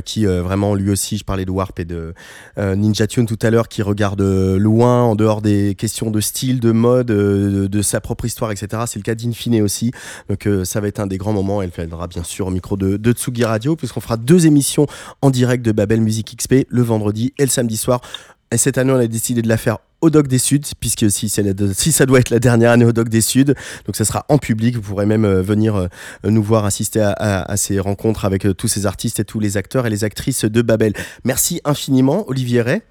qui 0.05 0.27
vraiment 0.27 0.75
lui 0.75 0.91
aussi, 0.91 1.17
je 1.19 1.25
parlais 1.25 1.45
de 1.45 1.51
Warp 1.51 1.79
et 1.81 1.85
de 1.85 2.15
Ninja 2.59 3.07
Tune 3.07 3.27
tout 3.27 3.39
à 3.43 3.51
l'heure, 3.51 3.69
qui 3.69 3.83
regarde 3.83 4.21
loin 4.23 5.03
en 5.03 5.15
dehors 5.15 5.43
des 5.43 5.75
questions 5.75 6.11
de 6.11 6.21
style, 6.21 6.61
de 6.61 6.73
mode, 6.73 7.07
de, 7.07 7.67
de 7.67 7.83
sa 7.83 8.01
propre 8.01 8.25
histoire, 8.25 8.51
etc. 8.51 8.66
C'est 8.87 8.99
le 8.99 9.03
cas 9.03 9.15
d'Infine 9.15 9.63
aussi. 9.63 9.93
Donc 10.29 10.47
euh, 10.47 10.65
ça 10.65 10.81
va 10.81 10.89
être 10.89 11.01
un 11.01 11.07
des 11.07 11.19
grands 11.19 11.33
moments. 11.33 11.63
Elle 11.63 11.71
viendra 11.71 12.07
bien 12.07 12.23
sûr 12.23 12.47
au 12.47 12.51
micro 12.51 12.77
de, 12.77 12.97
de 12.97 13.13
Tsugi 13.13 13.45
Radio, 13.45 13.77
puisqu'on 13.77 14.01
fera 14.01 14.17
deux 14.17 14.47
émissions 14.47 14.87
en 15.23 15.31
direct 15.31 15.65
de 15.65 15.73
Babel 15.73 16.01
Music 16.01 16.37
XP 16.37 16.67
le 16.69 16.83
vendredi 16.83 17.33
et 17.39 17.43
le 17.43 17.51
samedi 17.51 17.77
soir. 17.77 18.01
Et 18.53 18.59
cette 18.59 18.79
année, 18.79 18.93
on 18.93 18.97
a 18.97 19.07
décidé 19.07 19.43
de 19.43 19.49
la 19.49 19.57
faire 19.57 19.79
au 20.01 20.11
Doc 20.11 20.29
des 20.29 20.39
Suds, 20.39 20.75
puisque 20.79 21.11
si, 21.11 21.29
ça 21.29 22.07
doit 22.07 22.21
être 22.21 22.31
la 22.31 22.39
dernière 22.39 22.71
année 22.71 22.85
au 22.85 22.93
Doc 22.93 23.09
des 23.09 23.21
Suds, 23.21 23.55
donc 23.87 23.97
ça 23.97 24.05
sera 24.05 24.25
en 24.29 24.39
public. 24.39 24.77
Vous 24.77 24.83
pourrez 24.83 25.07
même 25.07 25.25
euh, 25.25 25.43
venir 25.43 25.75
euh, 25.75 25.89
nous 26.25 26.43
voir 26.43 26.65
assister 26.65 27.01
à, 27.01 27.57
ces 27.57 27.81
rencontres 27.81 28.25
avec 28.25 28.47
tous 28.57 28.69
ces 28.69 28.87
artistes 28.87 29.19
et 29.21 29.25
tous 29.25 29.41
les 29.41 29.57
acteurs 29.57 29.87
et 29.87 29.91
les 29.91 30.05
actrices 30.05 30.45
de 30.45 30.63
Babel. 30.63 30.93
Merci 31.25 31.61
infiniment, 31.65 32.29
Olivier 32.29 32.63
Ray. 32.63 32.83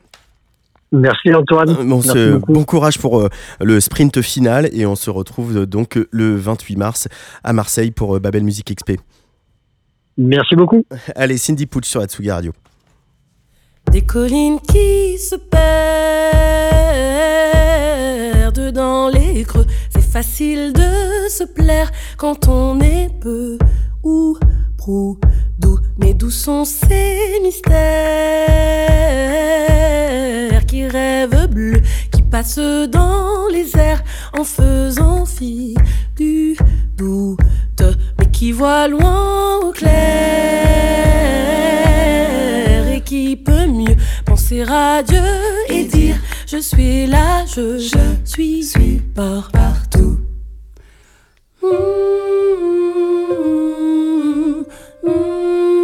Merci 0.95 1.33
Antoine. 1.33 1.69
Euh, 1.69 1.75
on 1.81 1.85
Merci 1.85 2.07
se- 2.09 2.33
beaucoup. 2.33 2.53
bon 2.53 2.63
courage 2.63 2.97
pour 2.99 3.19
euh, 3.21 3.29
le 3.61 3.79
sprint 3.79 4.21
final 4.21 4.69
et 4.71 4.85
on 4.85 4.95
se 4.95 5.09
retrouve 5.09 5.57
euh, 5.57 5.65
donc 5.65 5.99
le 6.11 6.35
28 6.35 6.75
mars 6.77 7.07
à 7.43 7.53
Marseille 7.53 7.91
pour 7.91 8.19
Babel 8.19 8.43
Music 8.43 8.73
XP. 8.75 8.99
Merci 10.17 10.55
beaucoup. 10.55 10.83
Allez, 11.15 11.37
Cindy 11.37 11.65
Pooch 11.65 11.85
sur 11.85 12.01
Atsugi 12.01 12.31
Radio. 12.31 12.53
Des 13.91 14.01
collines 14.01 14.59
qui 14.61 15.17
se 15.19 15.35
perdent 17.35 18.71
dans 18.73 19.09
les 19.09 19.43
creux. 19.43 19.65
C'est 19.89 20.01
facile 20.03 20.73
de 20.73 21.29
se 21.29 21.43
plaire 21.43 21.91
quand 22.17 22.47
on 22.47 22.79
est 22.79 23.09
peu 23.21 23.57
ou 24.03 24.37
doux. 24.85 25.79
Mais 25.97 26.13
d'où 26.13 26.29
sont 26.29 26.65
ces 26.65 27.39
mystères 27.41 27.85
qui 30.67 30.87
rêvent 30.87 31.47
bleus, 31.47 31.81
qui 32.11 32.21
passent 32.21 32.59
dans 32.91 33.47
les 33.51 33.75
airs 33.77 34.03
en 34.37 34.43
faisant 34.43 35.25
fi 35.25 35.75
du 36.15 36.55
doute, 36.97 37.39
mais 38.19 38.29
qui 38.31 38.51
voient 38.51 38.87
loin 38.87 39.59
au 39.63 39.71
clair 39.71 39.91
et 42.93 43.01
qui 43.01 43.35
peut 43.37 43.65
mieux 43.67 43.95
penser 44.25 44.63
à 44.67 45.01
Dieu 45.03 45.23
et 45.69 45.85
dire 45.85 46.15
je 46.47 46.57
suis 46.57 47.07
là, 47.07 47.45
je, 47.47 47.79
suis, 48.23 48.63
suis 48.63 49.01
par 49.15 49.49
partout. 49.51 50.19
Mmh, 51.63 51.67
mmh, 55.05 55.74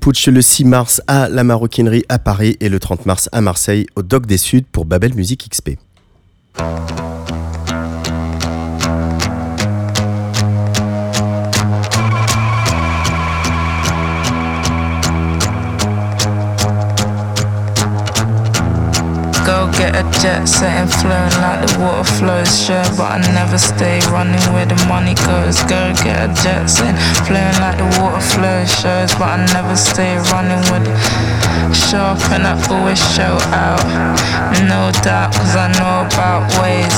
Pooch 0.00 0.28
le 0.28 0.40
6 0.40 0.64
mars 0.64 1.02
à 1.06 1.28
la 1.28 1.44
Maroquinerie 1.44 2.04
à 2.08 2.18
Paris 2.18 2.56
et 2.60 2.70
le 2.70 2.80
30 2.80 3.04
mars 3.04 3.28
à 3.32 3.42
Marseille 3.42 3.86
au 3.96 4.02
Doc 4.02 4.24
des 4.24 4.38
Suds 4.38 4.64
pour 4.72 4.86
Babel 4.86 5.14
Music 5.14 5.46
XP. 5.50 5.78
Jet 20.20 20.44
setting 20.44 20.86
flowing 21.00 21.32
like 21.40 21.66
the 21.66 21.80
water 21.80 22.04
flows. 22.04 22.52
Sure, 22.64 22.84
but 22.96 23.12
I 23.12 23.18
never 23.32 23.56
stay 23.56 24.00
running 24.12 24.40
where 24.52 24.66
the 24.66 24.76
money 24.86 25.14
goes. 25.14 25.62
Go 25.62 25.92
get 26.04 26.28
a 26.28 26.42
jet 26.42 26.66
setting 26.66 26.96
flowing 27.24 27.56
like 27.60 27.78
the 27.78 27.88
water 28.00 28.20
flows. 28.20 28.68
Shows, 28.80 29.12
but 29.16 29.40
I 29.40 29.46
never 29.54 29.76
stay 29.76 30.16
running 30.30 30.60
with 30.68 30.88
it. 30.88 31.39
Show 31.72 32.16
up 32.16 32.22
and 32.32 32.46
I 32.46 32.56
always 32.72 32.98
show 33.14 33.36
out. 33.52 33.84
No 34.66 34.90
doubt, 35.04 35.34
cause 35.34 35.54
I 35.56 35.68
know 35.78 36.06
about 36.08 36.48
ways. 36.62 36.96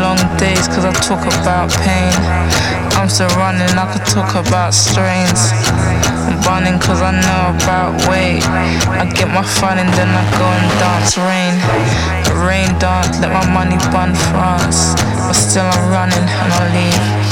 Long 0.00 0.20
days, 0.38 0.68
cause 0.68 0.84
I 0.84 0.92
talk 1.02 1.26
about 1.26 1.70
pain. 1.82 2.14
I'm 2.94 3.08
still 3.08 3.28
running, 3.36 3.68
I 3.76 3.84
could 3.92 4.06
talk 4.06 4.34
about 4.34 4.72
strains. 4.72 5.52
I'm 6.24 6.40
running 6.46 6.78
cause 6.78 7.02
I 7.02 7.12
know 7.12 7.56
about 7.56 7.92
weight. 8.08 8.44
I 9.00 9.10
get 9.12 9.28
my 9.28 9.42
fun 9.42 9.78
and 9.78 9.90
then 9.92 10.08
I 10.08 10.24
go 10.38 10.46
and 10.46 10.70
dance 10.80 11.18
rain. 11.18 11.54
Rain 12.46 12.70
dance, 12.78 13.20
let 13.20 13.32
my 13.32 13.44
money 13.52 13.76
bun 13.92 14.14
France. 14.30 14.94
But 15.26 15.34
still 15.34 15.64
I'm 15.64 15.90
running 15.90 16.24
and 16.24 16.52
I'll 16.52 16.70
leave. 16.72 17.23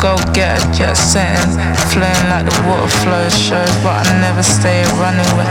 Go 0.00 0.16
get 0.32 0.62
a 0.62 0.78
jet 0.78 0.94
setting, 0.94 1.52
flowing 1.90 2.28
like 2.28 2.44
the 2.44 2.54
water 2.68 2.88
flows 3.00 3.36
shows, 3.36 3.74
but 3.82 4.06
I 4.06 4.20
never 4.20 4.42
stay 4.42 4.84
running 5.00 5.30
with. 5.36 5.48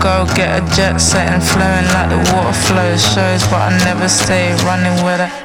Go 0.00 0.24
get 0.34 0.62
a 0.62 0.76
jet 0.76 0.98
setting, 0.98 1.40
flowing 1.40 1.86
like 1.92 2.08
the 2.08 2.18
water 2.32 2.52
flows 2.52 3.02
shows, 3.02 3.42
but 3.50 3.72
I 3.72 3.78
never 3.84 4.08
stay 4.08 4.54
running 4.64 5.04
with 5.04 5.20
it. 5.20 5.41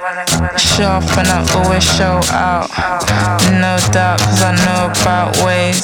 Show 0.58 1.02
up 1.02 1.08
and 1.18 1.28
I 1.28 1.42
always 1.56 1.84
show 1.84 2.20
out, 2.30 2.70
no 3.58 3.78
doubt, 3.90 4.20
cause 4.20 4.44
I 4.44 4.54
know 4.66 4.92
about 4.92 5.34
ways. 5.42 5.82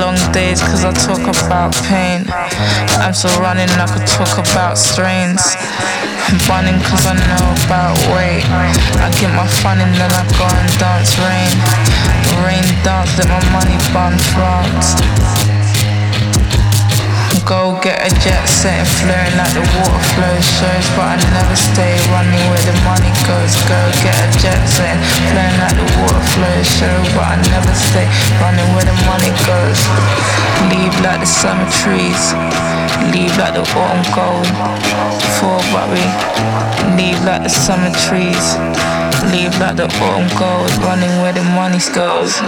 Long 0.00 0.18
days, 0.32 0.60
cause 0.60 0.84
I 0.84 0.92
talk 0.92 1.22
about 1.22 1.72
pain. 1.88 2.26
I'm 3.00 3.14
still 3.14 3.32
running, 3.40 3.70
I 3.80 3.86
could 3.86 4.06
talk 4.06 4.36
about 4.38 4.76
strains. 4.76 5.56
I'm 6.28 6.38
bunning 6.48 6.80
cause 6.82 7.06
I 7.06 7.14
know 7.14 7.46
about 7.64 7.96
weight. 8.12 8.44
I 9.00 9.08
get 9.20 9.32
my 9.32 9.46
fun 9.46 9.80
and 9.80 9.94
then 9.94 10.12
I 10.12 10.24
go 10.36 10.44
and 10.44 10.70
dance 10.76 11.16
rain. 11.22 11.52
Rain 12.44 12.66
dance, 12.82 13.16
let 13.16 13.28
my 13.28 13.40
money 13.52 13.78
bun 13.94 14.18
France. 14.34 15.53
Go 17.44 17.76
get 17.84 18.00
a 18.00 18.08
jet 18.24 18.48
set 18.48 18.72
and 18.72 18.88
flaring 18.88 19.36
like 19.36 19.52
the 19.52 19.60
water 19.76 20.00
flows 20.16 20.48
shows 20.48 20.88
But 20.96 21.12
I 21.12 21.16
never 21.28 21.52
stay 21.52 21.92
running 22.08 22.40
where 22.48 22.64
the 22.64 22.72
money 22.88 23.12
goes. 23.28 23.52
Go 23.68 23.76
get 24.00 24.16
a 24.16 24.28
jet 24.40 24.64
set 24.64 24.96
and 24.96 25.04
flaring 25.28 25.58
like 25.60 25.76
the 25.76 25.84
water 26.00 26.24
flows 26.32 26.64
shows 26.64 27.04
But 27.12 27.36
I 27.36 27.36
never 27.52 27.74
stay 27.76 28.08
running 28.40 28.64
where 28.72 28.88
the 28.88 28.96
money 29.04 29.28
goes. 29.44 29.76
Leave 30.72 30.96
like 31.04 31.20
the 31.20 31.28
summer 31.28 31.68
trees 31.84 32.32
Leave 33.12 33.36
like 33.36 33.52
the 33.52 33.64
autumn 33.76 34.04
gold. 34.16 34.48
For 35.36 35.60
Bury 35.68 36.00
Leave 36.96 37.20
like 37.28 37.44
the 37.44 37.52
summer 37.52 37.92
trees 38.08 38.56
Leave 39.36 39.52
like 39.60 39.76
the 39.76 39.92
autumn 40.00 40.32
gold. 40.40 40.72
Running 40.80 41.12
where 41.20 41.36
the 41.36 41.44
money 41.52 41.76
goes 41.92 42.40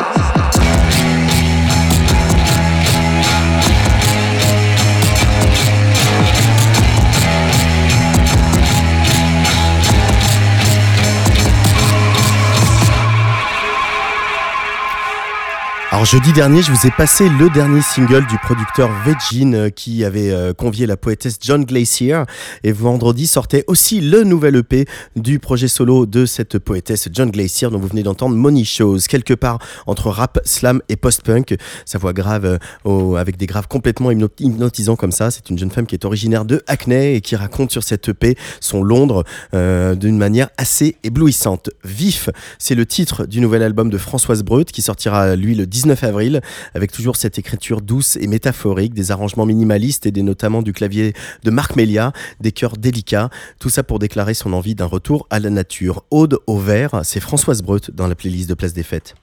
jeudi 16.11 16.33
dernier, 16.33 16.63
je 16.63 16.71
vous 16.71 16.87
ai 16.87 16.93
passé 16.93 17.29
le 17.29 17.51
dernier 17.51 17.83
single 17.83 18.25
du 18.27 18.39
producteur 18.39 18.89
Vegin 19.05 19.55
euh, 19.55 19.71
qui 19.71 20.05
avait 20.05 20.31
euh, 20.31 20.53
convié 20.53 20.87
la 20.87 20.97
poétesse 20.97 21.37
John 21.41 21.65
Glacier 21.65 22.23
et 22.63 22.71
vendredi 22.71 23.27
sortait 23.27 23.65
aussi 23.67 24.01
le 24.01 24.23
nouvel 24.23 24.55
EP 24.55 24.85
du 25.17 25.41
projet 25.41 25.67
solo 25.67 26.07
de 26.07 26.25
cette 26.25 26.61
poétesse 26.61 27.09
John 27.13 27.31
Glacier 27.33 27.69
dont 27.71 27.79
vous 27.81 27.89
venez 27.89 28.05
d'entendre 28.05 28.37
Money 28.37 28.63
Shows, 28.63 28.99
quelque 29.09 29.35
part 29.35 29.59
entre 29.89 30.11
rap, 30.11 30.39
slam 30.45 30.81
et 30.89 30.95
post-punk. 30.95 31.57
Sa 31.85 31.99
voix 31.99 32.13
grave 32.13 32.61
euh, 32.87 33.15
avec 33.17 33.37
des 33.37 33.47
graves 33.47 33.67
complètement 33.67 34.13
hypno- 34.13 34.29
hypnotisants 34.39 34.97
comme 34.97 35.13
ça. 35.13 35.33
C'est 35.33 35.51
une 35.51 35.59
jeune 35.59 35.73
femme 35.73 35.87
qui 35.87 35.97
est 35.97 36.05
originaire 36.05 36.45
de 36.45 36.63
Hackney 36.69 37.17
et 37.17 37.21
qui 37.21 37.35
raconte 37.35 37.73
sur 37.73 37.83
cette 37.83 38.09
EP 38.11 38.37
son 38.61 38.85
Londres 38.85 39.25
d'une 39.53 40.19
manière 40.19 40.51
assez 40.57 40.97
éblouissante. 41.03 41.71
Vif, 41.85 42.31
c'est 42.59 42.77
le 42.77 42.87
titre 42.87 43.27
du 43.27 43.41
nouvel 43.41 43.63
album 43.63 43.91
de 43.91 43.99
Françoise 43.99 44.45
Breut 44.45 44.67
qui 44.67 44.83
sortira 44.83 45.35
lui 45.35 45.55
le 45.57 45.67
19 45.67 45.96
avril 46.05 46.41
avec 46.75 46.93
toujours 46.93 47.17
cette 47.17 47.39
écriture 47.39 47.81
douce 47.81 48.17
et 48.17 48.27
métaphorique, 48.27 48.95
des 48.95 49.11
arrangements 49.11 49.47
minimalistes 49.47 50.07
et 50.07 50.11
des 50.11 50.23
notamment 50.23 50.63
du 50.63 50.73
clavier 50.73 51.15
de 51.45 51.51
Marc 51.51 51.77
Melia, 51.77 52.13
des 52.41 52.53
chœurs 52.53 52.77
délicats, 52.77 53.31
tout 53.59 53.71
ça 53.71 53.83
pour 53.83 53.99
déclarer 53.99 54.35
son 54.35 54.53
envie 54.53 54.75
d'un 54.75 54.87
retour 54.87 55.27
à 55.31 55.41
la 55.41 55.51
nature. 55.51 56.05
Aude 56.11 56.39
au 56.47 56.59
vert, 56.59 57.01
c'est 57.05 57.21
Françoise 57.21 57.63
Breut 57.63 57.91
dans 57.93 58.09
la 58.09 58.15
playlist 58.15 58.49
de 58.49 58.55
Place 58.55 58.73
des 58.73 58.83
Fêtes. 58.83 59.15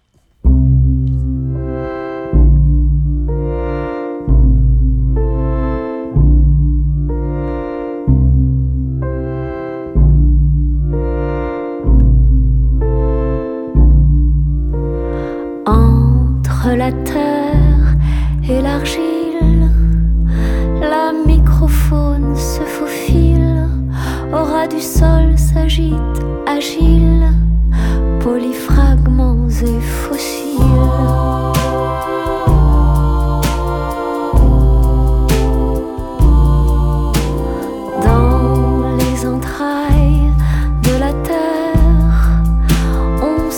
Entre 15.65 16.12
au 24.33 24.43
ras 24.43 24.67
du 24.67 24.81
sol 24.81 25.37
s'agite, 25.37 25.95
agile, 26.47 27.29
polyfragments 28.19 29.47
et 29.47 29.79
fossiles. 29.79 30.59
Dans 38.01 38.95
les 38.97 39.27
entrailles 39.27 40.31
de 40.81 40.99
la 40.99 41.13
terre, 41.23 42.43
on 43.21 43.51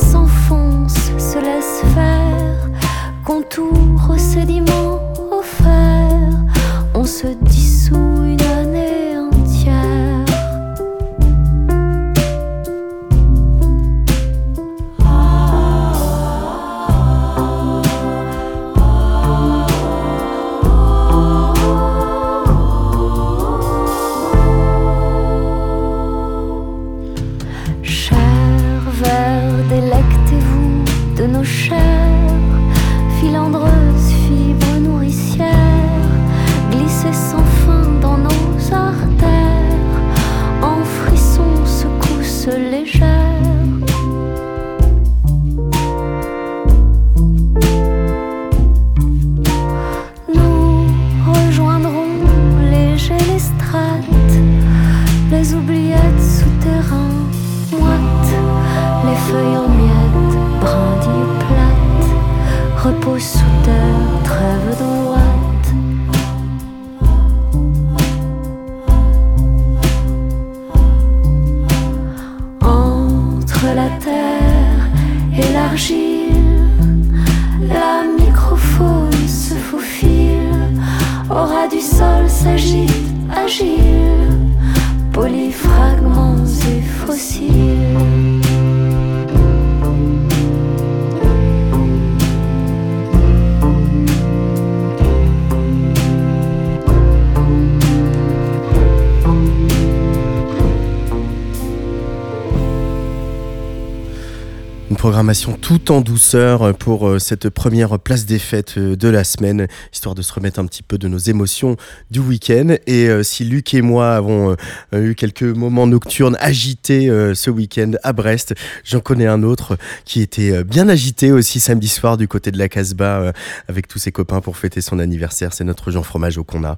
en 105.92 106.02
douceur 106.02 106.76
pour 106.76 107.08
euh, 107.08 107.20
cette 107.20 107.50
première 107.50 108.00
place 108.00 108.26
des 108.26 108.40
fêtes 108.40 108.76
euh, 108.78 108.96
de 108.96 109.08
la 109.08 109.24
semaine, 109.24 109.68
histoire 109.94 110.16
de 110.16 110.22
se 110.22 110.34
remettre 110.34 110.60
un 110.60 110.66
petit 110.66 110.84
peu 110.84 110.98
de 110.98 111.08
nos 111.08 111.18
émotions 111.18 111.76
du 112.12 112.20
week-end. 112.20 112.76
Et 112.88 113.08
euh, 113.08 113.24
si 113.24 113.44
Luc 113.46 113.74
et 113.74 113.82
moi 113.82 114.16
avons 114.16 114.56
euh, 114.94 115.10
eu 115.10 115.16
quelques 115.16 115.44
moments 115.44 115.88
nocturnes 115.88 116.38
agités 116.40 117.10
euh, 117.10 117.34
ce 117.34 117.50
week-end 117.50 117.92
à 118.04 118.14
Brest, 118.14 118.56
j'en 118.84 119.00
connais 119.00 119.28
un 119.28 119.44
autre 119.44 119.78
qui 120.06 120.22
était 120.22 120.52
euh, 120.52 120.64
bien 120.64 120.90
agité 120.90 121.32
aussi 121.32 121.60
samedi 121.60 121.88
soir 121.88 122.18
du 122.18 122.28
côté 122.28 122.52
de 122.52 122.58
la 122.58 122.70
Casbah 122.70 123.20
euh, 123.20 123.32
avec 123.68 123.88
tous 123.88 124.00
ses 124.00 124.12
copains 124.12 124.42
pour 124.42 124.58
fêter 124.58 124.82
son 124.82 125.00
anniversaire. 125.00 125.54
C'est 125.54 125.64
notre 125.66 125.92
Jean 125.92 126.04
Fromageau 126.04 126.44
qu'on 126.44 126.64
a. 126.64 126.78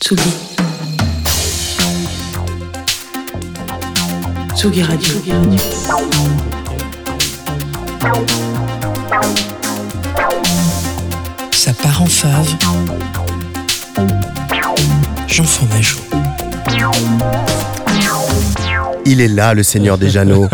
Tsugi. 0.00 0.22
Tsugi 4.54 4.82
Radio. 4.82 5.12
Ça 11.52 11.72
part 11.72 12.02
en 12.02 12.06
fave. 12.06 12.54
Jean 15.28 15.44
Fromageau. 15.44 16.00
Il 19.06 19.20
est 19.20 19.28
là, 19.28 19.52
le 19.52 19.62
Seigneur 19.62 19.98
des 19.98 20.08
Jeannots. 20.08 20.46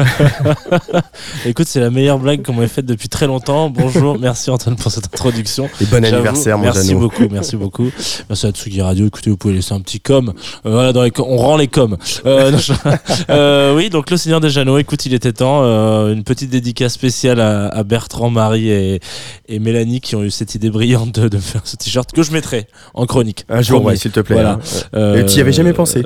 Écoute, 1.46 1.66
c'est 1.68 1.78
la 1.78 1.90
meilleure 1.90 2.18
blague 2.18 2.42
qu'on 2.44 2.52
m'ait 2.54 2.66
faite 2.66 2.84
depuis 2.84 3.08
très 3.08 3.28
longtemps. 3.28 3.70
Bonjour, 3.70 4.18
merci 4.20 4.50
Antoine 4.50 4.74
pour 4.74 4.90
cette 4.90 5.04
introduction. 5.06 5.70
Et 5.80 5.84
bon 5.84 6.04
anniversaire, 6.04 6.58
mon 6.58 6.64
Merci 6.64 6.94
beaucoup, 6.94 7.28
merci 7.30 7.56
beaucoup. 7.56 7.90
Merci 8.28 8.46
à 8.46 8.50
Tsugi 8.50 8.82
Radio. 8.82 9.06
Écoutez, 9.06 9.30
vous 9.30 9.36
pouvez 9.36 9.54
laisser 9.54 9.72
un 9.72 9.80
petit 9.80 10.00
com. 10.00 10.32
Euh, 10.66 10.70
voilà, 10.72 10.92
dans 10.92 11.02
les 11.04 11.12
com- 11.12 11.26
on 11.28 11.36
rend 11.36 11.56
les 11.56 11.68
coms. 11.68 11.96
Euh, 12.26 12.50
euh, 13.30 13.76
oui, 13.76 13.88
donc 13.88 14.10
le 14.10 14.16
Seigneur 14.16 14.40
des 14.40 14.50
Jeannots. 14.50 14.78
Écoute, 14.78 15.06
il 15.06 15.14
était 15.14 15.32
temps. 15.32 15.60
Euh, 15.62 16.12
une 16.12 16.24
petite 16.24 16.50
dédicace 16.50 16.94
spéciale 16.94 17.40
à, 17.40 17.68
à 17.68 17.84
Bertrand, 17.84 18.30
Marie 18.30 18.68
et, 18.70 19.00
et 19.48 19.58
Mélanie 19.60 20.00
qui 20.00 20.16
ont 20.16 20.24
eu 20.24 20.30
cette 20.30 20.56
idée 20.56 20.70
brillante 20.70 21.12
de, 21.20 21.28
de 21.28 21.38
faire 21.38 21.62
ce 21.64 21.76
t-shirt 21.76 22.10
que 22.10 22.24
je 22.24 22.32
mettrai 22.32 22.66
en 22.94 23.06
chronique. 23.06 23.44
Un 23.48 23.62
jour, 23.62 23.84
ouais, 23.84 23.94
s'il 23.94 24.10
te 24.10 24.20
plaît. 24.20 24.34
Voilà. 24.34 24.54
hein. 24.54 24.58
Euh, 24.94 25.24
tu 25.24 25.38
y 25.38 25.40
avais 25.40 25.52
jamais 25.52 25.72
pensé 25.72 26.02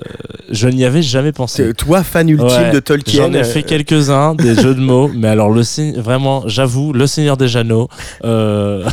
Je 0.50 0.68
n'y 0.68 0.84
avais 0.84 1.00
jamais 1.02 1.32
pensé. 1.32 1.72
Toi, 1.72 2.02
fan 2.04 2.33
ultime 2.34 2.46
Ouais, 2.46 2.70
de 2.70 2.80
Tolkien. 2.80 3.26
J'en 3.26 3.32
ai 3.32 3.40
euh, 3.40 3.44
fait 3.44 3.62
quelques-uns, 3.62 4.34
des 4.34 4.54
jeux 4.60 4.74
de 4.74 4.80
mots, 4.80 5.10
mais 5.14 5.28
alors 5.28 5.50
le 5.50 5.62
vraiment, 5.98 6.44
j'avoue, 6.46 6.92
le 6.92 7.06
Seigneur 7.06 7.36
des 7.36 7.48
Jeannots, 7.48 7.88
euh, 8.24 8.84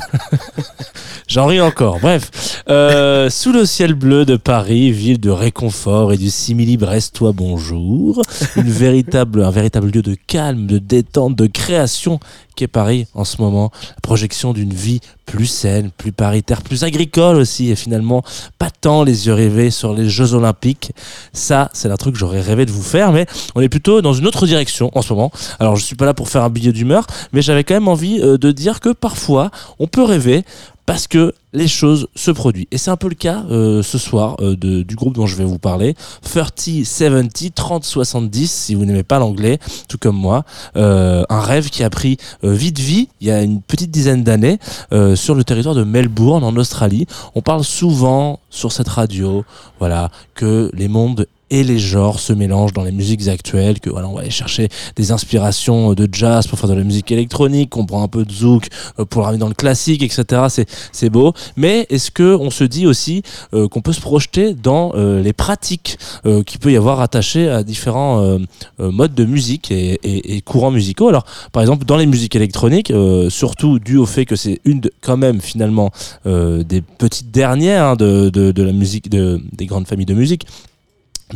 j'en 1.31 1.45
ris 1.45 1.61
encore. 1.61 1.99
Bref, 1.99 2.29
Euh, 2.69 3.29
sous 3.29 3.51
le 3.53 3.65
ciel 3.65 3.93
bleu 3.93 4.25
de 4.25 4.35
Paris, 4.35 4.91
ville 4.91 5.19
de 5.19 5.29
réconfort 5.29 6.11
et 6.13 6.17
du 6.17 6.29
simili 6.29 6.77
brestois 6.77 7.31
bonjour, 7.31 8.21
une 8.55 8.69
véritable, 8.69 9.43
un 9.43 9.51
véritable 9.51 9.89
lieu 9.89 10.01
de 10.01 10.15
calme, 10.27 10.67
de 10.67 10.77
détente, 10.77 11.35
de 11.35 11.47
création 11.47 12.19
qu'est 12.55 12.67
Paris 12.67 13.07
en 13.13 13.23
ce 13.23 13.41
moment. 13.41 13.71
Projection 14.01 14.53
d'une 14.53 14.73
vie 14.73 14.99
plus 15.25 15.45
saine, 15.45 15.91
plus 15.97 16.11
paritaire, 16.11 16.61
plus 16.61 16.83
agricole 16.83 17.37
aussi, 17.37 17.69
et 17.71 17.75
finalement 17.75 18.21
pas 18.59 18.69
tant 18.69 19.03
les 19.03 19.27
yeux 19.27 19.33
rivés 19.33 19.71
sur 19.71 19.93
les 19.93 20.09
Jeux 20.09 20.33
Olympiques. 20.33 20.91
Ça, 21.31 21.69
c'est 21.73 21.89
un 21.89 21.95
truc 21.95 22.13
que 22.13 22.19
j'aurais 22.19 22.41
rêvé 22.41 22.65
de 22.65 22.71
vous 22.71 22.83
faire, 22.83 23.13
mais 23.13 23.25
on 23.55 23.61
est 23.61 23.69
plutôt 23.69 24.01
dans 24.01 24.13
une 24.13 24.27
autre 24.27 24.45
direction 24.45 24.91
en 24.93 25.01
ce 25.01 25.13
moment. 25.13 25.31
Alors, 25.59 25.77
je 25.77 25.85
suis 25.85 25.95
pas 25.95 26.05
là 26.05 26.13
pour 26.13 26.27
faire 26.27 26.43
un 26.43 26.49
billet 26.49 26.73
d'humeur, 26.73 27.07
mais 27.31 27.41
j'avais 27.41 27.63
quand 27.63 27.73
même 27.73 27.87
envie 27.87 28.19
euh, 28.21 28.37
de 28.37 28.51
dire 28.51 28.81
que 28.81 28.89
parfois, 28.89 29.51
on 29.79 29.87
peut 29.87 30.03
rêver 30.03 30.43
parce 30.85 31.07
que 31.07 31.33
les 31.53 31.67
choses 31.67 32.07
se 32.15 32.31
produisent. 32.31 32.65
Et 32.71 32.77
c'est 32.77 32.91
un 32.91 32.97
peu 32.97 33.09
le 33.09 33.15
cas 33.15 33.43
euh, 33.49 33.83
ce 33.83 33.97
soir 33.97 34.35
euh, 34.41 34.55
de- 34.55 34.81
du 34.83 34.95
groupe 34.95 35.13
dont 35.15 35.25
je 35.27 35.35
vais 35.35 35.43
vous 35.43 35.59
parler. 35.59 35.95
30, 36.23 36.85
70, 36.85 37.51
30, 37.53 37.83
70, 37.83 38.51
si 38.51 38.75
vous 38.75 38.85
n'aimez 38.85 39.03
pas 39.03 39.19
l'anglais, 39.19 39.59
tout 39.87 39.97
comme 39.97 40.15
moi. 40.15 40.43
Euh, 40.75 41.23
un 41.29 41.39
rêve 41.41 41.69
qui 41.69 41.83
a 41.83 41.89
pris 41.89 42.17
euh, 42.43 42.53
vite 42.53 42.79
vie 42.79 43.09
il 43.19 43.27
y 43.27 43.31
a 43.31 43.41
une 43.41 43.61
petite 43.61 43.91
dizaine 43.91 44.23
d'années 44.23 44.59
euh, 44.93 45.15
sur 45.15 45.35
le 45.35 45.43
territoire 45.43 45.75
de 45.75 45.83
Melbourne 45.83 46.43
en 46.43 46.55
Australie. 46.55 47.05
On 47.35 47.41
parle 47.41 47.63
souvent 47.63 48.39
sur 48.49 48.71
cette 48.71 48.89
radio, 48.89 49.43
voilà, 49.79 50.09
que 50.35 50.71
les 50.73 50.87
mondes 50.87 51.27
et 51.51 51.63
les 51.63 51.77
genres 51.77 52.19
se 52.19 52.33
mélangent 52.33 52.73
dans 52.73 52.83
les 52.83 52.91
musiques 52.91 53.27
actuelles, 53.27 53.79
que 53.79 53.91
voilà, 53.91 54.07
on 54.07 54.13
va 54.13 54.21
aller 54.21 54.31
chercher 54.31 54.69
des 54.95 55.11
inspirations 55.11 55.93
de 55.93 56.09
jazz 56.11 56.47
pour 56.47 56.57
faire 56.57 56.69
de 56.69 56.73
la 56.73 56.83
musique 56.83 57.11
électronique, 57.11 57.69
qu'on 57.69 57.85
prend 57.85 58.01
un 58.01 58.07
peu 58.07 58.25
de 58.25 58.31
zouk 58.31 58.67
euh, 58.97 59.05
pour 59.05 59.25
ramener 59.25 59.39
dans 59.39 59.49
le 59.49 59.53
classique, 59.53 60.01
etc. 60.01 60.65
C'est 60.91 61.09
beau. 61.09 61.33
Mais 61.57 61.85
est-ce 61.89 62.09
que 62.09 62.35
on 62.35 62.49
se 62.49 62.63
dit 62.63 62.87
aussi 62.87 63.21
euh, 63.53 63.67
qu'on 63.67 63.81
peut 63.81 63.93
se 63.93 64.01
projeter 64.01 64.53
dans 64.53 64.93
euh, 64.95 65.21
les 65.21 65.33
pratiques 65.33 65.99
euh, 66.25 66.41
qu'il 66.43 66.59
peut 66.59 66.71
y 66.71 66.77
avoir 66.77 67.01
attachées 67.01 67.49
à 67.49 67.63
différents 67.63 68.21
euh, 68.21 68.37
euh, 68.79 68.91
modes 68.91 69.13
de 69.13 69.25
musique 69.25 69.71
et, 69.71 70.41
courants 70.45 70.71
musicaux? 70.71 71.09
Alors, 71.09 71.25
par 71.51 71.61
exemple, 71.61 71.85
dans 71.85 71.97
les 71.97 72.05
musiques 72.05 72.35
électroniques, 72.35 72.91
euh, 72.91 73.29
surtout 73.29 73.79
dû 73.79 73.97
au 73.97 74.05
fait 74.05 74.25
que 74.25 74.35
c'est 74.35 74.61
une 74.65 74.79
de, 74.79 74.91
quand 75.01 75.17
même 75.17 75.41
finalement 75.41 75.91
euh, 76.25 76.63
des 76.63 76.81
petites 76.81 77.31
dernières 77.31 77.85
hein, 77.85 77.95
de, 77.95 78.29
de, 78.29 78.63
la 78.63 78.71
musique, 78.71 79.09
de, 79.09 79.41
des 79.51 79.65
grandes 79.65 79.87
familles 79.87 80.05
de 80.05 80.13
musique 80.13 80.45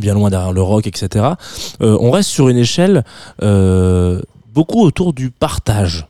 bien 0.00 0.14
loin 0.14 0.30
derrière 0.30 0.52
le 0.52 0.62
rock, 0.62 0.86
etc. 0.86 1.24
Euh, 1.80 1.96
on 2.00 2.10
reste 2.10 2.30
sur 2.30 2.48
une 2.48 2.56
échelle 2.56 3.04
euh, 3.42 4.20
beaucoup 4.54 4.82
autour 4.82 5.12
du 5.12 5.30
partage. 5.30 6.06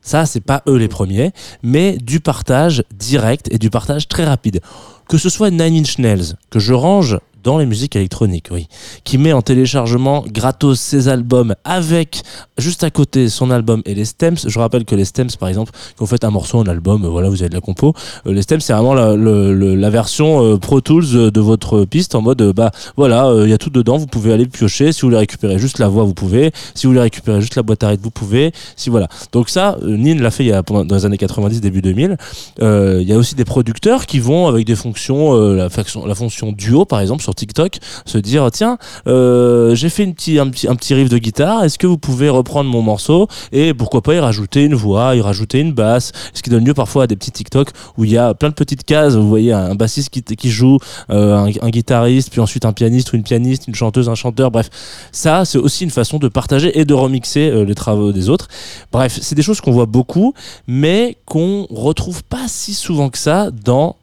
Ça, 0.00 0.24
c'est 0.24 0.40
pas 0.40 0.62
eux 0.66 0.76
les 0.76 0.88
premiers, 0.88 1.32
mais 1.62 1.98
du 1.98 2.20
partage 2.20 2.82
direct 2.96 3.48
et 3.52 3.58
du 3.58 3.68
partage 3.68 4.08
très 4.08 4.24
rapide. 4.24 4.60
Que 5.08 5.16
ce 5.16 5.30
soit 5.30 5.50
Nine 5.50 5.74
Inch 5.80 5.98
Nails, 5.98 6.34
que 6.50 6.58
je 6.58 6.74
range 6.74 7.18
dans 7.44 7.58
les 7.58 7.66
musiques 7.66 7.96
électroniques, 7.96 8.48
oui, 8.50 8.66
qui 9.04 9.16
met 9.16 9.32
en 9.32 9.42
téléchargement 9.42 10.24
gratos 10.26 10.78
ses 10.78 11.08
albums 11.08 11.54
avec 11.64 12.22
juste 12.58 12.84
à 12.84 12.90
côté 12.90 13.28
son 13.28 13.50
album 13.50 13.80
et 13.86 13.94
les 13.94 14.04
stems. 14.04 14.36
Je 14.44 14.58
rappelle 14.58 14.84
que 14.84 14.94
les 14.94 15.04
stems, 15.04 15.30
par 15.38 15.48
exemple, 15.48 15.72
quand 15.96 16.04
vous 16.04 16.10
faites 16.10 16.24
un 16.24 16.30
morceau, 16.30 16.58
un 16.58 16.66
album, 16.66 17.04
euh, 17.04 17.08
voilà, 17.08 17.28
vous 17.28 17.40
avez 17.40 17.48
de 17.48 17.54
la 17.54 17.60
compo. 17.60 17.94
Euh, 18.26 18.32
les 18.32 18.42
stems, 18.42 18.60
c'est 18.60 18.72
vraiment 18.72 18.92
la, 18.92 19.90
version 19.90 20.44
euh, 20.44 20.58
Pro 20.58 20.80
Tools 20.80 21.30
de 21.30 21.40
votre 21.40 21.84
piste 21.84 22.14
en 22.14 22.22
mode, 22.22 22.42
bah 22.54 22.70
voilà, 22.96 23.32
il 23.44 23.48
y 23.48 23.54
a 23.54 23.58
tout 23.58 23.70
dedans, 23.70 23.96
vous 23.96 24.06
pouvez 24.06 24.32
aller 24.32 24.46
piocher. 24.46 24.92
Si 24.92 25.02
vous 25.02 25.08
voulez 25.08 25.18
récupérer 25.18 25.58
juste 25.58 25.78
la 25.78 25.88
voix, 25.88 26.04
vous 26.04 26.14
pouvez. 26.14 26.52
Si 26.74 26.86
vous 26.86 26.92
voulez 26.92 27.02
récupérer 27.02 27.40
juste 27.40 27.56
la 27.56 27.62
boîte 27.62 27.82
à 27.84 27.88
rythme, 27.88 28.02
vous 28.02 28.10
pouvez. 28.10 28.52
Si 28.76 28.90
voilà. 28.90 29.08
Donc 29.32 29.48
ça, 29.48 29.78
Nin 29.82 30.16
l'a 30.16 30.30
fait 30.30 30.50
dans 30.50 30.84
les 30.94 31.06
années 31.06 31.16
90, 31.16 31.60
début 31.60 31.82
2000. 31.82 32.16
Euh, 32.60 32.98
Il 33.00 33.08
y 33.08 33.12
a 33.12 33.16
aussi 33.16 33.34
des 33.34 33.44
producteurs 33.44 34.06
qui 34.06 34.18
vont 34.18 34.48
avec 34.48 34.66
des 34.66 34.76
fonctions, 34.76 34.97
euh, 35.10 35.56
la, 35.56 36.14
fonction, 36.14 36.52
duo 36.52 36.84
par 36.84 37.00
exemple 37.00 37.22
sur 37.22 37.34
TikTok, 37.34 37.78
se 38.04 38.18
dire 38.18 38.48
tiens, 38.52 38.78
euh, 39.06 39.74
j'ai 39.74 39.88
fait 39.88 40.04
une 40.04 40.14
petit, 40.14 40.38
un, 40.38 40.48
petit, 40.48 40.94
riff 40.94 41.08
de 41.08 41.18
guitare, 41.18 41.64
est-ce 41.64 41.78
que 41.78 41.86
vous 41.86 41.98
pouvez 41.98 42.28
reprendre 42.28 42.70
mon 42.70 42.82
morceau 42.82 43.28
et 43.52 43.74
pourquoi 43.74 44.02
pas 44.02 44.14
y 44.14 44.18
rajouter 44.18 44.64
une 44.64 44.74
voix, 44.74 45.14
y 45.14 45.20
rajouter 45.20 45.60
une 45.60 45.72
basse, 45.72 46.12
ce 46.34 46.42
qui 46.42 46.50
donne 46.50 46.64
lieu 46.64 46.74
parfois 46.74 47.04
à 47.04 47.06
des 47.06 47.16
petits 47.16 47.32
TikTok 47.32 47.70
où 47.96 48.04
il 48.04 48.10
y 48.10 48.18
a 48.18 48.34
plein 48.34 48.48
de 48.48 48.54
petites 48.54 48.84
cases, 48.84 49.14
vous 49.14 49.28
voyez 49.28 49.52
un 49.52 49.74
bassiste 49.74 50.10
qui, 50.10 50.22
qui 50.22 50.50
joue, 50.50 50.78
euh, 51.10 51.50
un, 51.60 51.70
guitariste, 51.70 52.30
puis 52.30 52.40
ensuite 52.40 52.64
un 52.64 52.72
pianiste 52.72 53.12
ou 53.12 53.16
une 53.16 53.22
pianiste, 53.22 53.68
une 53.68 53.74
chanteuse, 53.74 54.08
un 54.08 54.14
chanteur, 54.14 54.50
bref, 54.50 54.70
ça 55.12 55.44
c'est 55.44 55.58
aussi 55.58 55.84
une 55.84 55.90
façon 55.90 56.18
de 56.18 56.28
partager 56.28 56.78
et 56.78 56.84
de 56.84 56.94
remixer 56.94 57.64
les 57.64 57.74
travaux 57.74 58.12
des 58.12 58.28
autres. 58.28 58.48
Bref, 58.92 59.18
c'est 59.20 59.34
des 59.34 59.42
choses 59.42 59.60
qu'on 59.60 59.72
voit 59.72 59.86
beaucoup, 59.86 60.34
mais 60.66 61.16
qu'on 61.24 61.66
retrouve 61.70 62.24
pas 62.24 62.48
si 62.48 62.74
souvent 62.74 63.10
que 63.10 63.18
ça 63.18 63.50
dans 63.50 63.96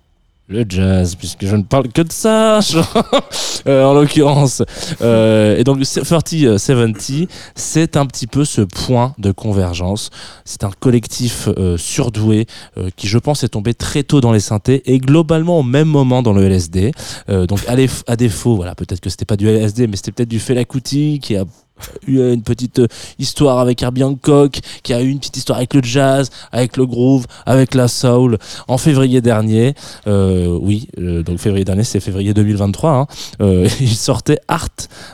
le 0.47 0.63
jazz, 0.67 1.15
puisque 1.15 1.45
je 1.45 1.55
ne 1.55 1.63
parle 1.63 1.87
que 1.87 2.01
de 2.01 2.11
ça, 2.11 2.59
euh, 3.67 3.83
en 3.83 3.93
l'occurrence. 3.93 4.61
Euh, 5.01 5.57
et 5.57 5.63
donc, 5.63 5.81
30 5.81 6.57
70, 6.57 7.27
c'est 7.55 7.97
un 7.97 8.05
petit 8.05 8.27
peu 8.27 8.45
ce 8.45 8.61
point 8.61 9.15
de 9.17 9.31
convergence. 9.31 10.11
C'est 10.43 10.63
un 10.63 10.71
collectif 10.79 11.49
euh, 11.57 11.77
surdoué 11.77 12.45
euh, 12.77 12.89
qui, 12.95 13.07
je 13.07 13.17
pense, 13.17 13.43
est 13.43 13.49
tombé 13.49 13.73
très 13.73 14.03
tôt 14.03 14.21
dans 14.21 14.31
les 14.31 14.39
synthés 14.39 14.83
et 14.85 14.99
globalement 14.99 15.59
au 15.59 15.63
même 15.63 15.87
moment 15.87 16.21
dans 16.21 16.33
le 16.33 16.43
LSD. 16.47 16.91
Euh, 17.29 17.47
donc, 17.47 17.61
à 18.07 18.15
défaut, 18.15 18.55
voilà, 18.55 18.75
peut-être 18.75 18.99
que 18.99 19.09
c'était 19.09 19.25
pas 19.25 19.37
du 19.37 19.47
LSD, 19.47 19.87
mais 19.87 19.95
c'était 19.95 20.11
peut-être 20.11 20.29
du 20.29 20.39
Fela 20.39 20.63
Kuti 20.63 21.19
qui 21.21 21.35
a 21.35 21.45
eu 22.07 22.19
une 22.33 22.41
petite 22.41 22.79
euh, 22.79 22.87
histoire 23.19 23.59
avec 23.59 23.81
Herbie 23.81 24.03
Hancock, 24.03 24.59
qui 24.83 24.93
a 24.93 25.01
eu 25.01 25.09
une 25.09 25.19
petite 25.19 25.37
histoire 25.37 25.57
avec 25.57 25.73
le 25.73 25.81
jazz, 25.83 26.29
avec 26.51 26.77
le 26.77 26.85
groove, 26.85 27.25
avec 27.45 27.75
la 27.75 27.87
soul. 27.87 28.37
En 28.67 28.77
février 28.77 29.21
dernier, 29.21 29.73
euh, 30.07 30.57
oui, 30.61 30.87
euh, 30.99 31.23
donc 31.23 31.39
février 31.39 31.65
dernier, 31.65 31.83
c'est 31.83 31.99
février 31.99 32.33
2023, 32.33 32.91
hein, 32.91 33.07
euh, 33.41 33.67
il 33.79 33.95
sortait 33.95 34.39
Art 34.47 34.69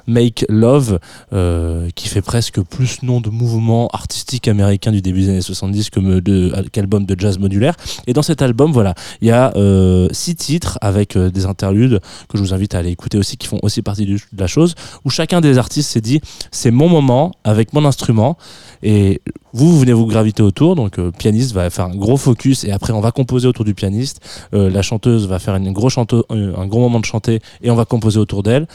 Make 0.07 0.45
Love, 0.49 0.99
euh, 1.33 1.89
qui 1.95 2.07
fait 2.07 2.21
presque 2.21 2.61
plus 2.61 3.01
nom 3.03 3.21
de 3.21 3.29
mouvement 3.29 3.87
artistique 3.93 4.47
américain 4.47 4.91
du 4.91 5.01
début 5.01 5.21
des 5.21 5.29
années 5.29 5.41
70 5.41 5.89
que 5.89 5.99
me- 5.99 6.21
de- 6.21 6.53
qu'album 6.71 7.05
de 7.05 7.19
jazz 7.19 7.39
modulaire. 7.39 7.75
Et 8.07 8.13
dans 8.13 8.21
cet 8.21 8.41
album, 8.41 8.71
voilà, 8.71 8.93
il 9.21 9.27
y 9.27 9.31
a 9.31 9.51
euh, 9.55 10.07
six 10.11 10.35
titres 10.35 10.77
avec 10.81 11.15
euh, 11.15 11.29
des 11.29 11.45
interludes 11.45 11.99
que 12.29 12.37
je 12.37 12.43
vous 12.43 12.53
invite 12.53 12.75
à 12.75 12.79
aller 12.79 12.91
écouter 12.91 13.17
aussi, 13.17 13.37
qui 13.37 13.47
font 13.47 13.59
aussi 13.63 13.81
partie 13.81 14.05
de 14.05 14.17
la 14.37 14.47
chose, 14.47 14.75
où 15.05 15.09
chacun 15.09 15.41
des 15.41 15.57
artistes 15.57 15.89
s'est 15.89 16.01
dit 16.01 16.21
c'est 16.51 16.71
mon 16.71 16.89
moment 16.89 17.31
avec 17.43 17.73
mon 17.73 17.85
instrument. 17.85 18.37
Et 18.83 19.21
vous, 19.53 19.71
vous 19.71 19.79
venez 19.79 19.93
vous 19.93 20.05
graviter 20.05 20.43
autour. 20.43 20.75
Donc 20.75 20.97
le 20.97 21.11
pianiste 21.11 21.53
va 21.53 21.69
faire 21.69 21.85
un 21.85 21.95
gros 21.95 22.17
focus 22.17 22.63
et 22.63 22.71
après 22.71 22.93
on 22.93 23.01
va 23.01 23.11
composer 23.11 23.47
autour 23.47 23.65
du 23.65 23.73
pianiste. 23.73 24.21
Euh, 24.53 24.69
la 24.69 24.81
chanteuse 24.81 25.27
va 25.27 25.39
faire 25.39 25.57
chanteuse, 25.89 26.23
un 26.29 26.67
gros 26.67 26.79
moment 26.79 26.99
de 26.99 27.05
chanter 27.05 27.39
et 27.61 27.71
on 27.71 27.75
va 27.75 27.85
composer 27.85 28.19
autour 28.19 28.43
d'elle. 28.43 28.67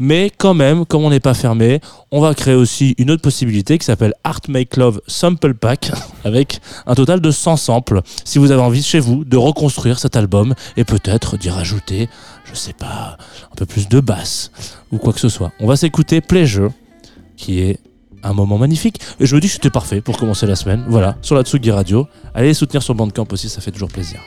Mais 0.00 0.30
quand 0.36 0.54
même, 0.54 0.86
comme 0.86 1.02
on 1.02 1.10
n'est 1.10 1.18
pas 1.18 1.34
fermé, 1.34 1.80
on 2.12 2.20
va 2.20 2.32
créer 2.32 2.54
aussi 2.54 2.94
une 2.98 3.10
autre 3.10 3.22
possibilité 3.22 3.78
qui 3.78 3.84
s'appelle 3.84 4.14
Art 4.22 4.40
Make 4.48 4.76
Love 4.76 5.00
Sample 5.08 5.54
Pack 5.54 5.90
avec 6.24 6.60
un 6.86 6.94
total 6.94 7.20
de 7.20 7.30
100 7.32 7.56
samples. 7.56 8.00
Si 8.24 8.38
vous 8.38 8.52
avez 8.52 8.62
envie 8.62 8.82
chez 8.82 9.00
vous 9.00 9.24
de 9.24 9.36
reconstruire 9.36 9.98
cet 9.98 10.14
album 10.14 10.54
et 10.76 10.84
peut-être 10.84 11.36
d'y 11.36 11.50
rajouter, 11.50 12.08
je 12.44 12.54
sais 12.54 12.74
pas, 12.74 13.18
un 13.50 13.56
peu 13.56 13.66
plus 13.66 13.88
de 13.88 13.98
basse 13.98 14.52
ou 14.92 14.98
quoi 14.98 15.12
que 15.12 15.20
ce 15.20 15.28
soit. 15.28 15.50
On 15.58 15.66
va 15.66 15.76
s'écouter 15.76 16.20
Pleasure 16.20 16.70
qui 17.38 17.60
est 17.60 17.78
un 18.22 18.34
moment 18.34 18.58
magnifique. 18.58 19.00
Et 19.20 19.26
je 19.26 19.34
me 19.34 19.40
dis 19.40 19.46
que 19.46 19.54
c'était 19.54 19.70
parfait 19.70 20.02
pour 20.02 20.18
commencer 20.18 20.46
la 20.46 20.56
semaine. 20.56 20.84
Voilà, 20.88 21.16
sur 21.22 21.34
la 21.36 21.42
Tsugi 21.42 21.70
Radio. 21.70 22.06
Allez 22.34 22.48
les 22.48 22.54
soutenir 22.54 22.82
sur 22.82 22.94
Bandcamp 22.94 23.28
aussi, 23.30 23.48
ça 23.48 23.62
fait 23.62 23.70
toujours 23.70 23.88
plaisir. 23.88 24.20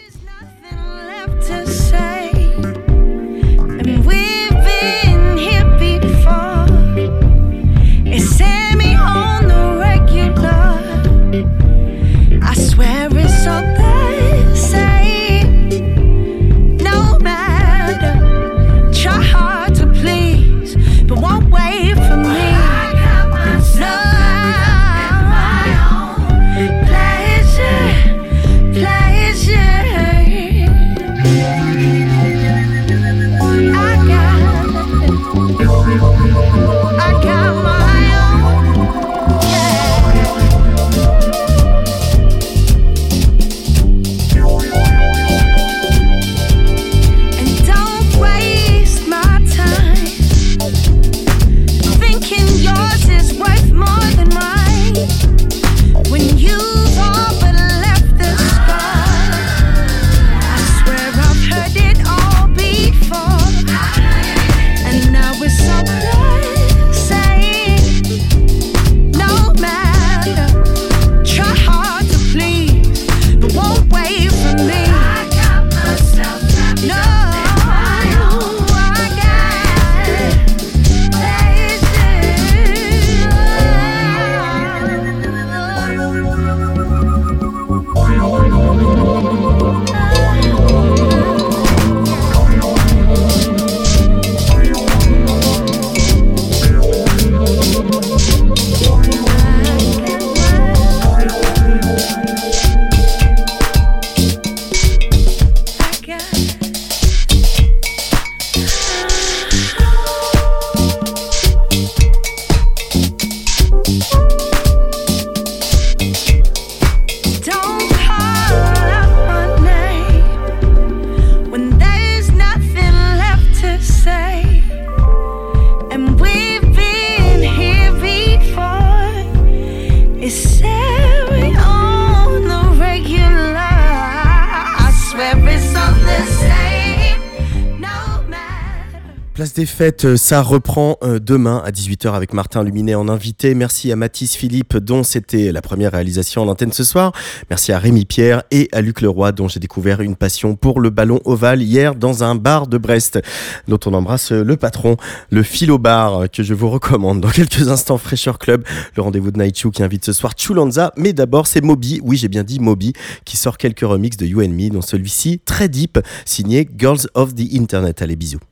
Place 139.33 139.53
des 139.53 139.65
fêtes, 139.65 140.03
euh, 140.03 140.17
ça 140.17 140.41
reprend 140.41 140.97
euh, 141.03 141.17
demain 141.17 141.63
à 141.65 141.71
18h 141.71 142.11
avec 142.11 142.33
Martin 142.33 142.65
Luminet 142.65 142.95
en 142.95 143.07
invité. 143.07 143.55
Merci 143.55 143.89
à 143.89 143.95
Mathis 143.95 144.35
Philippe 144.35 144.75
dont 144.75 145.03
c'était 145.03 145.53
la 145.53 145.61
première 145.61 145.93
réalisation 145.93 146.41
en 146.41 146.49
antenne 146.49 146.73
ce 146.73 146.83
soir. 146.83 147.13
Merci 147.49 147.71
à 147.71 147.79
Rémi 147.79 148.03
Pierre 148.03 148.43
et 148.51 148.67
à 148.73 148.81
Luc 148.81 148.99
Leroy 148.99 149.31
dont 149.31 149.47
j'ai 149.47 149.61
découvert 149.61 150.01
une 150.01 150.17
passion 150.17 150.57
pour 150.57 150.81
le 150.81 150.89
ballon 150.89 151.21
ovale 151.23 151.61
hier 151.61 151.95
dans 151.95 152.25
un 152.25 152.35
bar 152.35 152.67
de 152.67 152.77
Brest 152.77 153.21
dont 153.69 153.79
on 153.85 153.93
embrasse 153.93 154.33
euh, 154.33 154.43
le 154.43 154.57
patron, 154.57 154.97
le 155.29 155.43
Philo 155.43 155.77
Bar 155.77 156.29
que 156.29 156.43
je 156.43 156.53
vous 156.53 156.69
recommande 156.69 157.21
dans 157.21 157.29
quelques 157.29 157.69
instants 157.69 157.97
Fresher 157.97 158.33
Club, 158.37 158.65
le 158.97 159.01
rendez-vous 159.01 159.31
de 159.31 159.37
Naichu 159.37 159.71
qui 159.71 159.81
invite 159.81 160.03
ce 160.03 160.11
soir 160.11 160.33
Chulanza. 160.35 160.91
Mais 160.97 161.13
d'abord 161.13 161.47
c'est 161.47 161.61
Moby, 161.61 162.01
oui 162.03 162.17
j'ai 162.17 162.27
bien 162.27 162.43
dit 162.43 162.59
Moby, 162.59 162.91
qui 163.23 163.37
sort 163.37 163.57
quelques 163.57 163.79
remixes 163.79 164.17
de 164.17 164.25
You 164.25 164.41
and 164.41 164.49
Me 164.49 164.69
dont 164.69 164.81
celui-ci 164.81 165.39
très 165.45 165.69
deep 165.69 165.99
signé 166.25 166.67
Girls 166.77 167.07
of 167.13 167.33
the 167.33 167.53
Internet. 167.53 168.01
Allez 168.01 168.17
bisous. 168.17 168.50